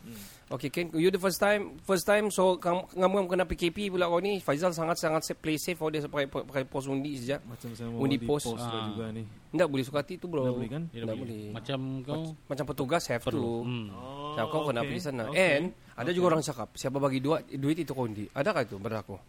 Okay, 0.51 0.67
Ken, 0.67 0.91
you 0.99 1.15
the 1.15 1.23
first 1.23 1.39
time, 1.39 1.79
first 1.87 2.03
time, 2.03 2.27
so 2.27 2.59
kamu 2.59 2.91
kamu 2.91 3.17
kena 3.31 3.47
PKP 3.47 3.87
pula 3.87 4.11
kau 4.11 4.19
ni. 4.19 4.43
Faizal 4.43 4.75
sangat 4.75 4.99
sangat 4.99 5.23
safe, 5.23 5.39
play 5.39 5.55
safe, 5.55 5.79
oh 5.79 5.87
dia 5.87 6.03
pakai 6.03 6.27
pakai 6.27 6.67
pos 6.67 6.91
undi 6.91 7.15
sejak. 7.15 7.39
Macam 7.47 7.71
saya 7.71 7.87
mau 7.87 8.03
Undi 8.03 8.19
di 8.19 8.27
pos. 8.27 8.43
pos 8.43 8.59
Ah. 8.59 8.91
juga 8.91 9.15
nih. 9.15 9.23
Tidak 9.55 9.69
boleh 9.71 9.85
suka 9.87 10.03
hati 10.03 10.19
tu 10.19 10.27
bro. 10.27 10.43
Tidak 10.43 10.55
boleh 10.59 10.71
kan? 10.75 10.83
Tidak 10.91 11.07
boleh. 11.07 11.19
boleh. 11.23 11.45
Macam 11.55 11.79
kau 12.03 12.35
Macam 12.51 12.65
petugas 12.67 13.07
have 13.07 13.23
perlu. 13.23 13.39
to. 13.39 13.55
Hmm. 13.63 13.87
Oh, 13.95 14.35
Siapa 14.35 14.51
kau 14.51 14.63
kena 14.67 14.83
okay. 14.83 14.89
pergi 14.91 15.03
sana. 15.07 15.25
Okay. 15.31 15.39
And 15.39 15.65
ada 15.95 16.11
juga 16.11 16.27
orang 16.35 16.43
cakap, 16.43 16.69
siapa 16.75 16.99
bagi 16.99 17.19
duit, 17.23 17.43
duit 17.55 17.79
itu 17.79 17.93
kau 17.95 18.11
undi. 18.11 18.27
Adakah 18.35 18.67
itu 18.67 18.75
berlaku? 18.75 19.23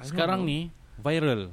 Sekarang 0.00 0.40
ni 0.40 0.72
viral. 0.96 1.52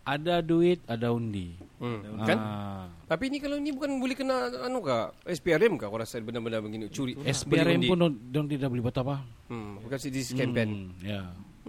Ada 0.00 0.40
duit, 0.40 0.80
ada 0.88 1.12
undi. 1.12 1.54
Hmm. 1.76 2.00
Kan? 2.24 2.38
Ah. 2.40 2.84
Tapi 3.04 3.28
ni 3.28 3.36
kalau 3.40 3.60
ni 3.60 3.72
bukan 3.72 4.00
boleh 4.00 4.16
kena 4.16 4.48
anu 4.64 4.80
kah? 4.80 5.12
SPRM 5.28 5.76
kau 5.76 5.92
rasa 5.92 6.20
benda-benda 6.20 6.60
begini 6.60 6.88
curi. 6.88 7.16
SPRM 7.20 7.78
beli 7.80 7.84
undi? 7.84 7.88
pun 7.88 7.98
don't, 8.00 8.16
don't 8.32 8.48
tidak 8.48 8.68
boleh 8.72 8.82
buat 8.84 8.96
apa. 9.00 9.16
Hmm, 9.48 9.80
bukan 9.84 9.98
this 10.08 10.30
is 10.30 10.36
campaign. 10.36 10.92
Hmm, 10.96 11.04
ya. 11.04 11.20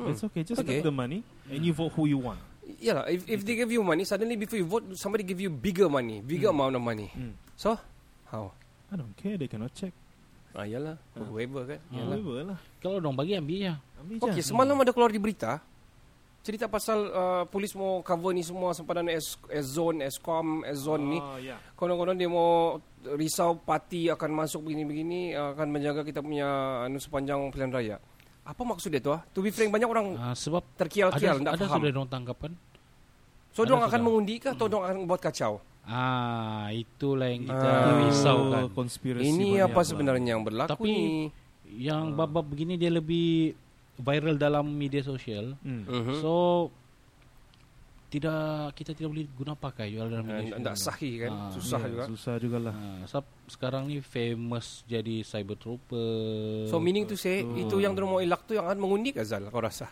It's 0.07 0.23
okay. 0.23 0.41
Just 0.47 0.63
Okay. 0.63 0.79
take 0.79 0.87
the 0.87 0.95
money 0.95 1.21
and 1.51 1.61
you 1.61 1.75
vote 1.75 1.91
who 1.93 2.07
you 2.07 2.17
want. 2.17 2.39
Yalah, 2.79 3.11
if 3.11 3.27
if 3.27 3.43
they 3.43 3.59
give 3.59 3.67
you 3.69 3.83
money, 3.83 4.07
suddenly 4.07 4.39
before 4.39 4.55
you 4.55 4.65
vote, 4.65 4.85
somebody 4.95 5.27
give 5.27 5.43
you 5.43 5.51
bigger 5.51 5.91
money, 5.91 6.23
bigger 6.23 6.55
amount 6.55 6.71
of 6.71 6.83
money. 6.83 7.11
Hmm. 7.11 7.35
So, 7.59 7.75
how? 8.31 8.55
I 8.87 8.95
don't 8.95 9.11
care. 9.19 9.35
They 9.35 9.51
cannot 9.51 9.75
check. 9.75 9.91
Ah, 10.51 10.67
yalah, 10.67 10.99
whoever 11.15 11.63
kan. 11.63 11.79
Yalah. 11.91 12.15
Whoever 12.19 12.37
lah. 12.55 12.59
Kalau 12.83 12.99
dong 12.99 13.15
bagi 13.15 13.39
ambil 13.39 13.71
ya. 13.71 13.75
Ambil 13.99 14.19
Okey, 14.19 14.43
je. 14.43 14.51
semalam 14.51 14.75
ada 14.75 14.91
keluar 14.91 15.07
di 15.07 15.19
berita 15.19 15.63
cerita 16.41 16.65
pasal 16.65 16.99
uh, 17.07 17.43
polis 17.45 17.71
mau 17.71 18.01
cover 18.01 18.33
ni 18.33 18.41
semua 18.41 18.73
sempadan 18.73 19.05
S, 19.07 19.37
S 19.47 19.65
zone, 19.71 20.01
Escom, 20.01 20.65
S 20.65 20.81
zone 20.81 21.03
ni. 21.07 21.19
Oh, 21.19 21.37
ya. 21.37 21.57
Konon-konon 21.73 22.17
dia 22.17 22.25
mau 22.25 22.81
risau 23.13 23.55
parti 23.55 24.09
akan 24.09 24.29
masuk 24.35 24.63
begini-begini 24.63 25.33
uh, 25.33 25.53
akan 25.53 25.67
menjaga 25.69 26.01
kita 26.01 26.19
punya 26.19 26.45
anu 26.83 26.97
sepanjang 26.97 27.37
pilihan 27.49 27.69
raya. 27.69 27.97
Apa 28.41 28.65
maksud 28.65 28.89
dia 28.89 28.97
tu 28.97 29.13
ah? 29.13 29.21
To 29.31 29.39
be 29.39 29.53
frank 29.53 29.69
banyak 29.69 29.85
orang 29.85 30.17
Ah, 30.17 30.33
sebab 30.33 30.65
terkial-kial 30.75 31.37
ada, 31.37 31.45
tak 31.45 31.53
ada 31.55 31.65
faham. 31.67 31.77
sudah 31.77 31.91
dong 31.93 32.09
tangkapan. 32.09 32.51
So 33.53 33.61
dong 33.63 33.83
akan 33.83 34.01
mengundi 34.01 34.41
ke 34.41 34.49
atau 34.49 34.65
dong 34.65 34.81
akan 34.81 35.05
buat 35.05 35.21
kacau? 35.21 35.61
Ah, 35.83 36.73
itulah 36.73 37.29
yang 37.29 37.45
kita 37.45 37.69
Ah. 37.69 38.01
risaukan. 38.01 38.63
konspirasi 38.73 39.27
Ini 39.27 39.61
apa 39.61 39.77
lah. 39.77 39.85
sebenarnya 39.85 40.29
yang 40.33 40.41
berlaku 40.41 40.73
Tapi- 40.73 40.89
ni? 40.89 41.29
Yang 41.71 42.03
bab-bab 42.17 42.43
begini 42.43 42.75
dia 42.75 42.89
lebih 42.89 43.53
viral 44.01 44.35
dalam 44.35 44.65
media 44.67 44.99
sosial. 45.01 45.53
Hmm. 45.61 45.85
Mhm. 45.85 46.15
So 46.17 46.33
tidak 48.11 48.75
kita 48.75 48.91
tidak 48.91 49.07
boleh 49.07 49.27
guna 49.31 49.53
pakai 49.55 49.87
jual 49.87 50.11
dalam 50.11 50.27
media 50.27 50.59
Tidak 50.59 50.75
sosial. 50.75 50.87
sahih 50.91 51.13
kan? 51.17 51.31
Ah. 51.31 51.51
Susah 51.55 51.79
Ya, 51.79 51.87
juga. 51.87 52.03
Susah 52.11 52.33
juga 52.37 52.57
lah. 52.59 52.75
Ah, 52.75 53.01
sebab 53.07 53.25
sekarang 53.47 53.83
ni 53.87 53.97
famous 54.03 54.65
jadi 54.83 55.15
cyber 55.23 55.55
trooper. 55.55 56.67
So 56.67 56.75
meaning 56.77 57.07
to 57.07 57.15
say 57.15 57.39
itu 57.39 57.79
yang 57.79 57.95
mau 57.95 58.19
elak 58.19 58.43
tu 58.43 58.51
yang 58.51 58.67
akan 58.67 58.77
mengundi 58.77 59.15
ke 59.15 59.23
Zal 59.23 59.47
kau 59.47 59.63
rasa? 59.63 59.87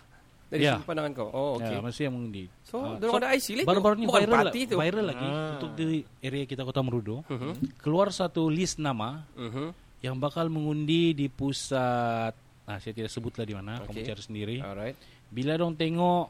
Dari 0.49 0.65
Ya. 0.65 0.75
sudut 0.75 0.89
pandangan 0.89 1.11
kau. 1.15 1.29
Oh 1.29 1.61
okey. 1.61 1.71
Ya, 1.71 1.79
masih 1.79 2.01
yang 2.09 2.15
mengundi. 2.17 2.43
So, 2.65 2.81
Ah, 2.81 2.97
dorang 2.97 3.21
ada 3.21 3.37
IC 3.37 3.47
lah 3.53 3.61
itu. 3.63 3.69
Baru-baru 3.69 3.95
ni 3.95 4.07
viral, 4.09 4.47
itu. 4.49 4.75
viral 4.75 5.05
lagi 5.05 5.27
Ah. 5.29 5.49
untuk 5.55 5.71
di 5.77 5.85
area 6.19 6.43
kita 6.43 6.65
Kota 6.65 6.81
Merudu. 6.81 7.21
Mhm. 7.23 7.77
Keluar 7.77 8.09
satu 8.09 8.49
list 8.49 8.81
nama 8.81 9.23
Mhm. 9.37 9.71
yang 10.01 10.17
bakal 10.17 10.49
mengundi 10.49 11.13
di 11.13 11.29
pusat 11.29 12.33
Nah, 12.69 12.77
saya 12.77 12.93
tidak 12.93 13.09
sebutlah 13.09 13.43
di 13.43 13.51
mana, 13.51 13.81
Okey. 13.81 13.89
kamu 13.89 13.99
cari 14.05 14.21
sendiri. 14.21 14.55
Alright. 14.61 14.93
Bila 15.27 15.57
dong 15.57 15.73
tengok 15.73 16.29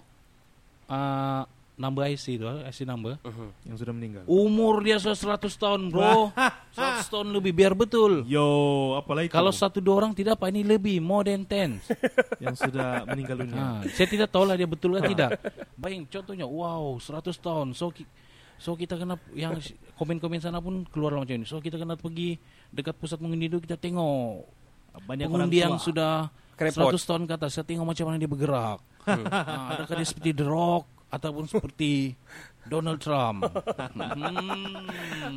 uh, 0.87 1.43
number 1.75 2.03
IC 2.05 2.25
tu, 2.35 2.47
IC 2.47 2.79
number, 2.83 3.19
Mhm. 3.19 3.47
Yang 3.65 3.77
sudah 3.77 3.93
meninggal. 3.93 4.23
umur 4.25 4.79
dia 4.79 4.95
sudah 4.97 5.15
100 5.35 5.51
tahun, 5.53 5.81
bro. 5.89 6.31
100 6.75 7.07
tahun 7.07 7.27
lebih 7.29 7.51
biar 7.53 7.73
betul. 7.73 8.23
Yo, 8.23 8.47
apalah 8.95 9.23
itu? 9.23 9.31
Kalau 9.31 9.51
satu 9.51 9.79
dua 9.79 9.99
orang 9.99 10.11
tidak 10.13 10.35
apa 10.35 10.47
ini 10.47 10.63
lebih 10.63 10.99
more 10.99 11.23
than 11.25 11.43
10. 11.43 11.79
yang 12.43 12.55
sudah 12.55 13.03
meninggal 13.05 13.35
dunia. 13.37 13.59
Ha, 13.59 13.67
saya 13.89 14.07
tidak 14.07 14.27
tahu 14.29 14.43
lah 14.43 14.55
dia 14.55 14.63
betul 14.65 14.95
atau 14.95 15.07
tidak. 15.07 15.43
Bayang 15.75 16.03
contohnya, 16.05 16.47
wow, 16.47 16.95
100 16.95 17.35
tahun. 17.35 17.67
So 17.73 17.91
ki- 17.91 18.07
so 18.55 18.75
kita 18.75 18.95
kena 18.95 19.15
yang 19.33 19.55
komen-komen 19.95 20.39
sana 20.39 20.59
pun 20.59 20.83
keluar 20.85 21.15
macam 21.15 21.31
ini. 21.31 21.43
So 21.43 21.59
kita 21.59 21.75
kena 21.75 21.95
pergi 21.95 22.39
dekat 22.69 22.95
pusat 22.95 23.19
mengundi 23.19 23.47
itu 23.47 23.59
kita 23.59 23.75
tengok 23.75 24.55
Banyak 24.99 25.25
pengundi 25.25 25.57
orang 25.57 25.71
yang 25.71 25.75
sudah 25.77 26.29
Kerepot. 26.53 26.91
100 26.91 27.07
tahun 27.07 27.23
ke 27.23 27.33
atas. 27.33 27.49
Saya 27.53 27.65
tengok 27.65 27.87
macam 27.87 28.05
mana 28.05 28.17
dia 28.17 28.27
bergerak. 28.27 28.79
Ha, 29.05 29.13
adakah 29.73 29.95
dia 29.95 30.05
seperti 30.05 30.31
The 30.33 30.43
Rock 30.43 30.83
ataupun 31.07 31.43
seperti 31.45 32.13
Donald 32.63 32.99
Trump? 32.99 33.47
Hmm. 33.49 34.85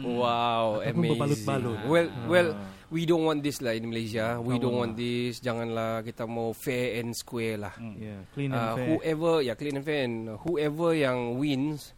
Wow, 0.04 0.80
Ataupun 0.80 0.92
amazing. 0.92 1.10
berbalut-balut. 1.14 1.78
Well, 1.86 2.08
Ah. 2.08 2.26
well, 2.26 2.48
we 2.88 3.02
don't 3.02 3.22
want 3.22 3.40
this 3.40 3.58
lah 3.58 3.72
in 3.72 3.86
Malaysia. 3.86 4.36
We 4.38 4.56
don't 4.56 4.74
lah. 4.74 4.82
want 4.82 4.94
this. 4.94 5.38
Janganlah 5.38 6.02
kita 6.02 6.26
mau 6.26 6.52
fair 6.52 6.98
and 6.98 7.12
square 7.12 7.56
lah. 7.56 7.74
Yeah, 7.78 8.26
clean 8.32 8.50
and 8.50 8.58
Uh, 8.58 8.74
fair. 8.74 8.86
whoever, 8.90 9.32
ya 9.40 9.52
clean 9.54 9.74
and 9.74 9.84
fair, 9.84 10.02
and 10.02 10.16
whoever 10.42 10.92
yang 10.92 11.36
wins, 11.36 11.94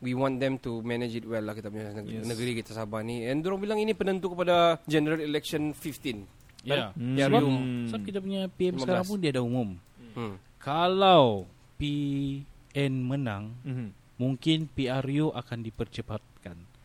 we 0.00 0.12
want 0.12 0.36
them 0.36 0.58
to 0.58 0.80
manage 0.80 1.14
it 1.14 1.24
well 1.24 1.40
lah 1.40 1.52
kita 1.52 1.68
punya 1.68 1.94
Yes. 2.02 2.24
negeri 2.24 2.56
kita 2.56 2.72
Sabah 2.72 3.00
ni. 3.00 3.22
And 3.22 3.40
dorong 3.40 3.60
bilang 3.60 3.78
ini 3.78 3.92
penentu 3.92 4.32
kepada 4.32 4.80
general 4.84 5.16
election 5.18 5.72
15. 5.72 6.26
Ya. 6.64 6.90
Hmm. 6.92 7.14
Ya, 7.14 7.26
Sebab, 7.28 7.40
Rium. 7.40 7.56
sebab 7.86 8.02
kita 8.02 8.18
punya 8.18 8.40
PM 8.50 8.74
15. 8.74 8.82
sekarang 8.82 9.04
pun 9.04 9.18
dia 9.20 9.30
ada 9.30 9.42
umum. 9.42 9.68
Hmm. 10.14 10.34
Kalau 10.56 11.44
PN 11.76 12.92
menang, 12.98 13.52
Mhm. 13.62 13.88
mungkin 14.16 14.58
PRU 14.66 15.28
akan 15.30 15.58
dipercepatkan. 15.60 16.32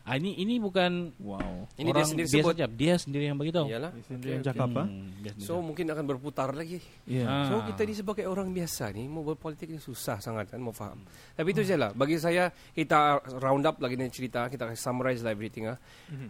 Ah, 0.10 0.18
ini 0.18 0.34
ini 0.42 0.58
bukan 0.58 1.14
Wow. 1.22 1.70
Ini 1.78 1.86
dia 1.86 2.02
orang 2.02 2.10
sendiri 2.10 2.28
biasa 2.28 2.42
sebut. 2.42 2.56
jap. 2.58 2.72
Dia 2.74 2.94
sendiri 2.98 3.24
yang 3.30 3.38
bagi 3.38 3.54
tahu. 3.54 3.68
Iyalah. 3.70 3.92
Di 3.94 4.02
sini 4.10 4.26
yang 4.26 4.42
cakap 4.42 4.70
ah. 4.74 4.88
Hmm, 4.90 5.14
dia 5.22 5.32
sendiri. 5.38 5.46
So 5.46 5.62
mungkin 5.62 5.86
akan 5.86 6.06
berputar 6.10 6.50
lagi. 6.50 6.82
Iya. 7.06 7.26
Ah. 7.30 7.46
So 7.46 7.62
kita 7.62 7.82
ni 7.86 7.94
sebagai 7.94 8.26
orang 8.26 8.50
biasa 8.50 8.90
ni 8.90 9.06
mau 9.06 9.22
berpolitik 9.22 9.70
ni 9.70 9.78
susah 9.78 10.18
sangat 10.18 10.50
kan 10.50 10.58
mau 10.58 10.74
faham. 10.74 10.98
Tapi 11.38 11.54
itu 11.54 11.62
je 11.62 11.78
lah. 11.78 11.94
Bagi 11.94 12.18
saya 12.18 12.50
kita 12.74 13.22
round 13.38 13.70
up 13.70 13.78
lagi 13.78 14.02
ni 14.02 14.10
cerita 14.10 14.50
kita 14.50 14.66
akan 14.66 14.74
summarize 14.74 15.22
lah 15.22 15.30
everything 15.30 15.70
ah. 15.70 15.78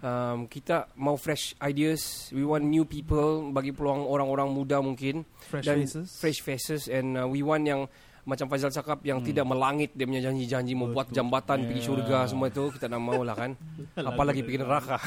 Um, 0.03 0.51
kita 0.51 0.91
mau 0.99 1.15
fresh 1.15 1.55
ideas. 1.63 2.27
We 2.35 2.43
want 2.43 2.67
new 2.67 2.83
people 2.83 3.47
bagi 3.49 3.71
peluang 3.71 4.03
orang-orang 4.03 4.51
muda 4.51 4.83
mungkin 4.83 5.23
Fresh 5.47 5.63
dan 5.63 5.87
faces. 5.87 6.07
fresh 6.19 6.39
faces 6.43 6.83
and 6.91 7.15
uh, 7.15 7.23
we 7.23 7.39
want 7.39 7.63
yang 7.63 7.87
macam 8.29 8.45
Faizal 8.45 8.69
cakap 8.69 9.01
yang 9.01 9.17
tidak 9.25 9.41
melangit 9.49 9.89
dia 9.97 10.05
punya 10.05 10.29
janji-janji 10.29 10.77
mau 10.77 10.93
buat 10.93 11.09
jambatan 11.09 11.65
pergi 11.65 11.81
syurga 11.81 12.29
semua 12.29 12.53
itu 12.53 12.69
kita 12.77 12.85
tak 12.85 13.01
mau 13.01 13.25
lah 13.25 13.33
kan. 13.33 13.57
Apalagi 14.09 14.45
pergi 14.45 14.61
neraka. 14.61 15.01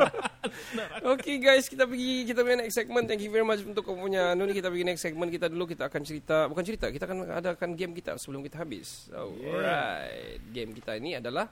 okay 1.16 1.40
guys, 1.40 1.72
kita 1.72 1.88
pergi 1.88 2.28
kita 2.28 2.44
punya 2.44 2.60
next 2.60 2.76
segment. 2.76 3.08
Thank 3.08 3.24
you 3.24 3.32
very 3.32 3.48
much 3.48 3.64
untuk 3.64 3.80
kau 3.80 3.96
punya 3.96 4.36
anu 4.36 4.44
ni 4.44 4.52
kita 4.52 4.68
pergi 4.68 4.84
next 4.84 5.00
segment 5.00 5.32
kita 5.32 5.48
dulu 5.48 5.64
kita 5.64 5.88
akan 5.88 6.02
cerita 6.04 6.44
bukan 6.52 6.64
cerita, 6.68 6.86
kita 6.92 7.08
akan 7.08 7.18
adakan 7.40 7.70
game 7.72 7.96
kita 7.96 8.20
sebelum 8.20 8.44
kita 8.44 8.60
habis. 8.60 9.08
So, 9.08 9.32
alright. 9.48 10.36
Game 10.52 10.76
kita 10.76 11.00
ini 11.00 11.16
adalah 11.16 11.48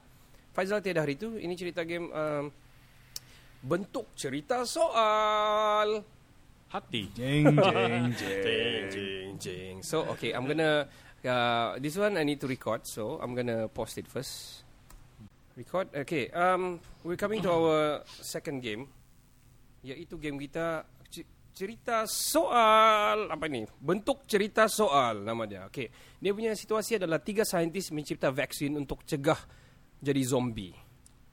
Faizal 0.53 0.85
tiada 0.85 1.05
hari 1.05 1.17
itu 1.17 1.41
ini 1.41 1.57
cerita 1.57 1.85
game 1.89 2.13
um, 2.13 2.53
bentuk 3.65 4.13
cerita 4.13 4.69
soal. 4.69 6.05
Hati. 6.71 7.09
Jeng 7.15 7.55
jeng 7.55 8.05
Jing, 8.21 8.85
jing, 8.91 9.31
jing. 9.39 9.77
So, 9.83 10.07
okay, 10.17 10.33
I'm 10.33 10.47
gonna. 10.47 10.89
Uh, 11.27 11.75
this 11.83 11.99
one 11.99 12.15
I 12.17 12.23
need 12.23 12.39
to 12.41 12.47
record, 12.47 12.87
so 12.87 13.19
I'm 13.19 13.35
gonna 13.35 13.67
post 13.67 13.99
it 13.99 14.07
first. 14.07 14.63
Record. 15.57 15.89
Okay. 15.95 16.29
Um, 16.31 16.79
we're 17.03 17.19
coming 17.19 17.41
to 17.43 17.51
our 17.51 18.05
second 18.21 18.61
game, 18.61 18.87
iaitu 19.83 20.21
game 20.21 20.37
kita 20.37 20.85
cerita 21.57 22.05
soal 22.05 23.33
apa 23.33 23.49
ni? 23.49 23.65
Bentuk 23.81 24.29
cerita 24.29 24.69
soal 24.69 25.25
nama 25.25 25.49
dia. 25.49 25.65
Okay. 25.73 25.89
Dia 26.21 26.37
punya 26.37 26.53
situasi 26.53 27.01
adalah 27.01 27.25
tiga 27.25 27.49
saintis 27.49 27.89
mencipta 27.89 28.29
vaksin 28.29 28.77
untuk 28.77 29.09
cegah 29.09 29.41
jadi 29.97 30.21
zombie. 30.21 30.77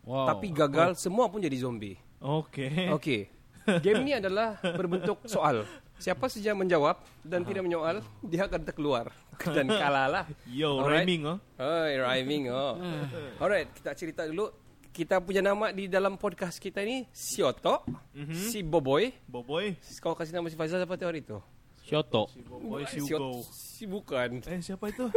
Wow. 0.07 0.31
Tapi 0.31 0.47
gagal, 0.55 0.95
semua 0.95 1.27
pun 1.27 1.43
jadi 1.43 1.59
zombie. 1.59 1.99
Oke. 2.23 2.87
Okey. 2.95 3.42
Game 3.81 4.01
ni 4.03 4.11
adalah 4.15 4.59
berbentuk 4.61 5.23
soal. 5.25 5.63
Siapa 5.95 6.27
saja 6.27 6.51
menjawab 6.51 6.99
dan 7.23 7.47
tidak 7.47 7.63
menyoal, 7.63 8.03
dia 8.19 8.43
akan 8.43 8.61
terkeluar 8.67 9.07
dan 9.55 9.67
kalah 9.71 10.07
lah. 10.11 10.25
Yo, 10.49 10.83
Alright. 10.83 11.07
rhyming 11.07 11.21
oh. 11.29 11.37
Oh, 11.61 11.85
rhyming 11.87 12.43
oh. 12.51 12.75
Alright, 13.41 13.71
kita 13.71 13.95
cerita 13.95 14.27
dulu. 14.27 14.51
Kita 14.93 15.17
punya 15.17 15.41
nama 15.41 15.73
di 15.73 15.89
dalam 15.89 16.21
podcast 16.21 16.61
kita 16.61 16.85
ni 16.85 17.09
Sioto, 17.09 17.81
si 18.29 18.61
Boboy. 18.61 19.09
Boboy. 19.25 19.73
Kau 19.97 20.13
kasih 20.13 20.37
nama 20.37 20.45
si 20.51 20.53
Faizal 20.53 20.85
apa 20.85 20.93
tu 20.93 21.09
hari 21.09 21.25
tu? 21.25 21.41
Shoto. 21.83 22.31
Boboy 22.47 22.87
si 22.87 23.03
Hugo. 23.03 23.43
Si 23.51 23.83
bukan. 23.83 24.39
Eh, 24.47 24.59
siapa 24.63 24.87
itu? 24.87 25.07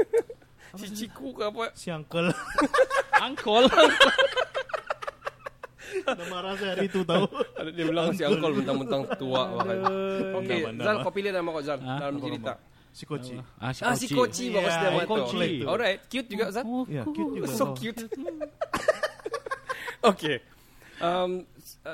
Si 0.77 0.91
Ciku 0.93 1.31
ke 1.31 1.47
apa? 1.47 1.71
Si 1.79 1.89
Uncle. 1.95 2.35
Angkol. 3.23 3.71
Nama 6.03 6.37
rasa 6.43 6.65
hari 6.73 6.87
itu 6.87 7.01
tahu. 7.03 7.25
Ada 7.59 7.71
dia 7.71 7.85
bilang 7.85 8.11
si 8.11 8.23
Angkol 8.23 8.53
mentang-mentang 8.55 9.03
tua 9.15 9.43
bahkan. 9.53 9.79
Okey, 10.37 10.59
Zal 10.77 10.95
nama. 10.95 11.03
kau 11.03 11.13
pilih 11.13 11.31
nama 11.31 11.49
kau 11.49 11.63
Zal 11.63 11.79
Ah, 11.79 11.99
dalam 12.03 12.19
cerita. 12.19 12.53
Si 12.91 13.05
Koci. 13.05 13.37
ah, 13.61 13.71
si 13.71 13.81
Ah 13.83 13.93
si 13.93 14.07
Koci 14.09 14.45
bagus 14.51 14.67
Yeah, 14.67 14.81
dia 14.81 14.89
nama 14.89 15.01
tu. 15.03 15.13
Koci. 15.13 15.49
Alright, 15.63 15.99
cute 16.07 16.29
juga 16.29 16.45
Zal. 16.49 16.65
Ya, 16.87 17.03
cute 17.05 17.33
juga. 17.37 17.47
So 17.51 17.65
cute. 17.73 18.03
okay. 20.13 20.41
Um, 20.97 21.45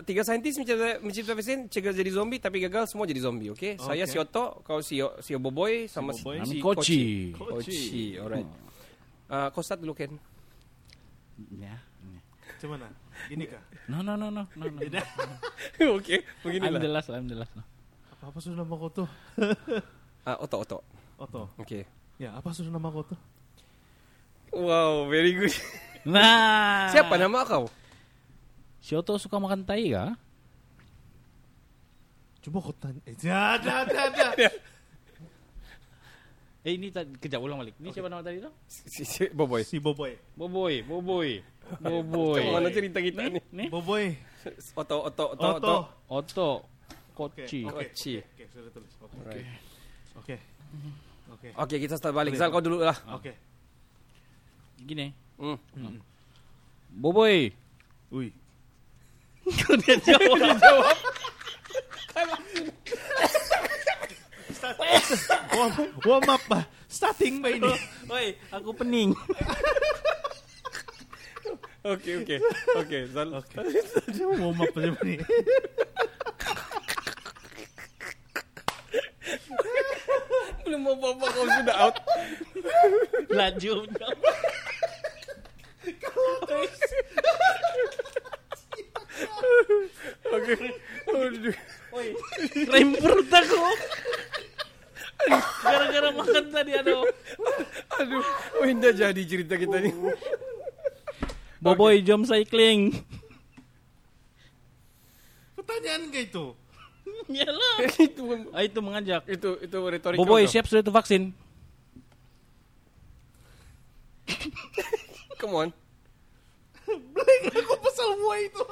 tiga 0.07 0.23
saintis 0.23 0.55
mencipta, 0.55 1.03
mencipta 1.03 1.35
vaksin 1.35 1.67
cegah 1.67 1.91
jadi 1.91 2.07
zombie 2.09 2.39
tapi 2.39 2.63
gagal 2.63 2.87
semua 2.87 3.03
jadi 3.03 3.19
zombie. 3.19 3.51
Okay. 3.51 3.75
Saya 3.75 4.07
Okay. 4.07 4.15
si 4.15 4.17
Otto, 4.17 4.63
kau 4.63 4.79
si 4.79 5.03
si 5.19 5.35
Boboy 5.35 5.91
sama 5.91 6.15
si, 6.15 6.23
Boboy. 6.23 6.37
si 6.39 6.55
Kami 6.55 6.63
Koci. 6.63 7.01
Koci. 7.35 8.05
Alright. 8.15 8.47
Uh, 9.27 9.49
kau 9.51 9.59
start 9.59 9.83
dulu 9.83 9.93
Ken. 9.93 10.15
Ya. 11.53 11.83
Macam 12.55 12.79
mana? 12.79 12.87
Ini 13.31 13.45
kah? 13.47 13.63
No 13.87 14.03
no 14.03 14.19
no 14.19 14.33
no 14.33 14.49
no. 14.49 14.65
no. 14.67 15.87
okay. 16.01 16.25
I'm 16.25 16.43
Beginilah. 16.43 16.81
the 16.81 16.91
last, 16.91 17.09
I'm 17.13 17.29
the 17.31 17.39
last. 17.39 17.53
Apa, 18.19 18.33
apa 18.33 18.39
sudah 18.43 18.65
nama 18.65 18.75
kau 18.75 18.91
tuh? 18.91 19.09
Uh, 20.23 20.37
Otto, 20.43 20.57
Otto. 20.63 20.79
Oto. 21.19 21.43
Okay. 21.63 21.87
Ya, 22.19 22.35
apa 22.35 22.51
sudah 22.55 22.71
nama 22.71 22.91
kau 22.91 23.07
tuh? 23.07 23.19
Wow, 24.53 25.07
very 25.11 25.35
good. 25.35 25.55
Nah. 26.07 26.87
Siapa 26.95 27.15
nama 27.19 27.43
kau? 27.47 27.71
Shoto 28.83 29.15
suka 29.19 29.39
makan 29.39 29.63
tai 29.63 29.95
kah? 29.95 30.19
Coba 32.43 32.59
kau 32.59 32.75
tanya. 32.75 33.01
Eh, 33.07 33.15
ya, 33.27 33.59
ya, 33.63 33.77
ya, 33.87 34.27
ya. 34.35 34.51
Eh 36.63 36.79
ini 36.79 36.95
tadi 36.95 37.11
kejap 37.19 37.43
ulang 37.43 37.59
balik. 37.59 37.75
Ini 37.83 37.91
siapa 37.91 38.07
nama 38.07 38.23
tadi 38.23 38.39
tu? 38.39 38.51
Si, 38.71 39.03
si 39.03 39.27
Boboy. 39.35 39.67
Si 39.67 39.83
Boboy. 39.83 40.15
Boboy, 40.39 40.87
Boboy. 40.87 41.43
Boboy. 41.83 42.39
Macam 42.39 42.55
mana 42.63 42.71
cerita 42.71 42.99
kita 43.03 43.27
ni? 43.27 43.41
Ni? 43.51 43.67
Boboy. 43.67 44.15
Otto, 44.79 45.11
Otto, 45.11 45.25
Otto, 45.35 45.43
Oto. 45.43 45.51
Otto. 45.59 45.77
Oto. 46.07 46.51
Oke, 47.19 47.45
Koci. 47.45 47.61
oke. 47.67 47.93
Koci. 47.93 48.15
Oke, 48.23 48.45
sudah 48.51 48.71
tulis. 48.71 48.95
Oke. 49.03 49.17
Right. 49.27 49.47
Oke. 50.17 50.37
Oke. 51.35 51.49
Okay, 51.67 51.79
kita 51.83 51.99
start 51.99 52.15
balik. 52.15 52.39
Zal, 52.39 52.49
kau 52.55 52.63
dulu 52.63 52.81
lah. 52.83 52.97
Oke. 53.11 53.35
Gini. 54.83 55.11
Hmm. 55.37 55.59
Boboy. 56.95 57.51
Ui. 58.15 58.31
Kau 59.59 59.75
dia 59.75 59.99
jawab. 59.99 60.95
Warm, 64.63 65.73
warm 66.07 66.29
up 66.31 66.43
pa. 66.47 66.61
Starting 66.87 67.43
ba 67.43 67.51
ini? 67.51 67.73
Oi, 68.07 68.39
aku 68.55 68.71
pening. 68.79 69.11
Okay, 71.83 72.23
okay. 72.23 72.39
Okay, 72.79 73.11
Zal. 73.11 73.35
Oke. 73.35 73.59
warm 74.39 74.63
up 74.63 74.71
siya 74.71 74.95
ni. 75.03 75.19
Belum 80.63 80.83
apa-apa 80.95 81.27
kau 81.27 81.47
sudah 81.59 81.77
out. 81.83 81.97
Laju. 83.35 83.75
Okay. 90.33 90.71
Oi, 91.93 92.07
rempert 92.71 93.27
aku. 93.27 93.59
Gara-gara 95.63 96.09
makan 96.11 96.45
tadi 96.51 96.73
aduh. 96.75 97.07
Aduh. 97.97 98.23
Oh, 98.59 98.67
indah 98.67 98.91
jadi 98.91 99.23
cerita 99.23 99.55
kita 99.55 99.79
ni. 99.79 99.91
Boboy 101.63 102.03
jom 102.03 102.27
cycling. 102.27 102.91
Pertanyaan 105.55 106.11
ka 106.11 106.21
itu? 106.21 106.47
Yalah. 107.31 107.77
itu 108.11 108.23
Ah, 108.51 108.63
itu 108.67 108.79
mengajak. 108.83 109.23
itu 109.31 109.51
itu 109.63 109.79
retorik. 109.79 110.19
Boboy 110.19 110.51
siap 110.51 110.67
sudah 110.67 110.83
itu 110.83 110.91
vaksin. 110.91 111.23
Come 115.39 115.55
on. 115.55 115.69
Blank 116.87 117.43
ako 117.55 117.75
pasal 117.79 118.09
buhay 118.19 118.43
itu. 118.51 118.63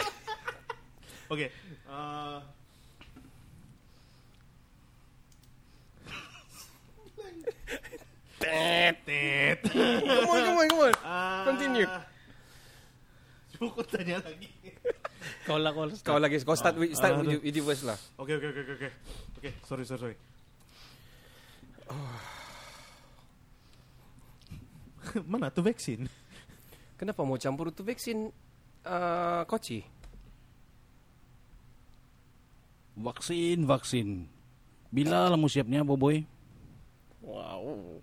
Oke. 1.32 1.46
eh, 1.46 2.38
Tet. 2.42 2.59
Come 8.40 10.26
on, 10.26 10.44
come 10.44 10.56
on, 10.56 10.68
come 10.68 10.80
on. 10.80 10.92
Ah, 11.04 11.44
Continue. 11.44 11.84
Coba 13.52 13.68
kau 13.76 13.84
tanya 13.84 14.16
lagi. 14.24 14.48
Kau 15.44 15.60
lah 15.60 15.76
kau. 15.76 15.84
Kau 16.00 16.16
lagi 16.16 16.40
kau 16.40 16.56
start 16.56 16.80
with, 16.80 16.96
start 16.96 17.12
Ah, 17.12 17.20
with, 17.20 17.36
you- 17.36 17.42
with 17.44 17.52
you 17.52 17.60
first 17.62 17.84
lah. 17.84 18.00
Oke 18.16 18.40
oke 18.40 18.48
oke 18.48 18.60
oke. 18.80 18.88
Oke, 19.36 19.50
sorry 19.68 19.84
sorry 19.84 20.00
sorry. 20.00 20.16
Mana 25.30 25.52
tuh 25.52 25.60
vaksin? 25.60 26.08
Kenapa 26.96 27.20
mau 27.24 27.36
campur 27.36 27.68
tu 27.72 27.84
vaksin 27.84 28.32
uh, 28.84 29.42
koci? 29.44 29.84
Vaksin, 32.96 33.64
vaksin. 33.64 34.28
Bila 34.88 35.28
lah 35.28 35.36
mau 35.36 35.48
siapnya 35.48 35.80
Boboy? 35.80 36.24
Wow. 37.20 38.00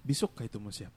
Besok 0.00 0.40
kah 0.40 0.44
itu 0.48 0.56
mau 0.56 0.72
siap? 0.72 0.92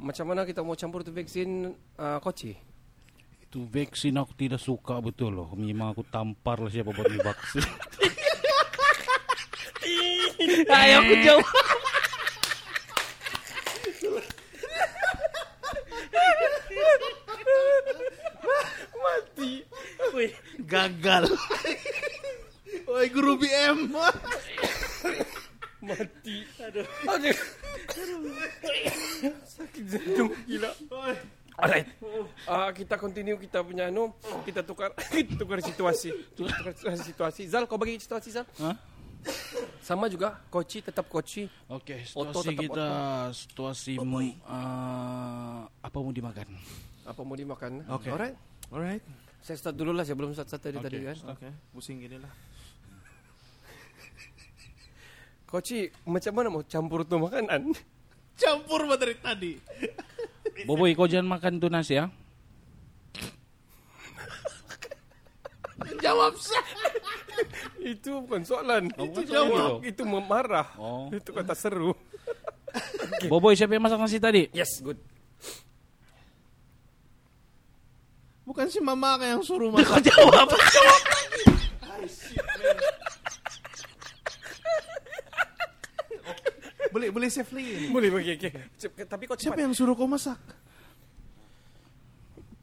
Macam 0.00 0.32
mana 0.32 0.48
kita 0.48 0.64
mau 0.64 0.72
campur 0.72 1.04
tu 1.04 1.12
vaksin 1.12 1.76
uh, 2.00 2.16
koci? 2.24 2.56
Itu 3.44 3.68
vaksin 3.68 4.16
aku 4.16 4.32
tidak 4.32 4.56
suka 4.56 4.96
betul 5.04 5.36
loh. 5.36 5.52
Memang 5.52 5.92
aku 5.92 6.08
tampar 6.08 6.56
lah 6.56 6.72
siapa 6.72 6.88
buat 6.88 7.04
vaksin. 7.04 7.60
Ayo 10.72 10.94
aku 11.04 11.14
jawab. 11.20 11.48
Mati. 19.00 19.52
Gagal. 20.64 21.24
Oi 22.88 23.06
guru 23.12 23.36
BM. 23.36 23.92
Mati. 25.80 26.36
Aduh. 26.60 26.86
Aduh. 27.08 27.36
Sakit 29.48 29.84
jantung 29.88 30.30
gila. 30.44 30.70
Alright. 31.60 31.88
Uh, 32.48 32.70
kita 32.72 32.96
continue 32.96 33.36
kita 33.36 33.60
punya 33.60 33.92
anu, 33.92 34.16
kita 34.48 34.64
tukar 34.64 34.96
kita 35.12 35.36
tukar 35.36 35.60
situasi. 35.60 36.08
Tukar 36.32 36.72
situasi. 36.96 37.48
Zal, 37.48 37.68
kau 37.68 37.76
bagi 37.76 38.00
situasi 38.00 38.28
Zal? 38.32 38.48
Hah? 38.60 38.76
Sama 39.84 40.08
juga, 40.08 40.40
koci 40.48 40.80
tetap 40.80 41.04
koci. 41.12 41.44
Oke, 41.68 42.08
Oto 42.16 42.40
situasi 42.40 42.48
tetap 42.56 42.64
kita 42.64 42.88
situasi 43.36 43.92
uh, 44.00 45.60
apa 45.68 45.96
mau 46.00 46.08
dimakan? 46.08 46.48
Apa 47.04 47.20
mau 47.20 47.36
dimakan? 47.36 47.84
Oke. 47.92 48.08
Alright. 48.08 48.36
Alright. 48.72 49.04
Saya 49.40 49.56
start 49.60 49.76
dulu 49.76 49.92
lah, 49.92 50.04
saya 50.04 50.16
belum 50.16 50.32
start, 50.32 50.48
start 50.48 50.62
tadi 50.64 50.80
tadi 50.80 51.04
kan. 51.04 51.16
Oke, 51.36 51.48
pusing 51.72 52.00
gini 52.00 52.16
lah. 52.16 52.32
Koci, 55.50 55.90
macam 56.06 56.32
mana 56.32 56.46
mau 56.46 56.62
campur 56.62 57.02
tuh 57.02 57.18
makanan? 57.18 57.74
Campur 58.40 58.86
dari 58.96 59.18
tadi. 59.18 59.52
Boboy, 60.66 60.94
kau 60.94 61.10
jangan 61.10 61.36
makan 61.36 61.58
tuh 61.58 61.68
nasi 61.68 61.98
ya. 61.98 62.06
Jawab 66.06 66.38
sah. 66.38 66.64
Itu 67.82 68.22
bukan 68.24 68.46
soalan. 68.46 68.88
Oh, 68.96 69.04
itu 69.10 69.20
jawab. 69.28 69.82
Itu 69.84 70.06
memarah. 70.06 70.70
Oh. 70.78 71.10
Itu 71.12 71.34
kata 71.34 71.52
seru. 71.52 71.92
Boboy, 73.26 73.58
siapa 73.58 73.74
yang 73.74 73.84
masak 73.84 74.00
nasi 74.00 74.22
tadi? 74.22 74.48
Yes, 74.54 74.80
good. 74.80 74.96
Bukan 78.46 78.70
si 78.70 78.78
mama 78.80 79.18
yang 79.20 79.42
suruh 79.42 79.68
masak. 79.68 80.08
jawab. 80.08 80.48
Boleh 86.90 87.08
boleh 87.10 87.30
lagi. 87.54 87.70
ini. 87.70 87.88
Boleh 87.90 88.08
okay. 88.36 88.50
Cep- 88.78 89.06
Tapi 89.06 89.22
kau 89.26 89.36
Siapa 89.38 89.56
cepat. 89.56 89.64
yang 89.64 89.72
suruh 89.74 89.94
kau 89.94 90.10
masak? 90.10 90.38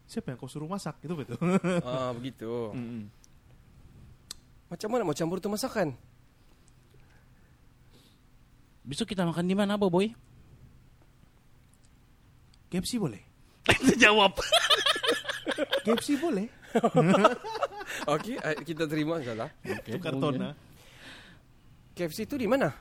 Siapa 0.08 0.32
yang 0.32 0.38
kau 0.40 0.48
suruh 0.48 0.68
masak? 0.68 0.96
Itu 1.04 1.12
betul. 1.16 1.36
Ah, 1.84 2.12
begitu. 2.16 2.72
Macam 4.68 4.88
mana 4.92 5.02
mau 5.04 5.16
campur 5.16 5.40
tuh 5.40 5.52
masakan? 5.52 5.96
Besok 8.88 9.12
kita 9.12 9.24
makan 9.28 9.44
di 9.44 9.52
mana, 9.52 9.76
Boboy? 9.76 10.16
KFC 12.72 12.96
boleh? 12.96 13.20
jawab. 14.02 14.36
KFC 15.84 16.16
boleh? 16.16 16.48
Okey, 18.12 18.36
eh, 18.40 18.56
kita 18.64 18.84
terima 18.88 19.20
salah. 19.24 19.48
Okay, 19.64 19.96
Itu 19.96 19.98
karton 20.00 20.52
ah. 20.52 20.54
KFC 21.96 22.24
itu 22.28 22.36
di 22.40 22.48
mana? 22.48 22.72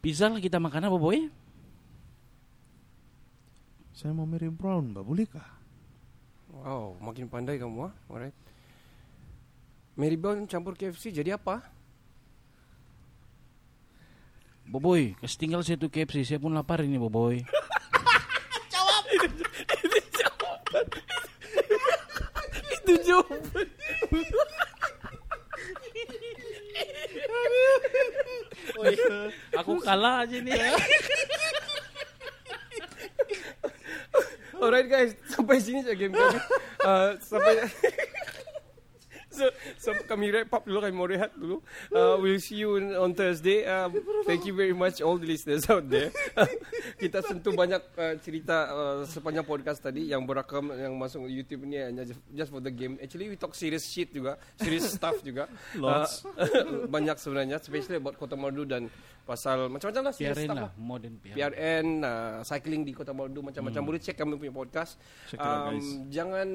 Pizza 0.00 0.32
lah 0.32 0.40
kita 0.40 0.56
makan 0.56 0.88
apa, 0.88 0.96
Boy? 0.96 1.28
Saya 3.92 4.16
mau 4.16 4.24
Mary 4.24 4.48
Brown, 4.48 4.96
Mbak. 4.96 5.04
Bolehkah? 5.04 5.48
Wow, 6.56 6.96
makin 7.04 7.28
pandai 7.28 7.60
kamu 7.60 7.92
ah. 7.92 7.94
Alright. 8.08 8.32
Mary 10.00 10.16
Brown 10.16 10.48
campur 10.48 10.72
KFC 10.72 11.12
jadi 11.12 11.36
apa? 11.36 11.60
Boboy, 14.70 15.18
kasih 15.18 15.38
tinggal 15.38 15.60
saya 15.66 15.76
tuh 15.76 15.90
KFC. 15.90 16.22
Saya 16.24 16.38
pun 16.40 16.54
lapar 16.54 16.80
ini, 16.80 16.96
Boboy. 16.96 17.42
Itu 22.80 22.92
jawaban. 23.04 23.66
Aku 23.66 23.69
kalah 29.90 30.22
aja 30.22 30.38
nih 30.38 30.54
ya. 30.54 30.70
Alright 34.60 34.86
guys, 34.86 35.18
sampai 35.26 35.58
sini 35.58 35.82
saja 35.82 35.98
game 35.98 36.14
kami. 36.14 36.38
Uh, 36.84 37.18
sampai 37.18 37.64
so, 39.40 39.48
so 39.80 39.88
kami 40.04 40.28
wrap 40.28 40.52
up 40.52 40.68
dulu, 40.68 40.84
kami 40.84 40.92
mau 40.92 41.08
rehat 41.08 41.32
dulu. 41.32 41.64
Uh, 41.88 42.20
we'll 42.20 42.38
see 42.38 42.60
you 42.60 42.76
on 42.76 43.16
Thursday. 43.16 43.64
Um, 43.64 43.96
thank 44.28 44.44
you 44.44 44.52
very 44.52 44.76
much 44.76 45.00
all 45.00 45.16
the 45.16 45.24
listeners 45.24 45.64
out 45.72 45.88
there. 45.88 46.12
Kita 47.00 47.24
sentuh 47.24 47.56
banyak 47.56 47.80
uh, 47.96 48.14
cerita 48.20 48.68
uh, 48.68 49.00
sepanjang 49.08 49.48
podcast 49.48 49.80
tadi 49.80 50.12
yang 50.12 50.28
berakam 50.28 50.68
yang 50.76 50.92
masuk 51.00 51.24
YouTube 51.24 51.64
ni 51.64 51.80
hanya 51.80 52.04
just, 52.04 52.20
just 52.36 52.52
for 52.52 52.60
the 52.60 52.70
game. 52.70 53.00
Actually 53.00 53.32
we 53.32 53.40
talk 53.40 53.56
serious 53.56 53.88
shit 53.88 54.12
juga, 54.12 54.36
serious 54.60 54.92
stuff 54.92 55.16
juga. 55.24 55.48
Lots. 55.72 56.28
Uh, 56.36 56.84
banyak 56.84 57.16
sebenarnya, 57.16 57.56
especially 57.56 57.96
about 57.96 58.20
Kota 58.20 58.36
Malu 58.36 58.68
dan 58.68 58.92
pasal 59.30 59.70
macam-macam 59.70 60.10
lah 60.10 60.14
PRN 60.18 60.34
stuff 60.42 60.58
lah, 60.58 60.72
modern 60.74 61.14
PRN. 61.22 61.36
PRN, 61.38 61.86
uh, 62.02 62.38
cycling 62.42 62.82
di 62.82 62.90
Kota 62.90 63.14
Malu 63.14 63.46
macam-macam. 63.46 63.82
Boleh 63.86 64.02
cek 64.02 64.18
kami 64.18 64.34
punya 64.34 64.50
podcast. 64.50 64.98
Check 65.30 65.38
it 65.38 65.46
out, 65.46 65.70
guys. 65.70 65.86
jangan 66.10 66.48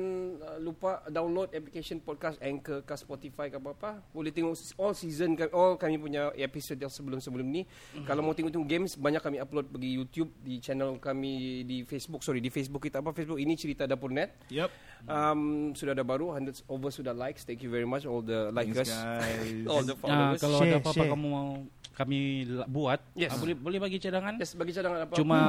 uh, 0.43 0.59
lupa 0.59 0.99
download 1.07 1.55
application 1.55 2.03
podcast 2.03 2.36
Anchor 2.43 2.84
ke 2.84 2.95
Spotify 2.99 3.47
ke 3.47 3.55
apa-apa. 3.55 4.03
Boleh 4.11 4.36
tengok 4.36 4.59
all 4.76 4.91
season 4.91 5.39
all 5.55 5.80
kami 5.80 5.95
punya 5.95 6.36
episode 6.36 6.76
yang 6.84 6.91
sebelum-sebelum 6.91 7.47
ni. 7.47 7.63
Kalau 8.03 8.19
mau 8.19 8.36
tengok-tengok 8.36 8.67
games 8.67 8.99
banyak 8.99 9.23
kami 9.23 9.38
upload 9.39 9.71
pergi 9.71 9.95
YouTube 9.95 10.36
di 10.43 10.59
channel 10.59 10.99
kami 10.99 11.63
di 11.63 11.88
Facebook. 11.88 12.28
Sorry, 12.28 12.43
di 12.43 12.51
Facebook 12.51 12.84
kita 12.84 12.99
apa 12.99 13.15
Facebook 13.15 13.39
ini 13.39 13.55
cerita 13.55 13.88
dapur 13.88 14.11
net. 14.11 14.36
Yep. 14.51 14.95
Um, 15.06 15.41
sudah 15.72 15.93
ada 15.93 16.02
baru 16.02 16.32
hundreds 16.32 16.66
over 16.66 16.89
sudah 16.89 17.12
likes. 17.12 17.43
Thank 17.43 17.62
you 17.62 17.70
very 17.70 17.86
much 17.86 18.04
all 18.04 18.20
the 18.20 18.50
likers. 18.50 18.89
guys. 18.89 19.66
all 19.72 19.82
the 19.82 19.93
Nah, 19.93 20.02
followers. 20.34 20.41
kalau 20.41 20.58
Share, 20.58 20.72
ada 20.72 20.78
apa-apa 20.80 20.98
share. 20.98 21.12
kamu 21.12 21.26
mau 21.28 21.48
kami 21.93 22.18
buat, 22.66 23.00
Yes. 23.16 23.32
ah, 23.32 23.39
boleh 23.39 23.56
boleh 23.56 23.80
bagi 23.80 23.98
cadangan. 23.98 24.36
yes, 24.36 24.52
bagi 24.54 24.74
cadangan 24.74 25.00
apa? 25.06 25.14
Cuma 25.16 25.39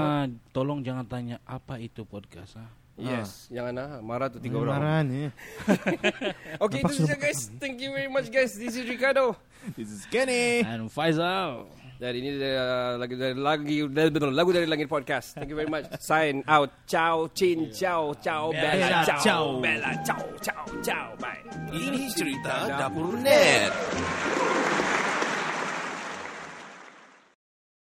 tolong 0.50 0.78
jangan 0.78 1.02
tanya 1.04 1.36
apa 1.42 1.78
itu 1.78 2.04
podcast. 2.04 2.54
Ah. 2.54 2.70
Yes, 2.96 3.52
jangan 3.52 3.76
ah 3.76 3.90
marah 4.00 4.32
tu 4.32 4.40
tiga 4.40 4.56
orang. 4.56 4.80
Marah 4.80 5.00
ni. 5.04 5.28
Okay, 6.64 6.80
itu 6.80 6.92
saja 6.96 7.16
guys. 7.16 7.52
Thank 7.56 7.80
you 7.80 7.92
very 7.92 8.08
much 8.08 8.28
guys. 8.28 8.56
This 8.56 8.72
is 8.72 8.84
Ricardo. 8.84 9.36
This 9.76 9.90
is 9.90 10.08
Kenny. 10.08 10.64
And 10.64 10.88
Faisal. 10.88 11.68
Dari 11.96 12.20
ini 12.20 12.36
uh, 12.36 13.00
lagu 13.00 13.16
dari 13.16 13.32
lagi 13.32 13.76
dari, 13.88 14.12
lagu 14.12 14.50
dari 14.52 14.68
Langit 14.68 14.88
Podcast. 14.88 15.32
Thank 15.32 15.48
you 15.48 15.56
very 15.56 15.68
much. 15.72 15.88
Sign 16.00 16.44
out. 16.44 16.68
Ciao, 16.84 17.32
chin, 17.32 17.72
ciao, 17.72 18.12
ciao, 18.20 18.52
bella, 18.52 18.76
Bella, 18.76 19.00
ciao, 19.04 19.20
ciao. 19.24 19.44
bella, 19.60 19.90
ciao, 20.04 20.22
ciao, 20.44 20.64
ciao, 20.84 21.06
bye. 21.16 21.40
Ini 21.72 22.12
cerita 22.12 22.68
dapur 22.68 23.16
net. 23.16 23.72